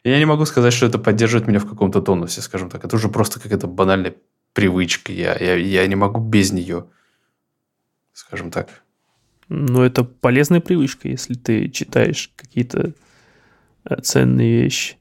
Я 0.03 0.19
не 0.19 0.25
могу 0.25 0.45
сказать, 0.45 0.73
что 0.73 0.85
это 0.85 0.99
поддерживает 0.99 1.47
меня 1.47 1.59
в 1.59 1.69
каком-то 1.69 2.01
тонусе, 2.01 2.41
скажем 2.41 2.69
так. 2.69 2.83
Это 2.83 2.95
уже 2.95 3.07
просто 3.07 3.39
какая-то 3.39 3.67
банальная 3.67 4.15
привычка. 4.53 5.13
Я, 5.13 5.35
я, 5.37 5.55
я 5.55 5.87
не 5.87 5.95
могу 5.95 6.19
без 6.19 6.51
нее, 6.51 6.87
скажем 8.11 8.51
так. 8.51 8.83
Ну, 9.47 9.81
это 9.81 10.03
полезная 10.03 10.59
привычка, 10.61 11.07
если 11.07 11.35
ты 11.35 11.69
читаешь 11.69 12.31
какие-то 12.35 12.93
э, 13.85 14.01
ценные 14.01 14.63
вещи. 14.63 14.97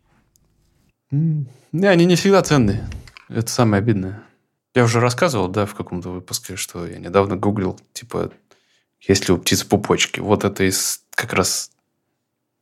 Не, 1.11 1.87
они 1.87 2.05
не 2.05 2.17
всегда 2.17 2.43
ценные. 2.43 2.89
Это 3.29 3.51
самое 3.51 3.81
обидное. 3.81 4.23
Я 4.75 4.85
уже 4.85 5.01
рассказывал, 5.01 5.49
да, 5.49 5.67
в 5.67 5.75
каком-то 5.75 6.11
выпуске, 6.11 6.57
что 6.57 6.87
я 6.87 6.99
недавно 6.99 7.37
гуглил, 7.37 7.79
типа, 7.93 8.33
есть 9.01 9.29
ли 9.29 9.35
у 9.35 9.39
птиц 9.39 9.65
пупочки. 9.65 10.21
Вот 10.21 10.45
это 10.45 10.65
из 10.65 11.05
как 11.15 11.33
раз 11.33 11.73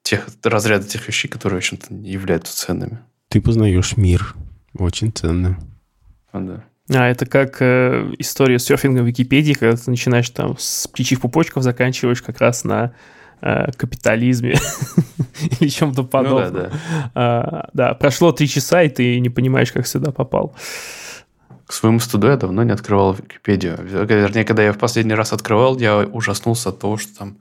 тех 0.03 0.27
разряда 0.43 0.87
тех 0.87 1.07
вещей, 1.07 1.29
которые, 1.29 1.57
в 1.57 1.63
общем-то, 1.63 1.93
не 1.93 2.11
являются 2.11 2.57
ценными. 2.57 2.99
Ты 3.29 3.41
познаешь 3.41 3.97
мир. 3.97 4.35
Очень 4.77 5.13
ценно. 5.13 5.59
А, 6.33 6.41
да. 6.41 6.65
А, 6.93 7.09
это 7.09 7.27
как 7.27 7.61
э, 7.61 8.13
история 8.19 8.59
серфинга 8.59 9.03
в 9.03 9.07
Википедии, 9.07 9.53
когда 9.53 9.77
ты 9.77 9.91
начинаешь 9.91 10.31
там 10.31 10.57
с 10.59 10.89
птичьих 10.89 11.21
пупочков, 11.21 11.63
заканчиваешь 11.63 12.23
как 12.23 12.41
раз 12.41 12.65
на 12.65 12.93
э, 13.41 13.71
капитализме 13.73 14.59
или 15.61 15.69
чем-то 15.69 16.05
подобном. 16.05 16.53
Ну, 16.53 16.61
да, 16.61 16.69
да. 16.69 17.11
А, 17.15 17.69
да, 17.73 17.95
прошло 17.95 18.33
три 18.33 18.49
часа, 18.49 18.83
и 18.83 18.89
ты 18.89 19.21
не 19.21 19.31
понимаешь, 19.31 19.73
как 19.73 19.87
сюда 19.87 20.11
попал. 20.11 20.55
К 21.67 21.73
своему 21.73 22.01
студу 22.01 22.27
я 22.27 22.37
давно 22.37 22.65
не 22.65 22.73
открывал 22.73 23.15
Википедию. 23.15 23.79
Вернее, 23.81 24.45
когда 24.45 24.65
я 24.65 24.73
в 24.73 24.79
последний 24.79 25.15
раз 25.15 25.33
открывал, 25.33 25.79
я 25.79 25.99
ужаснулся 25.99 26.71
от 26.71 26.81
того, 26.81 26.97
что 26.97 27.17
там 27.17 27.39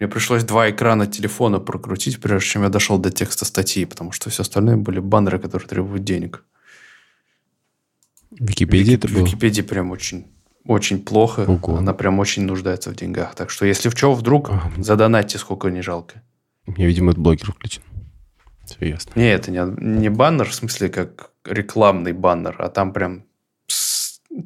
мне 0.00 0.08
пришлось 0.08 0.44
два 0.44 0.70
экрана 0.70 1.06
телефона 1.06 1.60
прокрутить, 1.60 2.20
прежде 2.20 2.48
чем 2.48 2.62
я 2.62 2.70
дошел 2.70 2.98
до 2.98 3.10
текста 3.10 3.44
статьи, 3.44 3.84
потому 3.84 4.12
что 4.12 4.30
все 4.30 4.42
остальное 4.42 4.78
были 4.78 4.98
баннеры, 4.98 5.38
которые 5.38 5.68
требуют 5.68 6.04
денег. 6.04 6.42
Википедия 8.30 8.96
Вики, 8.96 9.04
это 9.04 9.12
было? 9.12 9.26
Википедия 9.26 9.62
прям 9.62 9.90
очень 9.90 10.26
очень 10.64 11.02
плохо. 11.02 11.40
Ого. 11.46 11.76
Она 11.76 11.92
прям 11.94 12.18
очень 12.18 12.44
нуждается 12.44 12.90
в 12.90 12.96
деньгах. 12.96 13.34
Так 13.34 13.50
что, 13.50 13.66
если 13.66 13.88
в 13.88 13.94
чем 13.94 14.14
вдруг, 14.14 14.50
а. 14.50 14.70
задонатьте, 14.78 15.38
сколько 15.38 15.68
не 15.68 15.82
жалко. 15.82 16.22
У 16.66 16.72
меня, 16.72 16.86
видимо, 16.86 17.10
этот 17.10 17.22
блогер 17.22 17.52
включен. 17.52 17.82
Все 18.64 18.88
ясно. 18.88 19.12
Не, 19.16 19.32
это 19.32 19.50
не, 19.50 19.60
не 19.98 20.08
баннер, 20.10 20.48
в 20.48 20.54
смысле, 20.54 20.88
как 20.88 21.32
рекламный 21.44 22.12
баннер, 22.12 22.56
а 22.58 22.68
там 22.68 22.92
прям 22.92 23.24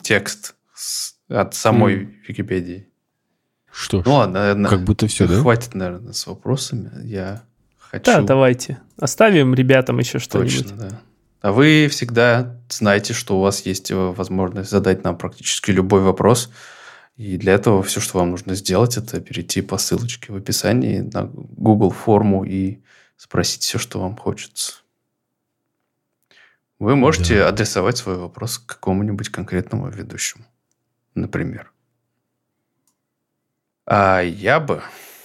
текст 0.02 0.54
от 1.28 1.54
самой 1.54 1.94
М. 1.94 2.14
Википедии. 2.26 2.88
Что 3.74 4.02
ж, 4.02 4.06
Ну 4.06 4.14
ладно, 4.14 4.38
наверное, 4.40 4.70
как 4.70 4.84
будто 4.84 5.08
все, 5.08 5.26
да? 5.26 5.40
хватит, 5.40 5.74
наверное, 5.74 6.12
с 6.12 6.26
вопросами. 6.28 6.90
Я 7.04 7.42
хочу... 7.76 8.04
Да, 8.04 8.20
давайте. 8.22 8.78
Оставим 8.98 9.52
ребятам 9.52 9.98
еще 9.98 10.20
что-нибудь. 10.20 10.62
Точно, 10.62 10.76
да. 10.76 11.00
А 11.40 11.50
вы 11.52 11.88
всегда 11.90 12.56
знаете, 12.70 13.14
что 13.14 13.36
у 13.36 13.40
вас 13.40 13.66
есть 13.66 13.90
э, 13.90 13.94
возможность 13.96 14.70
задать 14.70 15.02
нам 15.02 15.18
практически 15.18 15.72
любой 15.72 16.02
вопрос. 16.02 16.50
И 17.16 17.36
для 17.36 17.54
этого 17.54 17.82
все, 17.82 18.00
что 18.00 18.18
вам 18.18 18.30
нужно 18.30 18.54
сделать, 18.54 18.96
это 18.96 19.20
перейти 19.20 19.60
по 19.60 19.76
ссылочке 19.76 20.32
в 20.32 20.36
описании 20.36 21.00
на 21.00 21.24
Google 21.32 21.90
форму 21.90 22.44
и 22.44 22.78
спросить 23.16 23.62
все, 23.62 23.78
что 23.78 24.00
вам 24.00 24.16
хочется. 24.16 24.74
Вы 26.78 26.94
можете 26.96 27.40
Да. 27.40 27.48
адресовать 27.48 27.96
свой 27.96 28.16
вопрос 28.16 28.58
к 28.58 28.66
какому-нибудь 28.66 29.28
конкретному 29.30 29.88
ведущему, 29.90 30.44
например. 31.14 31.73
А 33.86 34.20
я 34.20 34.60
бы, 34.60 34.82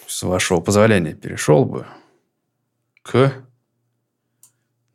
с 0.07 0.23
вашего 0.23 0.59
позволения, 0.59 1.13
перешел 1.13 1.65
бы 1.65 1.85
к 3.01 3.33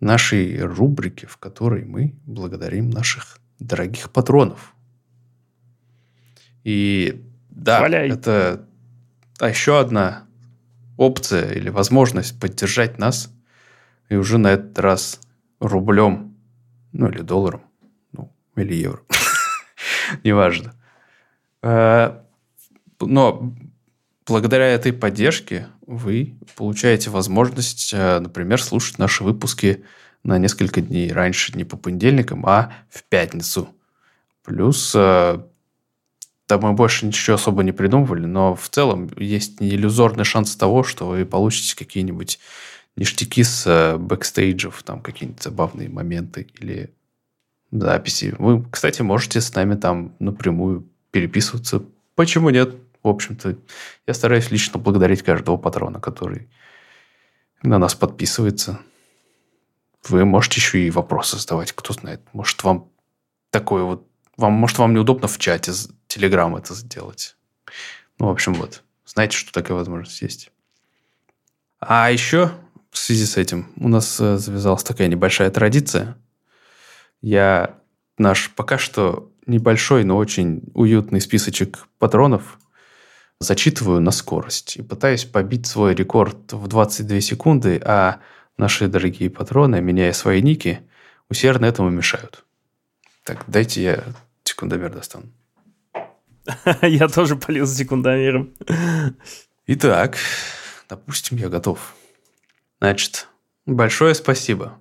нашей 0.00 0.60
рубрике, 0.60 1.26
в 1.26 1.38
которой 1.38 1.84
мы 1.84 2.14
благодарим 2.26 2.90
наших 2.90 3.38
дорогих 3.58 4.10
патронов. 4.10 4.74
И 6.62 7.22
да, 7.50 7.80
Валяй. 7.80 8.10
это 8.10 8.66
еще 9.40 9.80
одна 9.80 10.26
опция 10.96 11.52
или 11.52 11.70
возможность 11.70 12.38
поддержать 12.38 12.98
нас. 12.98 13.30
И 14.10 14.16
уже 14.16 14.38
на 14.38 14.48
этот 14.48 14.78
раз 14.78 15.20
рублем, 15.60 16.36
ну 16.92 17.08
или 17.08 17.22
долларом, 17.22 17.62
ну 18.12 18.32
или 18.56 18.74
евро. 18.74 19.00
Неважно. 20.24 20.74
Но 23.00 23.54
благодаря 24.26 24.66
этой 24.66 24.92
поддержке 24.92 25.68
вы 25.86 26.38
получаете 26.56 27.10
возможность, 27.10 27.92
э, 27.92 28.20
например, 28.20 28.62
слушать 28.62 28.98
наши 28.98 29.24
выпуски 29.24 29.84
на 30.22 30.38
несколько 30.38 30.80
дней 30.80 31.12
раньше, 31.12 31.56
не 31.56 31.64
по 31.64 31.76
понедельникам, 31.76 32.46
а 32.46 32.72
в 32.88 33.04
пятницу. 33.04 33.68
Плюс 34.42 34.92
э, 34.94 35.38
там 36.46 36.60
мы 36.60 36.72
больше 36.72 37.06
ничего 37.06 37.36
особо 37.36 37.62
не 37.62 37.72
придумывали, 37.72 38.26
но 38.26 38.54
в 38.54 38.68
целом 38.68 39.10
есть 39.16 39.60
не 39.60 39.70
иллюзорный 39.70 40.24
шанс 40.24 40.56
того, 40.56 40.82
что 40.82 41.08
вы 41.08 41.24
получите 41.24 41.76
какие-нибудь 41.76 42.38
ништяки 42.96 43.42
с 43.42 43.66
э, 43.66 43.96
бэкстейджев, 43.96 44.82
там 44.82 45.00
какие-нибудь 45.00 45.42
забавные 45.42 45.88
моменты 45.88 46.46
или 46.60 46.94
записи. 47.70 48.34
Вы, 48.38 48.64
кстати, 48.70 49.02
можете 49.02 49.40
с 49.40 49.54
нами 49.54 49.74
там 49.74 50.14
напрямую 50.18 50.88
переписываться. 51.10 51.82
Почему 52.14 52.50
нет? 52.50 52.74
В 53.02 53.08
общем-то, 53.08 53.56
я 54.06 54.14
стараюсь 54.14 54.50
лично 54.50 54.78
благодарить 54.78 55.22
каждого 55.22 55.56
патрона, 55.56 56.00
который 56.00 56.48
на 57.62 57.78
нас 57.78 57.94
подписывается. 57.94 58.80
Вы 60.08 60.24
можете 60.24 60.60
еще 60.60 60.80
и 60.80 60.90
вопросы 60.90 61.38
задавать, 61.38 61.72
кто 61.72 61.92
знает. 61.92 62.20
Может, 62.32 62.62
вам 62.64 62.90
такое 63.50 63.82
вот... 63.82 64.06
Вам, 64.36 64.52
может, 64.52 64.78
вам 64.78 64.94
неудобно 64.94 65.28
в 65.28 65.38
чате 65.38 65.72
Телеграм 66.08 66.56
это 66.56 66.74
сделать. 66.74 67.36
Ну, 68.18 68.26
в 68.26 68.30
общем, 68.30 68.54
вот. 68.54 68.82
Знаете, 69.04 69.36
что 69.36 69.52
такая 69.52 69.76
возможность 69.76 70.20
есть. 70.22 70.50
А 71.80 72.10
еще 72.10 72.52
в 72.90 72.98
связи 72.98 73.26
с 73.26 73.36
этим 73.36 73.72
у 73.76 73.88
нас 73.88 74.20
э, 74.20 74.38
завязалась 74.38 74.82
такая 74.82 75.08
небольшая 75.08 75.50
традиция. 75.50 76.16
Я 77.20 77.78
наш 78.18 78.50
пока 78.50 78.78
что 78.78 79.30
небольшой, 79.46 80.04
но 80.04 80.16
очень 80.16 80.62
уютный 80.74 81.20
списочек 81.20 81.86
патронов 81.98 82.58
зачитываю 83.40 84.00
на 84.00 84.10
скорость 84.10 84.76
и 84.76 84.82
пытаюсь 84.82 85.24
побить 85.24 85.66
свой 85.66 85.94
рекорд 85.94 86.52
в 86.52 86.66
22 86.66 87.20
секунды, 87.20 87.80
а 87.84 88.20
наши 88.56 88.88
дорогие 88.88 89.30
патроны, 89.30 89.80
меняя 89.80 90.12
свои 90.12 90.40
ники, 90.40 90.80
усердно 91.28 91.66
этому 91.66 91.90
мешают. 91.90 92.44
Так, 93.24 93.44
дайте 93.46 93.82
я 93.82 94.04
секундомер 94.44 94.92
достану. 94.92 95.26
Я 96.82 97.08
тоже 97.08 97.36
полез 97.36 97.70
за 97.70 97.76
секундомером. 97.76 98.52
Итак, 99.66 100.18
допустим, 100.90 101.38
я 101.38 101.48
готов. 101.48 101.94
Значит, 102.80 103.28
большое 103.64 104.14
спасибо. 104.14 104.78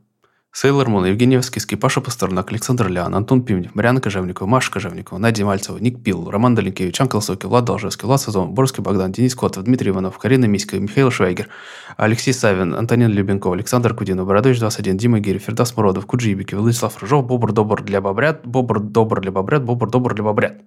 Сейлор 0.55 0.87
Мун, 0.87 1.03
Евгений 1.05 1.35
Воскиский, 1.35 1.75
Паша 1.75 1.99
Пастернак, 1.99 2.51
Александр 2.51 2.87
Лян, 2.87 3.15
Антон 3.15 3.41
Пивнев, 3.41 3.73
Марьяна 3.73 3.99
Кожевникова, 3.99 4.47
Маша 4.47 4.71
Кожевникова, 4.71 5.17
Надя 5.17 5.43
Мальцева, 5.45 5.79
Ник 5.79 6.03
Пил, 6.03 6.29
Роман 6.29 6.53
Даленкевич, 6.53 7.01
Ан 7.01 7.07
Колосовский, 7.07 7.49
Влад 7.49 7.65
Должевский, 7.65 8.05
Влад 8.05 8.21
Сазон, 8.21 8.53
Борский 8.53 8.83
Богдан, 8.83 9.11
Денис 9.11 9.33
Котов, 9.33 9.63
Дмитрий 9.63 9.89
Иванов, 9.89 10.19
Карина 10.19 10.45
Миська, 10.45 10.79
Михаил 10.79 11.09
Швайгер, 11.09 11.49
Алексей 11.97 12.33
Савин, 12.33 12.75
Антонин 12.75 13.09
Любенков, 13.09 13.51
Александр 13.51 13.95
Кудинов, 13.95 14.27
Бородович 14.27 14.59
21, 14.59 14.95
Дима 14.95 15.19
Гири, 15.19 15.39
Фердас 15.39 15.75
Муродов, 15.75 16.05
Куджибики, 16.05 16.53
Владислав 16.53 17.01
Рыжов, 17.01 17.25
Бобр 17.25 17.51
Добр 17.51 17.81
для 17.81 17.99
Бобрят, 17.99 18.45
Бобр 18.45 18.79
Добр 18.79 19.21
для 19.21 19.31
Бобрят, 19.31 19.63
Бобр 19.63 19.89
Добр 19.89 20.13
для 20.13 20.23
Бобрят. 20.23 20.61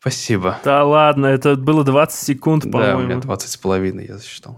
Спасибо. 0.00 0.58
Да 0.64 0.84
ладно, 0.84 1.26
это 1.26 1.54
было 1.54 1.84
20 1.84 2.18
секунд, 2.18 2.64
Да, 2.64 2.76
у 2.76 2.80
меня 2.80 2.92
по-моему. 2.94 3.20
20 3.20 3.50
с 3.50 3.56
половиной, 3.56 4.06
я 4.08 4.16
засчитал. 4.16 4.56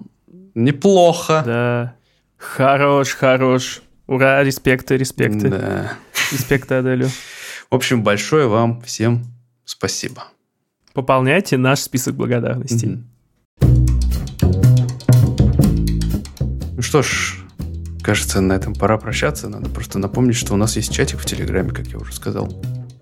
Неплохо. 0.55 1.43
Да. 1.45 1.97
Хорош, 2.37 3.11
хорош. 3.15 3.83
Ура, 4.07 4.43
респекты, 4.45 4.97
респекты. 4.97 5.49
Да. 5.49 5.93
Респекты 6.33 6.75
Аделю. 6.75 7.09
В 7.71 7.75
общем, 7.75 8.03
большое 8.03 8.47
вам 8.47 8.81
всем 8.83 9.25
спасибо. 9.65 10.25
Пополняйте 10.93 11.57
наш 11.57 11.81
список 11.81 12.15
благодарностей. 12.15 12.89
Мгм. 12.89 13.11
Ну 16.77 16.83
что 16.83 17.03
ж, 17.03 17.39
кажется, 18.03 18.41
на 18.41 18.53
этом 18.53 18.75
пора 18.75 18.99
прощаться. 18.99 19.49
Надо 19.49 19.69
просто 19.71 19.99
напомнить, 19.99 20.37
что 20.37 20.55
у 20.55 20.57
нас 20.57 20.77
есть 20.77 20.93
чатик 20.93 21.19
в 21.19 21.25
Телеграме, 21.25 21.71
как 21.71 21.87
я 21.87 21.99
уже 21.99 22.13
сказал. 22.15 22.53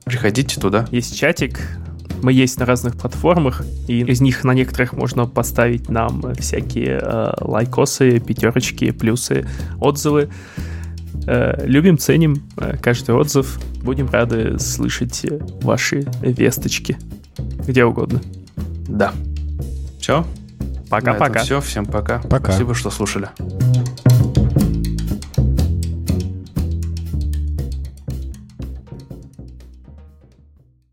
Приходите 0.04 0.60
туда. 0.60 0.86
Есть 0.90 1.18
чатик, 1.18 1.60
мы 2.22 2.32
есть 2.32 2.58
на 2.58 2.66
разных 2.66 2.96
платформах, 2.96 3.62
и 3.88 4.00
из 4.00 4.20
них 4.20 4.44
на 4.44 4.52
некоторых 4.52 4.92
можно 4.92 5.26
поставить 5.26 5.88
нам 5.88 6.34
всякие 6.34 7.00
э, 7.02 7.32
лайкосы, 7.40 8.20
пятерочки, 8.20 8.90
плюсы, 8.90 9.46
отзывы. 9.80 10.28
Э, 11.26 11.64
любим, 11.66 11.98
ценим 11.98 12.42
э, 12.56 12.76
каждый 12.80 13.14
отзыв. 13.14 13.58
Будем 13.82 14.08
рады 14.08 14.58
слышать 14.58 15.26
ваши 15.62 16.06
весточки. 16.20 16.96
Где 17.66 17.84
угодно. 17.84 18.20
Да. 18.88 19.12
Все. 20.00 20.24
Пока-пока. 20.90 21.42
Все. 21.42 21.60
Всем 21.60 21.86
пока. 21.86 22.18
Пока. 22.20 22.52
Спасибо, 22.52 22.74
что 22.74 22.90
слушали. 22.90 23.28